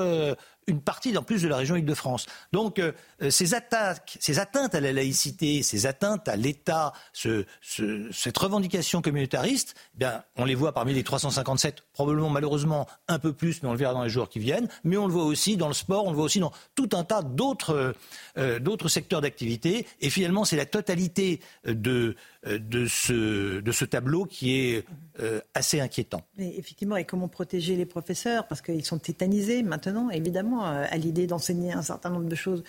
[0.67, 2.25] une partie en plus de la région Île-de-France.
[2.51, 2.91] Donc euh,
[3.29, 9.01] ces attaques, ces atteintes à la laïcité, ces atteintes à l'État, ce, ce, cette revendication
[9.01, 13.69] communautariste, eh bien, on les voit parmi les 357, probablement malheureusement un peu plus, mais
[13.69, 14.67] on le verra dans les jours qui viennent.
[14.83, 17.03] Mais on le voit aussi dans le sport, on le voit aussi dans tout un
[17.03, 17.93] tas d'autres
[18.37, 19.87] euh, secteurs d'activité.
[20.01, 22.15] Et finalement, c'est la totalité de
[22.47, 24.85] euh, de ce, de ce tableau qui est
[25.19, 26.21] euh, assez inquiétant.
[26.37, 28.47] effectivement, et comment protéger les professeurs?
[28.47, 32.63] Parce qu'ils sont tétanisés maintenant, évidemment, euh, à l'idée d'enseigner un certain nombre de choses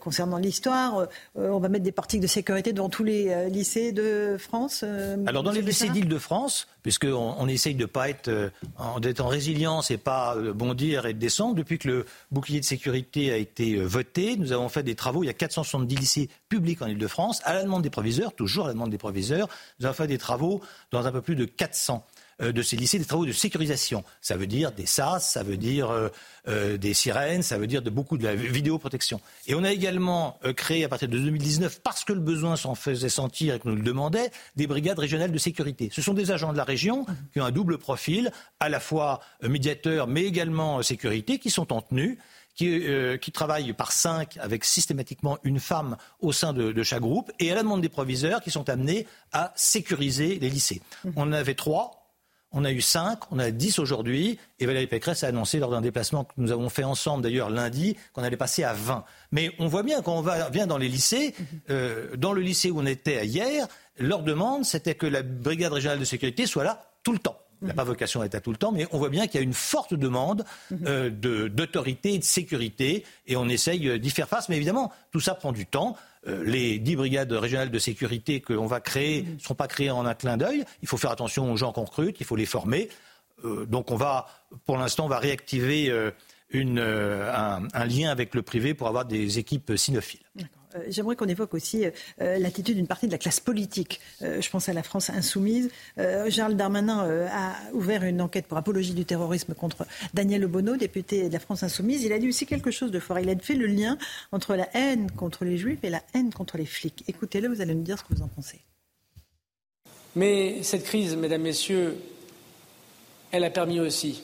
[0.00, 1.08] concernant l'histoire.
[1.34, 4.84] on va mettre des parties de sécurité dans tous les lycées de France
[5.26, 8.52] Alors, dans les lycées d'Île-de-France, puisqu'on on essaye de pas être
[9.00, 13.36] d'être en résilience et pas bondir et descendre, depuis que le bouclier de sécurité a
[13.38, 15.24] été voté, nous avons fait des travaux.
[15.24, 18.68] Il y a 470 lycées publics en Île-de-France, à la demande des proviseurs, toujours à
[18.68, 19.48] la demande des proviseurs.
[19.80, 20.60] Nous avons fait des travaux
[20.92, 24.04] dans un peu plus de 400 euh, de ces lycées, des travaux de sécurisation.
[24.20, 26.08] Ça veut dire des SAS, ça veut dire euh,
[26.48, 29.20] euh, des sirènes, ça veut dire de beaucoup de la vidéoprotection.
[29.46, 33.08] Et on a également créé à partir de 2019, parce que le besoin s'en faisait
[33.08, 35.88] sentir et que nous le demandait, des brigades régionales de sécurité.
[35.92, 38.30] Ce sont des agents de la région qui ont un double profil,
[38.60, 42.18] à la fois médiateurs mais également sécurité, qui sont en tenue
[42.62, 47.52] euh, qui, travaillent par cinq avec systématiquement une femme au sein de, chaque groupe et
[47.52, 50.80] à la demande des proviseurs qui sont amenés à sécuriser les lycées.
[51.04, 51.10] Mmh.
[51.16, 52.05] On en avait trois.
[52.52, 55.80] On a eu cinq, on a dix aujourd'hui, et Valérie Pécresse a annoncé lors d'un
[55.80, 59.04] déplacement que nous avons fait ensemble d'ailleurs lundi qu'on allait passer à 20.
[59.32, 61.44] Mais on voit bien quand on va, vient dans les lycées, mmh.
[61.70, 63.66] euh, dans le lycée où on était hier,
[63.98, 67.38] leur demande c'était que la brigade régionale de sécurité soit là tout le temps.
[67.62, 69.40] Il n'a pas vocation à être à tout le temps, mais on voit bien qu'il
[69.40, 70.44] y a une forte demande
[70.86, 71.08] euh,
[71.48, 74.48] d'autorité et de sécurité, et on essaye euh, d'y faire face.
[74.48, 75.96] Mais évidemment, tout ça prend du temps.
[76.26, 79.90] Euh, les dix brigades régionales de sécurité que l'on va créer ne seront pas créées
[79.90, 80.64] en un clin d'œil.
[80.82, 82.88] Il faut faire attention aux gens qu'on recrute, il faut les former.
[83.68, 84.26] donc on va,
[84.64, 85.92] pour l'instant, on va réactiver
[86.50, 90.26] une, un, un, lien avec le privé pour avoir des équipes cynophiles.
[90.76, 94.00] Euh, j'aimerais qu'on évoque aussi euh, l'attitude d'une partie de la classe politique.
[94.20, 95.70] je pense à la France insoumise.
[95.96, 101.32] Gérald Darmanin a ouvert une enquête pour apologie du terrorisme contre Daniel Obono, député de
[101.32, 102.02] la France insoumise.
[102.02, 103.18] Il a dit aussi quelque chose de fort.
[103.18, 103.98] Il a fait le lien
[104.32, 107.04] entre la haine contre les juifs et la haine contre les flics.
[107.08, 108.60] Écoutez-le, vous allez nous dire ce que vous en pensez.
[110.14, 111.96] Mais cette crise, mesdames, messieurs,
[113.30, 114.22] elle a permis aussi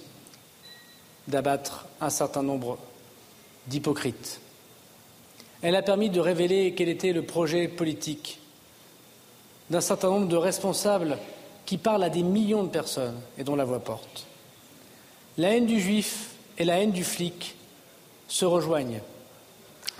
[1.28, 2.78] d'abattre un certain nombre
[3.66, 4.40] d'hypocrites.
[5.62, 8.40] Elle a permis de révéler quel était le projet politique
[9.70, 11.18] d'un certain nombre de responsables
[11.64, 14.26] qui parlent à des millions de personnes et dont la voix porte.
[15.38, 17.54] La haine du juif et la haine du flic
[18.26, 19.00] se rejoignent,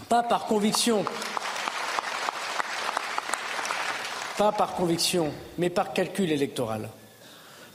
[0.09, 1.05] pas par conviction,
[4.37, 6.91] pas par conviction, mais par calcul électoral.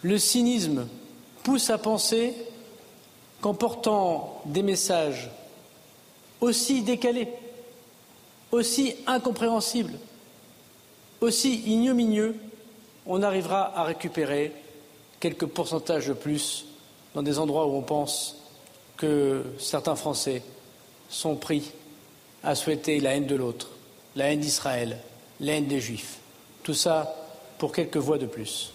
[0.02, 0.88] Le cynisme
[1.44, 2.34] pousse à penser
[3.42, 5.30] qu'en portant des messages
[6.42, 7.30] aussi décalés,
[8.52, 9.94] aussi incompréhensibles,
[11.22, 12.36] aussi ignominieux,
[13.06, 14.54] on arrivera à récupérer
[15.20, 16.66] quelques pourcentages de plus
[17.16, 18.36] dans des endroits où on pense
[18.98, 20.44] que certains Français
[21.10, 21.72] sont pris
[22.44, 23.70] à souhaiter la haine de l'autre,
[24.16, 24.98] la haine d'Israël,
[25.40, 26.18] la haine des Juifs.
[26.64, 27.16] Tout ça
[27.58, 28.74] pour quelques voix de plus.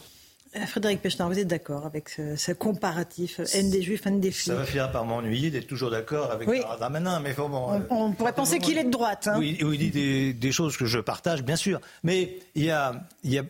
[0.54, 4.52] Euh, Frédéric Pechner, vous êtes d'accord avec ce, comparatif haine des juifs, haine des filles?
[4.52, 6.60] Ça va finir par m'ennuyer d'être toujours d'accord avec oui.
[6.78, 9.28] Darmanin, mais bon, on, on, pourrait penser qu'il est de droite.
[9.28, 9.36] Hein.
[9.38, 13.32] Oui, il dit des, choses que je partage, bien sûr, mais il y a, il
[13.32, 13.44] y a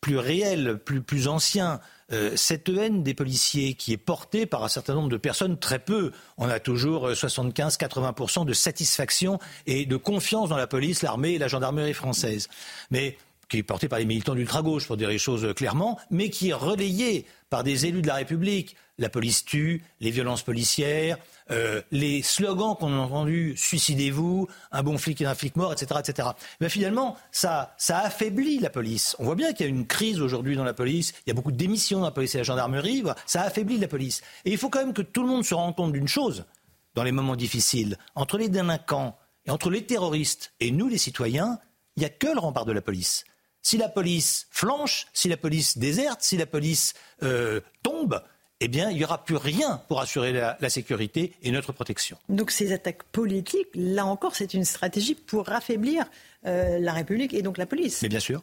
[0.00, 1.80] plus réel, plus, plus ancien.
[2.12, 5.78] Euh, cette haine des policiers qui est portée par un certain nombre de personnes, très
[5.78, 6.10] peu.
[6.36, 11.48] On a toujours 75-80% de satisfaction et de confiance dans la police, l'armée et la
[11.48, 12.48] gendarmerie française.
[12.90, 13.16] Mais
[13.52, 16.54] qui est porté par les militants d'ultra-gauche, pour dire les choses clairement, mais qui est
[16.54, 18.76] relayé par des élus de la République.
[18.96, 21.18] La police tue, les violences policières,
[21.50, 26.00] euh, les slogans qu'on a entendus, suicidez-vous, un bon flic et un flic mort, etc.
[26.00, 26.28] etc.
[26.62, 29.16] Mais finalement, ça, ça affaiblit la police.
[29.18, 31.34] On voit bien qu'il y a une crise aujourd'hui dans la police, il y a
[31.34, 34.22] beaucoup de démissions dans la police et la gendarmerie, ça affaiblit la police.
[34.46, 36.46] Et il faut quand même que tout le monde se rende compte d'une chose,
[36.94, 41.58] dans les moments difficiles, entre les délinquants et entre les terroristes et nous, les citoyens,
[41.96, 43.24] il n'y a que le rempart de la police.
[43.62, 48.22] Si la police flanche, si la police déserte, si la police euh, tombe,
[48.60, 52.16] eh bien, il n'y aura plus rien pour assurer la, sécurité et notre protection.
[52.28, 56.04] Donc ces attaques politiques, là encore, c'est une stratégie pour affaiblir
[56.46, 58.02] euh, la République et donc la police.
[58.02, 58.42] Mais bien sûr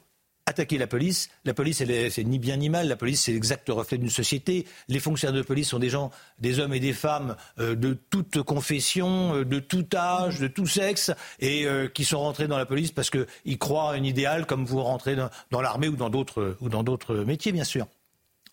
[0.50, 1.30] attaquer la police.
[1.46, 2.88] La police, c'est ni bien ni mal.
[2.88, 4.66] La police, c'est l'exact reflet d'une société.
[4.88, 8.42] Les fonctionnaires de police sont des gens, des hommes et des femmes euh, de toute
[8.42, 12.66] confession, euh, de tout âge, de tout sexe, et euh, qui sont rentrés dans la
[12.66, 16.58] police parce qu'ils croient à un idéal, comme vous rentrez dans, l'armée ou dans d'autres
[16.60, 17.88] ou dans d'autres métiers, bien sûr.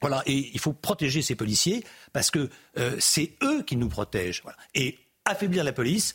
[0.03, 1.83] Voilà, et il faut protéger ces policiers
[2.13, 2.51] parce que
[2.99, 4.43] c'est eux qui nous protègent.
[4.75, 6.15] Et affaiblir la police,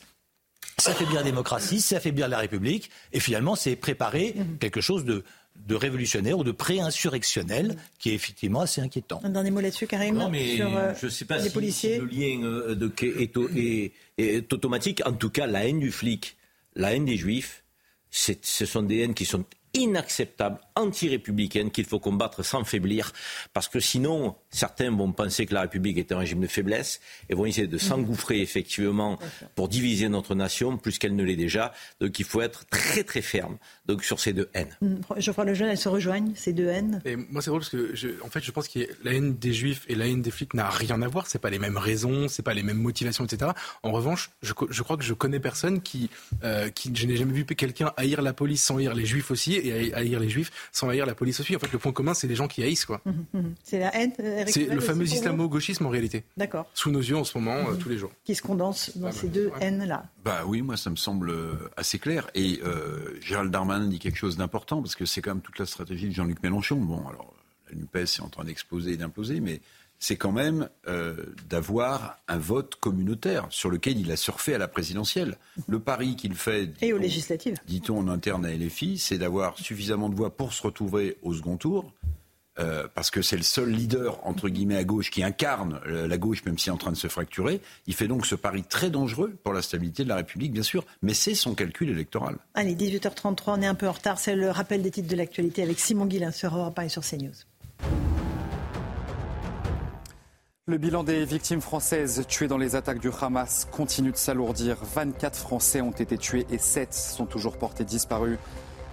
[0.78, 4.58] ça affaiblir la démocratie, ça affaiblir la République, et finalement, c'est préparer mmh.
[4.60, 5.24] quelque chose de,
[5.56, 9.22] de révolutionnaire ou de pré-insurrectionnel qui est effectivement assez inquiétant.
[9.24, 11.50] Un dernier mot là-dessus, Karim Non, mais euh, je ne sais pas si,
[11.98, 15.02] le lien euh, de, est, est, automatique.
[15.06, 16.36] En tout cas, la haine du flic,
[16.76, 17.64] la haine des juifs,
[18.10, 23.14] ce sont des haines qui sont inacceptable, anti-républicaine, qu'il faut combattre sans faiblir,
[23.54, 27.00] parce que sinon, certains vont penser que la République est un régime de faiblesse
[27.30, 29.18] et vont essayer de s'engouffrer effectivement
[29.56, 31.74] pour diviser notre nation plus qu'elle ne l'est déjà.
[32.00, 34.76] Donc il faut être très très ferme donc, sur ces deux haines.
[34.82, 34.96] Mm.
[35.18, 37.02] Geoffroy Lejeune, elles se rejoignent, ces deux haines?
[37.06, 39.54] Et Moi, c'est drôle parce que, je, en fait, je pense que la haine des
[39.54, 41.28] juifs et la haine des flics n'a rien à voir.
[41.28, 43.52] C'est pas les mêmes raisons, c'est pas les mêmes motivations, etc.
[43.84, 46.10] En revanche, je, je crois que je connais personne qui,
[46.44, 49.54] euh, qui je n'ai jamais vu quelqu'un haïr la police sans haïr les juifs aussi
[49.56, 51.56] et haïr les juifs sans haïr la police aussi.
[51.56, 52.86] En fait, le point commun, c'est les gens qui haïssent.
[52.86, 53.02] quoi.
[53.06, 53.54] Hum, hum.
[53.64, 56.24] C'est la haine euh, C'est le fameux islamo-gauchisme en réalité.
[56.38, 56.68] D'accord.
[56.74, 58.12] Sous nos yeux en ce moment, euh, tous les jours.
[58.24, 60.06] Qui se condense dans ces bah, deux haines-là.
[60.24, 62.30] Bah oui, moi, ça me semble euh, assez clair.
[62.36, 62.60] Et
[63.22, 66.14] Gérald Darmanin dit quelque chose d'important, parce que c'est quand même toute la stratégie de
[66.14, 66.78] Jean-Luc Mélenchon.
[66.78, 67.34] Bon, alors,
[67.70, 69.62] la NUPES est en train d'exploser et d'imploser, mais
[70.02, 71.16] c'est quand même euh,
[71.48, 75.38] d'avoir un vote communautaire sur lequel il a surfé à la présidentielle.
[75.68, 80.10] Le pari qu'il fait, et aux législatives, dit-on en interne à LFI, c'est d'avoir suffisamment
[80.10, 81.94] de voix pour se retrouver au second tour.
[82.60, 86.18] Euh, parce que c'est le seul leader, entre guillemets, à gauche qui incarne euh, la
[86.18, 87.62] gauche, même s'il est en train de se fracturer.
[87.88, 90.86] Il fait donc ce pari très dangereux pour la stabilité de la République, bien sûr,
[91.02, 92.38] mais c'est son calcul électoral.
[92.54, 94.20] Allez, 18h33, on est un peu en retard.
[94.20, 97.04] C'est le rappel des titres de l'actualité avec Simon Guillain sur Europe 1 et sur
[97.04, 97.32] CNews.
[100.68, 104.78] Le bilan des victimes françaises tuées dans les attaques du Hamas continue de s'alourdir.
[104.82, 108.38] 24 Français ont été tués et 7 sont toujours portés disparus.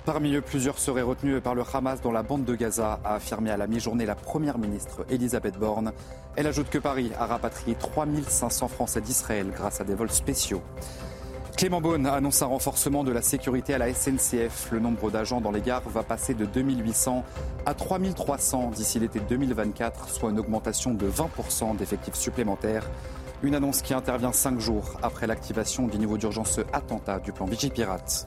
[0.09, 3.51] Parmi eux, plusieurs seraient retenus par le Hamas dans la bande de Gaza, a affirmé
[3.51, 5.93] à la mi-journée la première ministre Elisabeth Borne.
[6.35, 10.63] Elle ajoute que Paris a rapatrié 3500 Français d'Israël grâce à des vols spéciaux.
[11.59, 14.69] Clément Beaune annonce un renforcement de la sécurité à la SNCF.
[14.73, 17.23] Le nombre d'agents dans les gares va passer de 2800
[17.67, 22.89] à 3300 d'ici l'été 2024, soit une augmentation de 20% d'effectifs supplémentaires.
[23.43, 28.25] Une annonce qui intervient cinq jours après l'activation du niveau d'urgence attentat du plan Vigipirate.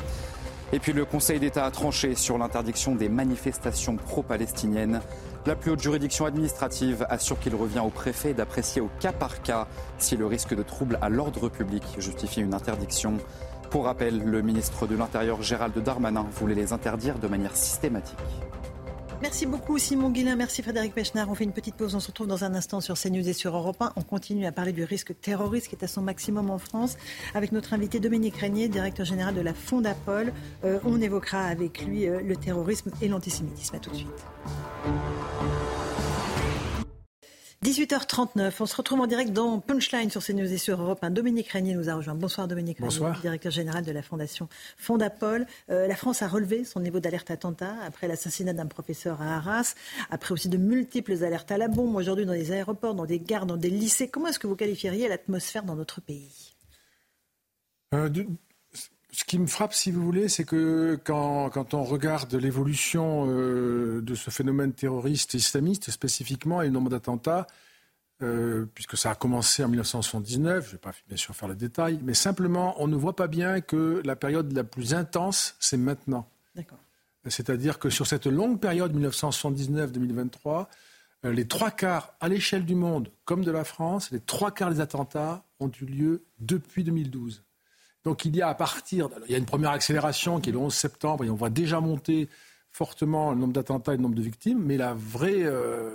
[0.73, 5.01] Et puis le Conseil d'État a tranché sur l'interdiction des manifestations pro-palestiniennes.
[5.45, 9.67] La plus haute juridiction administrative assure qu'il revient au préfet d'apprécier au cas par cas
[9.97, 13.17] si le risque de trouble à l'ordre public justifie une interdiction.
[13.69, 18.17] Pour rappel, le ministre de l'Intérieur Gérald Darmanin voulait les interdire de manière systématique.
[19.21, 21.29] Merci beaucoup Simon Guillain, merci Frédéric Pechnard.
[21.29, 23.55] On fait une petite pause, on se retrouve dans un instant sur CNews et sur
[23.55, 23.93] Europe 1.
[23.95, 26.97] On continue à parler du risque terroriste qui est à son maximum en France
[27.35, 30.33] avec notre invité Dominique Régnier, directeur général de la Fondapol.
[30.63, 33.75] Euh, on évoquera avec lui euh, le terrorisme et l'antisémitisme.
[33.75, 34.25] À tout de suite.
[37.63, 41.11] 18h39, on se retrouve en direct dans Punchline sur CNews et sur Europe 1.
[41.11, 42.15] Dominique Régnier nous a rejoint.
[42.15, 43.21] Bonsoir Dominique Bonsoir.
[43.21, 45.45] directeur général de la Fondation Fondapol.
[45.69, 49.75] Euh, la France a relevé son niveau d'alerte attentat après l'assassinat d'un professeur à Arras,
[50.09, 53.45] après aussi de multiples alertes à la bombe, aujourd'hui dans des aéroports, dans des gares,
[53.45, 54.07] dans des lycées.
[54.07, 56.55] Comment est-ce que vous qualifieriez l'atmosphère dans notre pays?
[57.93, 58.09] Euh,
[59.13, 64.01] Ce qui me frappe, si vous voulez, c'est que quand, quand, on regarde l'évolution euh,
[64.01, 67.45] de ce phénomène terroriste islamiste spécifiquement et le nombre d'attentats,
[68.23, 71.55] euh, puisque ça a commencé en 1979, je ne vais pas bien sûr faire le
[71.55, 75.77] détail, mais simplement, on ne voit pas bien que la période la plus intense, c'est
[75.77, 76.27] maintenant.
[77.27, 80.67] C'est-à-dire que sur cette longue période 1979-2023,
[81.25, 84.71] euh, les trois quarts à l'échelle du monde, comme de la France, les trois quarts
[84.71, 87.43] des attentats ont eu lieu depuis 2012.
[88.03, 90.59] Donc il y a à partir, il y a une première accélération qui est le
[90.59, 92.29] 11 septembre et on voit déjà monter
[92.71, 95.89] fortement le nombre d'attentats et le nombre de victimes, mais la vraie, euh,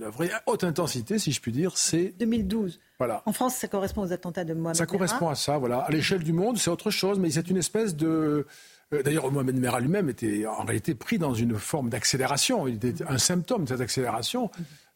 [0.00, 2.78] la vraie haute intensité, si je puis dire, c'est 2012.
[2.98, 3.22] Voilà.
[3.26, 5.78] En France, ça correspond aux attentats de Mohamed Ça correspond à ça, voilà.
[5.78, 8.46] À l'échelle du monde, c'est autre chose, mais c'est une espèce de
[8.92, 12.68] euh, D'ailleurs, Mohamed Merah lui-même était en réalité pris dans une forme d'accélération.
[12.68, 14.50] Il était un symptôme de cette accélération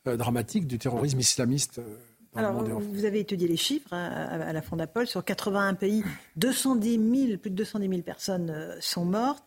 [0.06, 1.80] euh, dramatique du terrorisme islamiste.
[2.36, 5.06] Alors, vous avez étudié les chiffres hein, à, la Fondapol.
[5.06, 6.04] Sur 81 pays,
[6.36, 9.44] 210 000, plus de 210 000 personnes euh, sont mortes.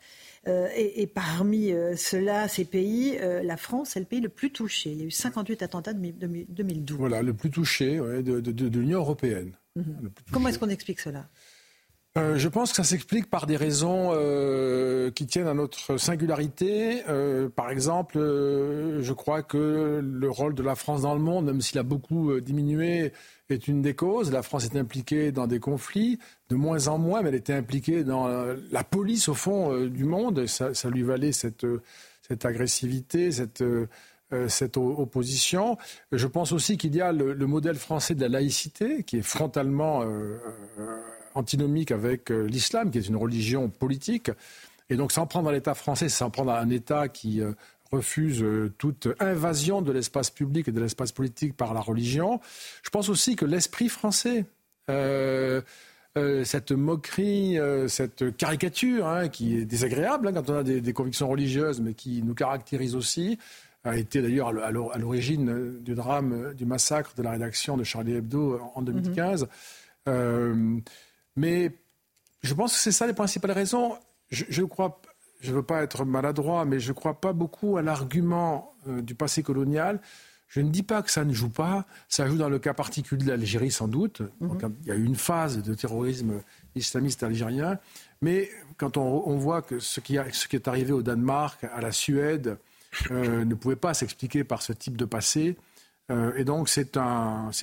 [0.48, 4.92] Euh, et, parmi euh, ceux-là, ces pays, la France est le pays le plus touché.
[4.92, 6.12] Il y a eu 58 attentats de
[6.50, 6.98] 2012.
[6.98, 9.52] Voilà, le plus touché de, l'Union européenne.
[9.76, 10.10] Mhm.
[10.32, 11.28] Comment est-ce qu'on explique cela?
[12.18, 17.04] Euh, je pense que ça s'explique par des raisons euh, qui tiennent à notre singularité.
[17.08, 21.62] Euh, par exemple, je crois que le rôle de la France dans le monde, même
[21.62, 23.14] s'il a beaucoup diminué,
[23.50, 24.32] est une des causes.
[24.32, 26.18] La France est impliquée dans des conflits,
[26.50, 28.28] de moins en moins, mais elle était impliquée dans
[28.72, 30.48] la police, au fond, du monde.
[30.48, 31.66] Ça, ça, lui valait cette,
[32.28, 33.64] cette agressivité, cette
[34.48, 35.76] cette opposition.
[36.12, 39.24] Je pense aussi qu'il y a le, le, modèle français de la laïcité qui est
[39.24, 40.38] frontalement euh,
[41.40, 44.30] antinomique avec euh, l'islam, qui est une religion politique.
[44.90, 47.54] Et donc s'en prendre à l'État français, s'en prendre à un État qui euh,
[47.92, 52.40] refuse euh, toute invasion de l'espace public et de l'espace politique par la religion.
[52.84, 54.46] Je pense aussi que l'esprit français,
[56.44, 57.58] cette moquerie,
[57.88, 62.24] cette caricature hein, qui est désagréable hein, quand on a des, convictions religieuses, mais qui
[62.24, 63.38] nous caractérise aussi,
[63.84, 68.60] a été d'ailleurs à l'origine du drame, du massacre de la rédaction de Charlie Hebdo
[68.74, 69.48] en 2015.
[71.36, 71.72] Mais
[72.42, 73.98] je pense que c'est ça les principales raisons.
[74.30, 75.02] Je, crois,
[75.42, 79.02] je ne veux pas être maladroit, mais je ne crois pas beaucoup à l'argument euh,
[79.02, 80.00] du passé colonial.
[80.48, 81.86] Je ne dis pas que ça ne joue pas.
[82.08, 84.22] Ça joue dans le cas particulier de l'Algérie, sans doute.
[84.40, 84.76] Mhm.
[84.82, 86.42] il y a eu une phase de terrorisme
[86.76, 87.80] islamiste algérien.
[88.22, 91.92] Mais quand on, voit que ce qui, ce qui, est arrivé au Danemark, à la
[91.92, 92.58] Suède,
[93.12, 95.56] euh, ne pouvait pas s'expliquer par ce type de passé,
[96.10, 96.88] euh, et donc, c'est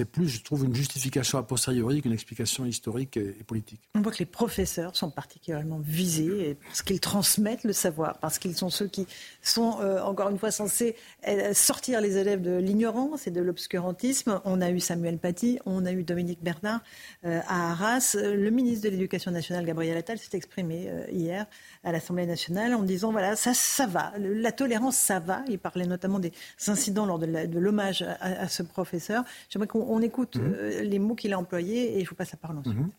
[0.04, 3.80] plus, je trouve, une justification a posteriori qu'une explication historique et, politique.
[3.94, 8.56] On voit que les professeurs sont particulièrement visés parce qu'ils transmettent le savoir, parce qu'ils
[8.56, 9.06] sont ceux qui
[9.42, 10.96] sont, euh, encore une fois, censés
[11.26, 14.40] euh, sortir les élèves de l'ignorance et de l'obscurantisme.
[14.44, 16.80] On a eu Samuel Paty, on a eu Dominique Bernard
[17.24, 18.16] à Arras.
[18.20, 21.46] Le ministre de l'Éducation nationale, Gabriel Attal, s'est exprimé hier
[21.84, 25.42] à l'Assemblée nationale en disant voilà, ça, ça va, la tolérance, ça va.
[25.48, 26.32] Il parlait notamment des
[26.66, 29.24] incidents lors de l'hommage à, ce professeur.
[29.48, 30.54] J'aimerais qu'on écoute mhm.
[30.54, 32.76] euh, les mots qu'il a employés et je vous passe la parole ensuite.
[32.76, 32.90] Mhm.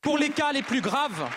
[0.00, 1.28] Pour les cas les plus graves,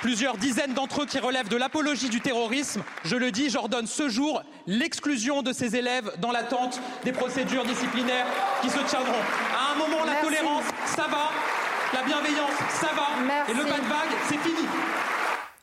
[0.00, 4.08] plusieurs dizaines d'entre eux qui relèvent de l'apologie du terrorisme, je le dis, j'ordonne ce
[4.08, 8.26] jour l'exclusion de ces élèves dans l'attente des procédures disciplinaires
[8.62, 9.12] qui se tiendront.
[9.58, 11.30] À un moment, la tolérance, ça va.
[11.92, 13.50] La bienveillance, ça va.
[13.50, 14.68] Et le pas de vague, c'est fini.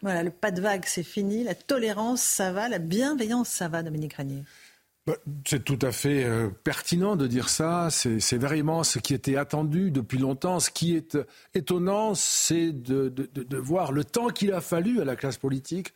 [0.02, 1.44] Voilà, le pas de vague, c'est fini.
[1.44, 2.70] La tolérance, ça va.
[2.70, 4.44] La bienveillance, ça va, Dominique Ranier.
[5.08, 5.16] Bah,
[5.46, 7.88] c'est tout à fait euh, pertinent de dire ça.
[7.90, 10.60] C'est vraiment ce qui était attendu depuis longtemps.
[10.60, 11.18] Ce qui est
[11.54, 15.94] étonnant, c'est de, voir le temps qu'il a fallu à la classe politique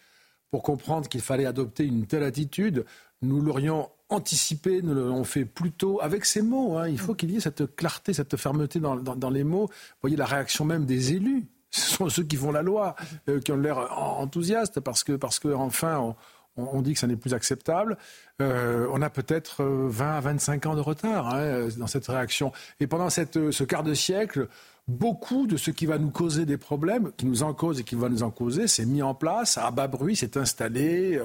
[0.49, 2.85] pour comprendre qu'il fallait adopter une telle attitude.
[3.21, 6.77] Nous l'aurions anticipé, nous l'aurions fait plus tôt avec ces mots.
[6.77, 6.87] Hein.
[6.87, 9.67] Il faut qu'il y ait cette clarté, cette fermeté dans, les mots.
[9.67, 11.47] Vous voyez la réaction même des élus.
[11.69, 12.95] Ce sont ceux qui font la loi,
[13.27, 16.15] euh, qui ont l'air enthousiastes parce que, parce que enfin,
[16.57, 17.97] on, dit que ça n'est plus acceptable.
[18.41, 22.51] Euh, on a peut-être 20 euh, à 25 ans de retard hein, dans cette réaction.
[22.79, 24.47] Et pendant cette, ce quart de siècle,
[24.87, 27.95] beaucoup de ce qui va nous causer des problèmes, qui nous en cause et qui
[27.95, 31.21] va nous en causer, s'est mis en place à bas bruit, s'est installé.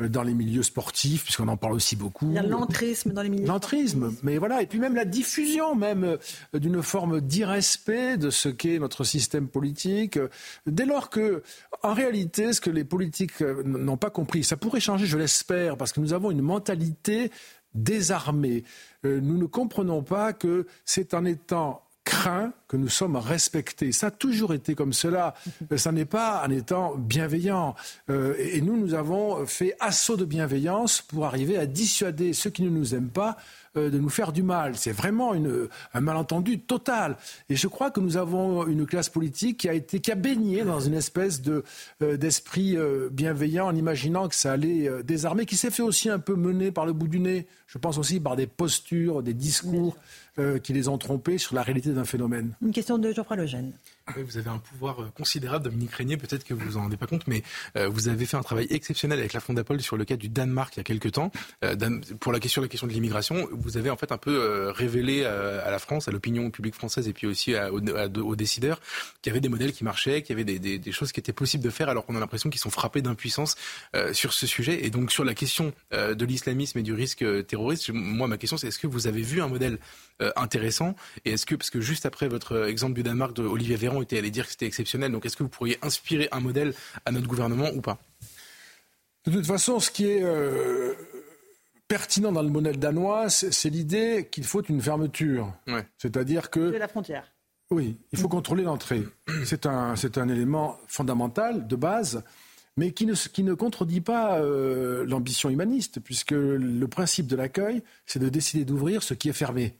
[0.00, 2.26] Euh, euh, dans les milieux sportifs, puisqu'on en parle aussi beaucoup.
[2.28, 5.74] Il y a l'entrisme dans les milieux L'entrisme, mais voilà, et puis même la diffusion
[5.74, 10.18] même euh, d'une forme d'irrespect de ce qu'est notre système politique.
[10.66, 11.42] Dès lors que,
[11.82, 15.76] en réalité, ce que les politiques euh, n'ont pas compris, ça pourrait changer, je l'espère,
[15.76, 17.30] parce que nous avons une mentalité
[17.74, 18.64] désarmée.
[19.04, 23.92] Nous ne comprenons pas que c'est en étant craint que nous sommes respectés.
[23.92, 25.34] Ça a toujours été comme cela.
[25.76, 27.74] Ça n'est pas en étant bienveillant.
[28.08, 32.62] Euh, et nous, nous avons fait assaut de bienveillance pour arriver à dissuader ceux qui
[32.62, 33.36] ne nous aiment pas
[33.76, 34.76] euh, de nous faire du mal.
[34.76, 37.18] C'est vraiment une, un malentendu total.
[37.50, 40.64] Et je crois que nous avons une classe politique qui a été qui a baigné
[40.64, 41.62] dans une espèce de
[42.02, 42.76] euh, d'esprit
[43.10, 46.86] bienveillant en imaginant que ça allait désarmer, qui s'est fait aussi un peu mener par
[46.86, 47.46] le bout du nez.
[47.66, 49.94] Je pense aussi par des postures, des discours
[50.62, 52.54] qui les ont trompés sur la réalité d'un phénomène.
[52.62, 53.72] Une question de Geoffroy Lejeune
[54.16, 57.06] vous avez un pouvoir euh, considérable, Dominique Régnier, peut-être que vous vous en rendez pas
[57.06, 57.42] compte, mais
[57.76, 60.74] euh, vous avez fait un travail exceptionnel avec la Fondapol sur le cas du Danemark
[60.76, 61.30] il y a quelques temps.
[61.64, 61.76] Euh,
[62.20, 66.08] pour la question, de l'immigration, vous avez en fait un peu révélé à la France,
[66.08, 68.80] à l'opinion publique française et puis aussi aux, décideurs
[69.20, 71.32] qu'il y avait des modèles qui marchaient, qu'il y avait des, des, choses qui étaient
[71.32, 73.56] possibles de faire alors qu'on a l'impression qu'ils sont frappés d'impuissance
[74.12, 74.84] sur ce sujet.
[74.84, 78.68] Et donc sur la question de l'islamisme et du risque terroriste, moi ma question c'est
[78.68, 79.78] est-ce que vous avez vu un modèle
[80.36, 80.94] intéressant?
[81.24, 84.18] Et est-ce que, parce que juste après votre exemple du Danemark de Olivier Véran, était
[84.18, 85.12] allé dire que c'était exceptionnel.
[85.12, 87.98] Donc est-ce que vous pourriez inspirer un modèle à notre gouvernement ou pas?
[89.26, 90.94] De toute façon, ce qui est euh,
[91.86, 95.52] pertinent dans le modèle danois, c'est l'idée qu'il faut une fermeture.
[95.98, 96.70] C'est-à-dire que...
[96.72, 97.30] De la frontière.
[97.70, 99.02] Oui, il faut contrôler l'entrée.
[99.44, 102.22] C'est un, un élément fondamental, de base,
[102.78, 107.82] mais qui ne, qui ne contredit pas euh, l'ambition humaniste, puisque le principe de l'accueil,
[108.06, 109.74] c'est de décider d'ouvrir ce qui est fermé.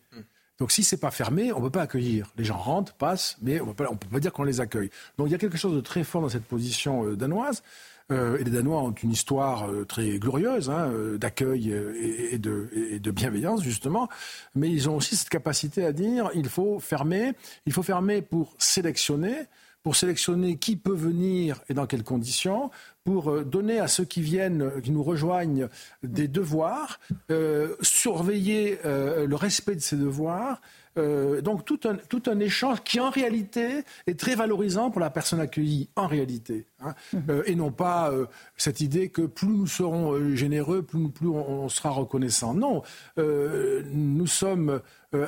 [0.59, 2.32] Donc si c'est pas fermé, on ne peut pas accueillir.
[2.36, 4.90] Les gens rentrent, passent, mais on ne peut pas dire qu'on les accueille.
[5.16, 7.62] Donc il y a quelque chose de très fort dans cette position euh, danoise.
[8.10, 12.98] Euh, et les Danois ont une histoire euh, très glorieuse hein, d'accueil et, de, et,
[12.98, 14.09] de, bienveillance justement,
[14.55, 17.35] mais ils ont aussi cette capacité à dire il faut fermer,
[17.66, 19.44] il faut fermer pour sélectionner,
[19.82, 22.70] pour sélectionner qui peut venir et dans quelles conditions,
[23.09, 25.68] pour euh, donner à ceux qui viennent, euh, qui nous rejoignent,
[26.02, 30.60] des devoirs, euh, surveiller le respect de ces devoirs.
[30.97, 35.40] donc tout un, tout un échange qui en réalité est très valorisant pour la personne
[35.40, 36.66] accueillie, en réalité.
[36.80, 36.94] Hein.
[37.12, 37.43] Mhm.
[37.47, 38.12] et non pas
[38.56, 42.52] cette idée que plus nous serons généreux, plus, plus on, sera reconnaissant.
[42.55, 42.82] Non,
[43.16, 44.80] nous sommes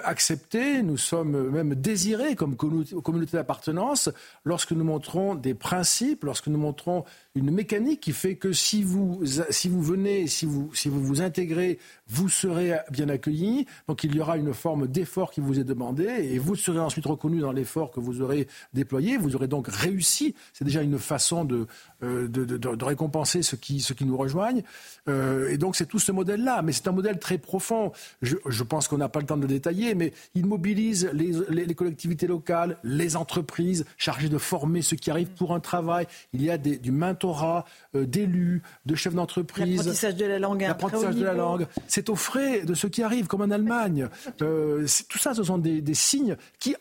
[0.04, 4.10] acceptés, nous sommes même désirés comme communauté d'appartenance
[4.44, 7.04] lorsque nous montrons des principes, lorsque nous montrons
[7.34, 11.22] une mécanique qui fait que si vous, si vous venez, si vous, si vous vous
[11.22, 11.78] intégrez,
[12.08, 13.66] vous serez bien accueilli.
[13.88, 17.06] Donc il y aura une forme d'effort qui vous est demandé et vous serez ensuite
[17.06, 19.16] reconnu dans l'effort que vous aurez déployé.
[19.16, 20.34] Vous aurez donc réussi.
[20.52, 21.66] C'est déjà une façon de, euh,
[22.02, 24.62] de, de, de, récompenser ceux qui, ceux qui nous rejoignent.
[25.08, 26.62] Euh, et donc c'est tout ce modèle-là.
[26.62, 27.92] Mais c'est un modèle très profond.
[28.22, 31.32] Je, je pense qu'on n'a pas le temps de le détailler, mais il mobilise les,
[31.48, 36.06] les, les, collectivités locales, les entreprises chargées de former ceux qui arrivent pour un travail.
[36.32, 37.20] Il y a des, du maintien
[37.94, 39.76] euh, d'élus, de chefs d'entreprise.
[39.76, 40.62] L'apprentissage de la langue.
[40.62, 41.66] L'apprentissage de la langue.
[41.86, 44.08] C'est au frais de ceux qui arrivent, comme en Allemagne.
[44.42, 46.74] Euh, tout ça, ce sont des, des signes qui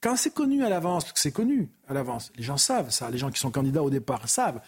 [0.00, 3.10] quand c'est connu à l'avance, parce que c'est connu à l'avance, les gens savent ça,
[3.10, 4.60] les gens qui sont candidats au départ savent,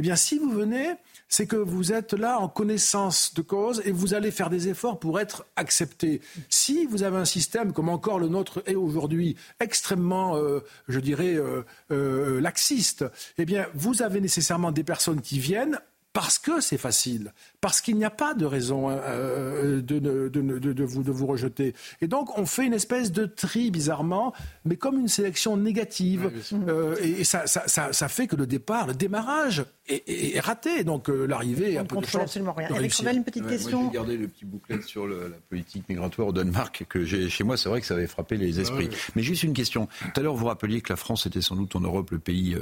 [0.00, 0.94] eh bien, si vous venez,
[1.28, 4.98] c'est que vous êtes là en connaissance de cause et vous allez faire des efforts
[4.98, 6.20] pour être accepté.
[6.48, 11.34] Si vous avez un système comme encore le nôtre est aujourd'hui extrêmement, euh, je dirais,
[11.34, 11.62] euh,
[11.92, 13.04] euh, laxiste,
[13.38, 15.78] eh bien, vous avez nécessairement des personnes qui viennent
[16.14, 20.28] parce que c'est facile, parce qu'il n'y a pas de raison euh, euh, de, de,
[20.28, 21.74] de, de, vous, de vous rejeter.
[22.00, 24.32] Et donc, on fait une espèce de tri, bizarrement,
[24.64, 26.30] mais comme une sélection négative.
[26.68, 30.84] euh, et, ça, ça, ça, ça, fait que le départ, le démarrage est, est, raté.
[30.84, 32.68] Donc, euh, l'arrivée a peu de chance absolument rien.
[32.72, 33.82] Alex une petite question.
[33.82, 37.28] Moi, j'ai gardé le petit bouclet sur le, la politique migratoire au Danemark que j'ai
[37.28, 37.56] chez moi.
[37.56, 38.88] C'est vrai que ça avait frappé les esprits.
[39.16, 39.88] Mais juste une question.
[40.14, 42.56] Tout à l'heure, vous rappeliez que la France était sans doute en Europe le pays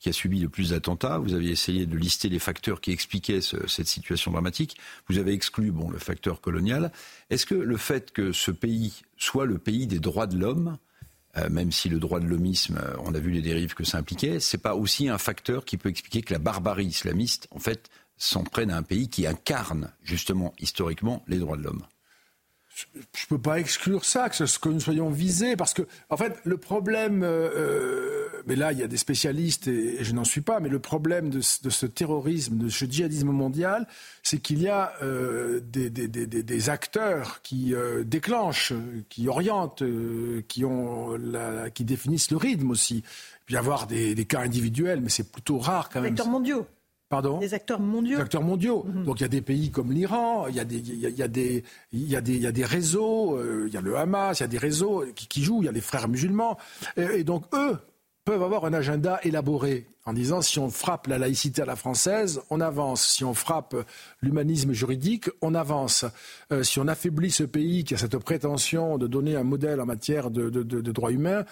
[0.00, 1.18] qui a subi le plus d'attentats.
[1.18, 4.76] Vous aviez essayé de lister les facteurs qui expliquait cette situation dramatique.
[5.08, 6.90] Vous avez exclu le facteur colonial.
[7.30, 10.78] Est-ce que le fait que ce pays soit le pays des droits de l'homme,
[11.36, 13.98] euh, même si le droit de l'homisme, euh, on a vu les dérives que ça
[13.98, 17.90] impliquait, c'est pas aussi un facteur qui peut expliquer que la barbarie islamiste, en fait,
[18.16, 21.84] s'en prenne à un pays qui incarne justement historiquement les droits de l'homme?
[22.76, 26.16] Je ne peux pas exclure ça, que, ce, que nous soyons visés, parce que, en
[26.18, 30.24] fait, le problème, euh, euh, mais là, il y a des spécialistes, et, je n'en
[30.24, 33.86] suis pas, mais le problème de, ce terrorisme, de ce djihadisme mondial,
[34.22, 37.74] c'est qu'il y a euh, des, des, des, des, acteurs qui
[38.04, 38.74] déclenchent,
[39.08, 39.82] qui orientent,
[40.48, 42.96] qui, ont la, qui définissent le rythme aussi.
[42.96, 46.12] Il peut y avoir des, cas individuels, mais c'est plutôt rare quand même.
[46.12, 46.66] Acteurs mondiaux.
[47.08, 48.16] Pardon Des acteurs mondiaux.
[48.16, 48.84] Des acteurs mondiaux.
[48.84, 49.04] Mhm.
[49.04, 51.28] Donc il y a des pays comme l'Iran, il y, a des, il, y a,
[51.28, 51.62] des,
[51.92, 54.40] il, y a des, il y a des réseaux, euh, il y a le Hamas,
[54.40, 56.58] il y a des réseaux qui, qui jouent, il y a les frères musulmans.
[56.96, 57.78] et donc eux
[58.24, 62.40] peuvent avoir un agenda élaboré en disant si on frappe la laïcité à la française,
[62.50, 63.04] on avance.
[63.04, 63.74] Si on frappe
[64.22, 66.04] l'humanisme juridique, on avance.
[66.52, 69.86] Euh, si on affaiblit ce pays qui a cette prétention de donner un modèle en
[69.86, 70.48] matière de,
[70.92, 71.44] droits humains,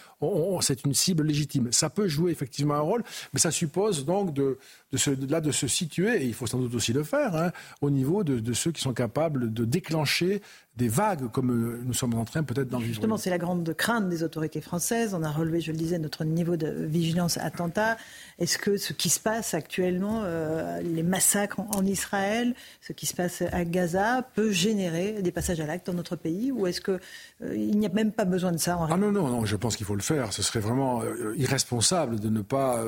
[0.61, 1.73] c'est une cible légitime.
[1.73, 3.03] Ça peut jouer effectivement un rôle,
[3.33, 4.59] mais ça suppose donc de,
[4.95, 7.51] se, là, de se situer, et il faut sans doute aussi le faire, hein,
[7.81, 10.41] au niveau de, ceux qui sont capables de déclencher
[10.77, 12.95] des vagues comme euh, nous sommes en train peut-être d'en vivre.
[12.95, 15.15] Justement, c'est la grande crainte des autorités françaises.
[15.15, 17.97] On a relevé, je le disais, notre niveau de vigilance attentat.
[18.45, 23.15] Est-ce que ce qui se passe actuellement, euh, les massacres en, Israël, ce qui se
[23.15, 27.01] passe à Gaza, peut générer des passages à l'acte dans notre pays Ou est-ce qu'il
[27.43, 29.57] euh, il n'y a même pas besoin de ça en Ah non, non, non, je
[29.57, 30.35] pense qu'il faut le faire.
[30.35, 31.03] Ce serait vraiment
[31.37, 32.85] irresponsable de ne pas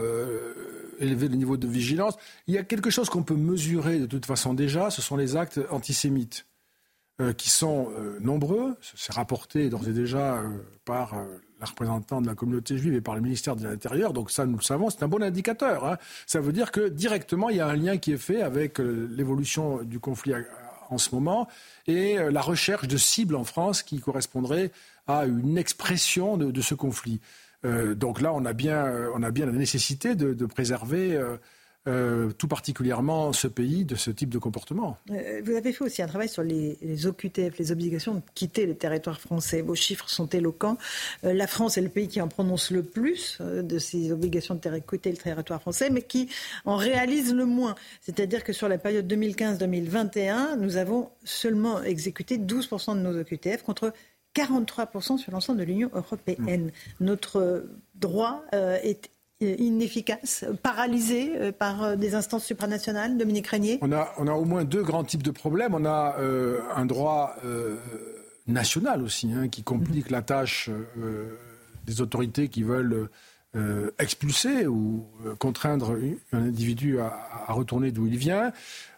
[0.99, 2.19] élever le niveau de vigilance.
[2.49, 5.37] Il y a quelque chose qu'on peut mesurer de toute façon déjà, ce sont les
[5.37, 6.45] actes antisémites.
[7.19, 8.77] Euh, qui sont euh, nombreux.
[8.95, 10.51] C'est rapporté d'ores et déjà euh,
[10.85, 11.15] par
[11.61, 14.12] la représentante de la communauté juive et par le ministère de l'Intérieur.
[14.12, 15.85] Donc ça, nous le savons, c'est un bon indicateur.
[15.85, 15.99] Hein.
[16.27, 19.83] Ça veut dire que directement, il y a un lien qui est fait avec l'évolution
[19.83, 20.35] du conflit
[20.91, 21.49] en ce moment
[21.87, 24.70] et la recherche de cibles en France qui correspondraient
[25.07, 27.20] à une expression de, ce conflit.
[27.65, 31.37] donc là, on a bien, on a bien la nécessité de, préserver euh,
[32.39, 34.99] tout particulièrement ce pays de ce type de comportement.
[35.11, 38.75] Euh, vous avez fait aussi un travail sur les, OQTF, les obligations de quitter le
[38.75, 39.63] territoire français.
[39.63, 40.79] Vos chiffres sont éloquents.
[41.25, 44.79] Euh, la France est le pays qui en prononce le plus de ces obligations de
[44.79, 46.29] quitter le territoire français, mais qui
[46.65, 47.75] en réalise le moins.
[48.01, 53.93] C'est-à-dire que sur la période 2015-2021, nous avons seulement exécuté 12% de nos OQTF contre
[54.35, 56.67] 43% sur l'ensemble de l'Union européenne.
[56.67, 57.05] Mmh.
[57.05, 59.11] Notre droit est
[59.41, 63.79] inefficace, paralysé euh, par euh, des instances supranationales, Dominique Régnier?
[63.83, 65.75] On a, au moins deux grands types de problèmes.
[65.75, 67.37] On a euh, un droit
[68.47, 70.71] national aussi, hein, qui complique la tâche
[71.85, 73.09] des autorités qui veulent
[73.98, 75.06] expulser ou
[75.39, 75.97] contraindre
[76.32, 78.52] un individu à, à retourner d'où il vient.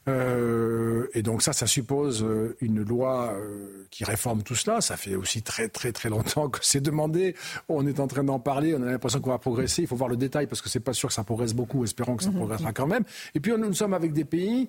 [0.09, 4.81] Euh, et donc ça, ça suppose euh, une loi euh, qui réforme tout cela.
[4.81, 7.35] Ça fait aussi très très très longtemps que c'est demandé.
[7.69, 8.75] On est en train d'en parler.
[8.75, 9.83] On a l'impression qu'on va progresser.
[9.83, 11.85] Il faut voir le détail parce que c'est pas sûr que ça progresse beaucoup.
[11.85, 12.37] Espérons que ça mhm.
[12.37, 13.05] progressera quand même.
[13.35, 14.69] Et puis nous sommes avec des pays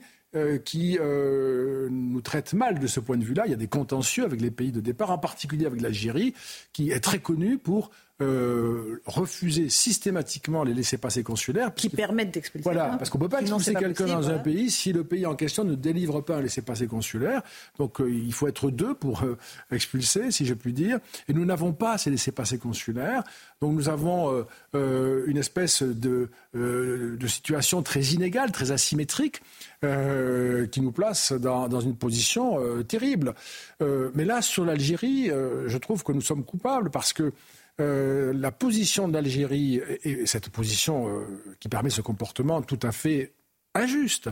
[0.63, 3.43] qui nous traitent mal de ce point de vue-là.
[3.47, 6.35] Il y a des contentieux avec les pays de départ, en particulier avec l'Algérie,
[6.71, 7.89] qui est très connue pour
[8.21, 11.73] euh, refuser systématiquement les laissés-passer consulaires.
[11.73, 12.63] Qui permettent d'expulser.
[12.63, 15.35] Voilà, parce qu'on ne peut pas expulser quelqu'un dans un pays si le pays en
[15.35, 17.41] question ne délivre pas un laissez-passer consulaire.
[17.77, 19.37] Donc euh, il faut être deux pour euh,
[19.71, 20.99] expulser, si je puis dire.
[21.29, 23.23] Et nous n'avons pas ces laissés-passer consulaires.
[23.61, 29.41] Donc nous avons une espèce de, de, situation très inégale, très asymétrique,
[29.81, 33.33] qui nous place dans, dans une position terrible.
[33.81, 35.29] mais là, sur l'Algérie,
[35.67, 37.33] je trouve que nous sommes coupables parce que
[37.79, 42.91] euh, la position de l'Algérie et cette position euh, qui permet ce comportement tout à
[42.91, 43.31] fait
[43.73, 44.29] injuste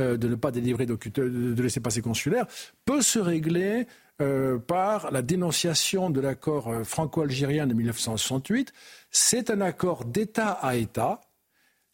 [0.00, 2.46] euh, de ne pas délivrer de, laisser passer consulaire
[2.84, 3.86] peut se régler
[4.66, 8.70] par la dénonciation de l'accord franco-algérien de 1968.
[9.10, 11.22] C'est un accord d'État à État.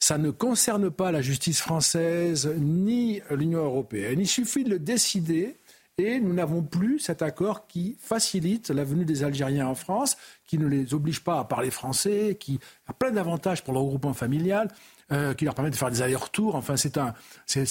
[0.00, 4.18] Ça ne concerne pas la justice française ni l'Union européenne.
[4.18, 5.56] Il suffit de le décider
[5.98, 10.59] et nous n'avons plus cet accord qui facilite la venue des Algériens en France, qui
[10.59, 14.68] ne les oblige pas à parler français, qui a plein d'avantages pour le regroupement familial,
[15.10, 16.55] euh, qui leur permet de faire des allers-retours.
[16.55, 16.98] Enfin, c'est,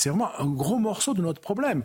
[0.10, 1.84] vraiment un gros morceau de notre problème.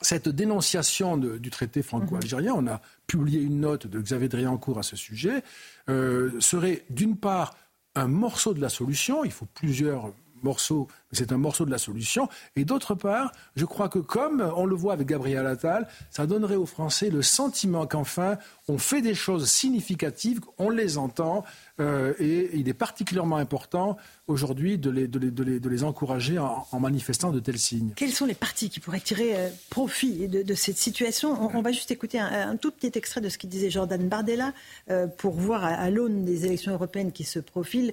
[0.00, 4.94] Cette dénonciation du traité franco-algérien, on a publié une note de Xavier Driancourt à ce
[4.94, 5.42] sujet,
[5.88, 7.56] euh, serait d'une part
[7.96, 10.12] un morceau de la solution, il faut plusieurs
[10.44, 12.28] morceaux, c'est un morceau de la solution.
[12.56, 16.56] Et d'autre part, je crois que comme on le voit avec Gabriel Attal, ça donnerait
[16.56, 18.38] aux Français le sentiment qu'enfin,
[18.68, 21.44] on fait des choses significatives, on les entend,
[21.80, 23.96] euh, et il est particulièrement important
[24.26, 27.92] aujourd'hui de les, de, les, encourager en, manifestant de tels signes.
[27.96, 31.36] Quels sont les partis qui pourraient tirer euh, profit de, cette situation?
[31.54, 34.52] On, va juste écouter un, tout petit extrait de ce qu'il disait Jordan Bardella
[34.90, 37.92] euh, pour voir à, l'aune des élections européennes qui se profilent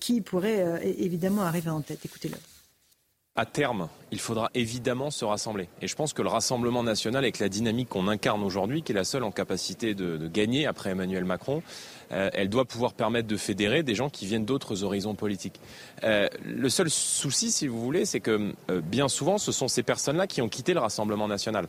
[0.00, 2.04] qui pourrait évidemment arriver en tête.
[2.04, 2.31] Écoutez-le.
[3.34, 5.70] À terme, il faudra évidemment se rassembler.
[5.80, 8.94] Et je pense que le Rassemblement national, avec la dynamique qu'on incarne aujourd'hui, qui est
[8.94, 11.62] la seule en capacité de gagner après Emmanuel Macron,
[12.12, 15.60] euh, elle doit pouvoir permettre de fédérer des gens qui viennent d'autres horizons politiques.
[16.04, 19.82] Euh, le seul souci, si vous voulez, c'est que euh, bien souvent, ce sont ces
[19.82, 21.66] personnes-là qui ont quitté le Rassemblement national.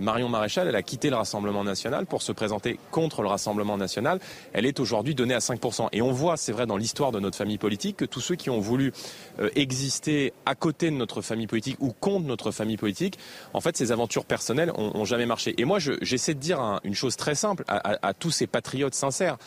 [0.00, 4.18] Marion Maréchal, elle a quitté le Rassemblement national pour se présenter contre le Rassemblement national.
[4.52, 5.88] Elle est aujourd'hui donnée à 5%.
[5.92, 8.50] Et on voit, c'est vrai, dans l'histoire de notre famille politique, que tous ceux qui
[8.50, 8.92] ont voulu
[9.54, 13.18] exister à côté de notre famille politique ou contre notre famille politique,
[13.52, 15.54] en fait, ces aventures personnelles ont, jamais marché.
[15.58, 19.38] Et moi, j'essaie de dire une chose très simple à tous ces patriotes sincères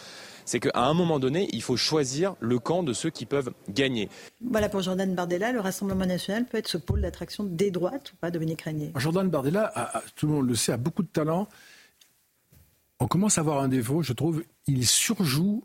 [0.50, 4.10] c'est qu'à un moment donné, il faut choisir le camp de ceux qui peuvent gagner.
[4.42, 8.16] Voilà pour Jordan Bardella, le Rassemblement national peut être ce pôle d'attraction des droites ou
[8.16, 8.92] pas, Dominique Régnier?
[8.96, 9.72] Jordan Bardella,
[10.16, 11.48] tout le monde le sait, a beaucoup de talent.
[13.00, 15.64] On commence à avoir un défaut, je trouve, il surjoue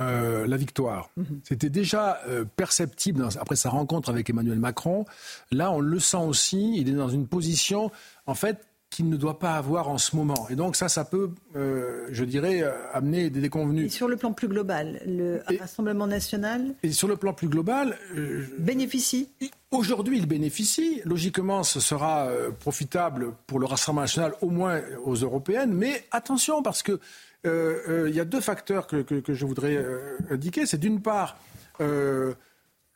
[0.00, 1.10] euh, la victoire.
[1.16, 1.40] Mhm.
[1.44, 5.04] C'était déjà euh, perceptible après sa rencontre avec Emmanuel Macron.
[5.50, 6.74] Là, on le sent aussi.
[6.76, 7.90] Il est dans une position,
[8.26, 8.58] en fait,
[8.90, 10.48] qu'il ne doit pas avoir en ce moment.
[10.50, 13.86] Et donc ça, ça peut, euh, je dirais, euh, amener des déconvenus.
[13.86, 17.96] Et sur le plan plus global, le Rassemblement national Et sur le plan plus global...
[18.16, 19.28] Euh, bénéficie
[19.70, 21.00] Aujourd'hui, il bénéficie.
[21.04, 22.28] Logiquement, ce sera
[22.58, 25.72] profitable pour le Rassemblement national, au moins aux européennes.
[25.72, 26.98] Mais attention, parce que
[27.44, 29.84] il y a deux facteurs que, je voudrais
[30.30, 30.66] indiquer.
[30.66, 31.36] C'est d'une part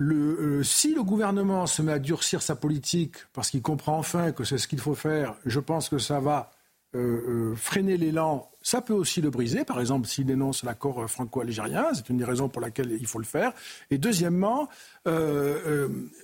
[0.03, 4.45] euh, si le gouvernement se met à durcir sa politique parce qu'il comprend enfin que
[4.45, 6.51] c'est ce qu'il faut faire, je pense que ça va
[6.97, 8.51] euh, euh, freiner l'élan.
[8.61, 12.49] Ça peut aussi le briser, par exemple s'il dénonce l'accord franco-algérien, c'est une des raisons
[12.49, 13.53] pour laquelle il faut le faire.
[13.91, 14.69] Et deuxièmement,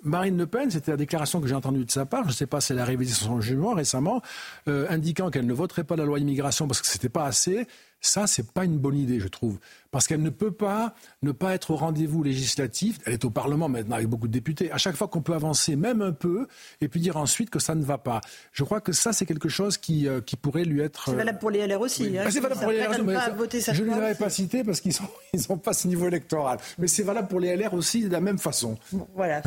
[0.02, 2.46] Marine Le Pen, c'était la déclaration que j'ai entendue de sa part, je ne sais
[2.46, 4.22] pas si elle a révisé son jugement récemment,
[4.66, 7.66] indiquant qu'elle ne voterait pas la loi immigration parce que ce n'était pas assez.
[8.00, 9.58] Ça, c'est pas une bonne idée, je trouve
[9.90, 12.98] parce qu'elle ne peut pas ne pas être au rendez-vous législatif.
[13.06, 14.70] Elle est au Parlement maintenant avec beaucoup de députés.
[14.72, 16.46] À chaque fois qu'on peut avancer, même un peu,
[16.80, 18.20] et puis dire ensuite que ça ne va pas.
[18.52, 21.04] Je crois que ça, c'est quelque chose qui, euh, qui pourrait lui être.
[21.06, 22.16] C'est valable pour les LR aussi.
[22.16, 23.60] Hein, ah, c'est valable pour les LR aussi.
[23.72, 25.08] je ne les aurais pas cités parce qu'ils n'ont
[25.56, 26.58] ils pas ce niveau électoral.
[26.78, 28.78] Mais c'est valable pour les LR aussi de la même façon.
[29.14, 29.42] voilà,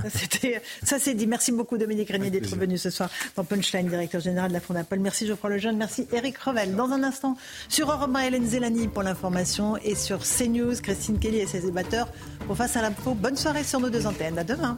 [0.84, 1.28] ça c'est dit.
[1.28, 5.00] Merci beaucoup Dominique Régnier d'être venu ce soir dans Punchline, directeur général de la Fondapol.
[5.00, 5.78] Merci Geoffroy Lejeune.
[5.78, 6.76] Merci Eric Revel.
[6.76, 7.38] Dans un instant,
[7.70, 12.08] sur Europe 1, Hélène Zélani pour l'information et sur CNews, Christine Kelly et ses débatteurs
[12.48, 13.14] pour Face à l'info.
[13.14, 14.38] Bonne soirée sur nos deux antennes.
[14.38, 14.78] À demain.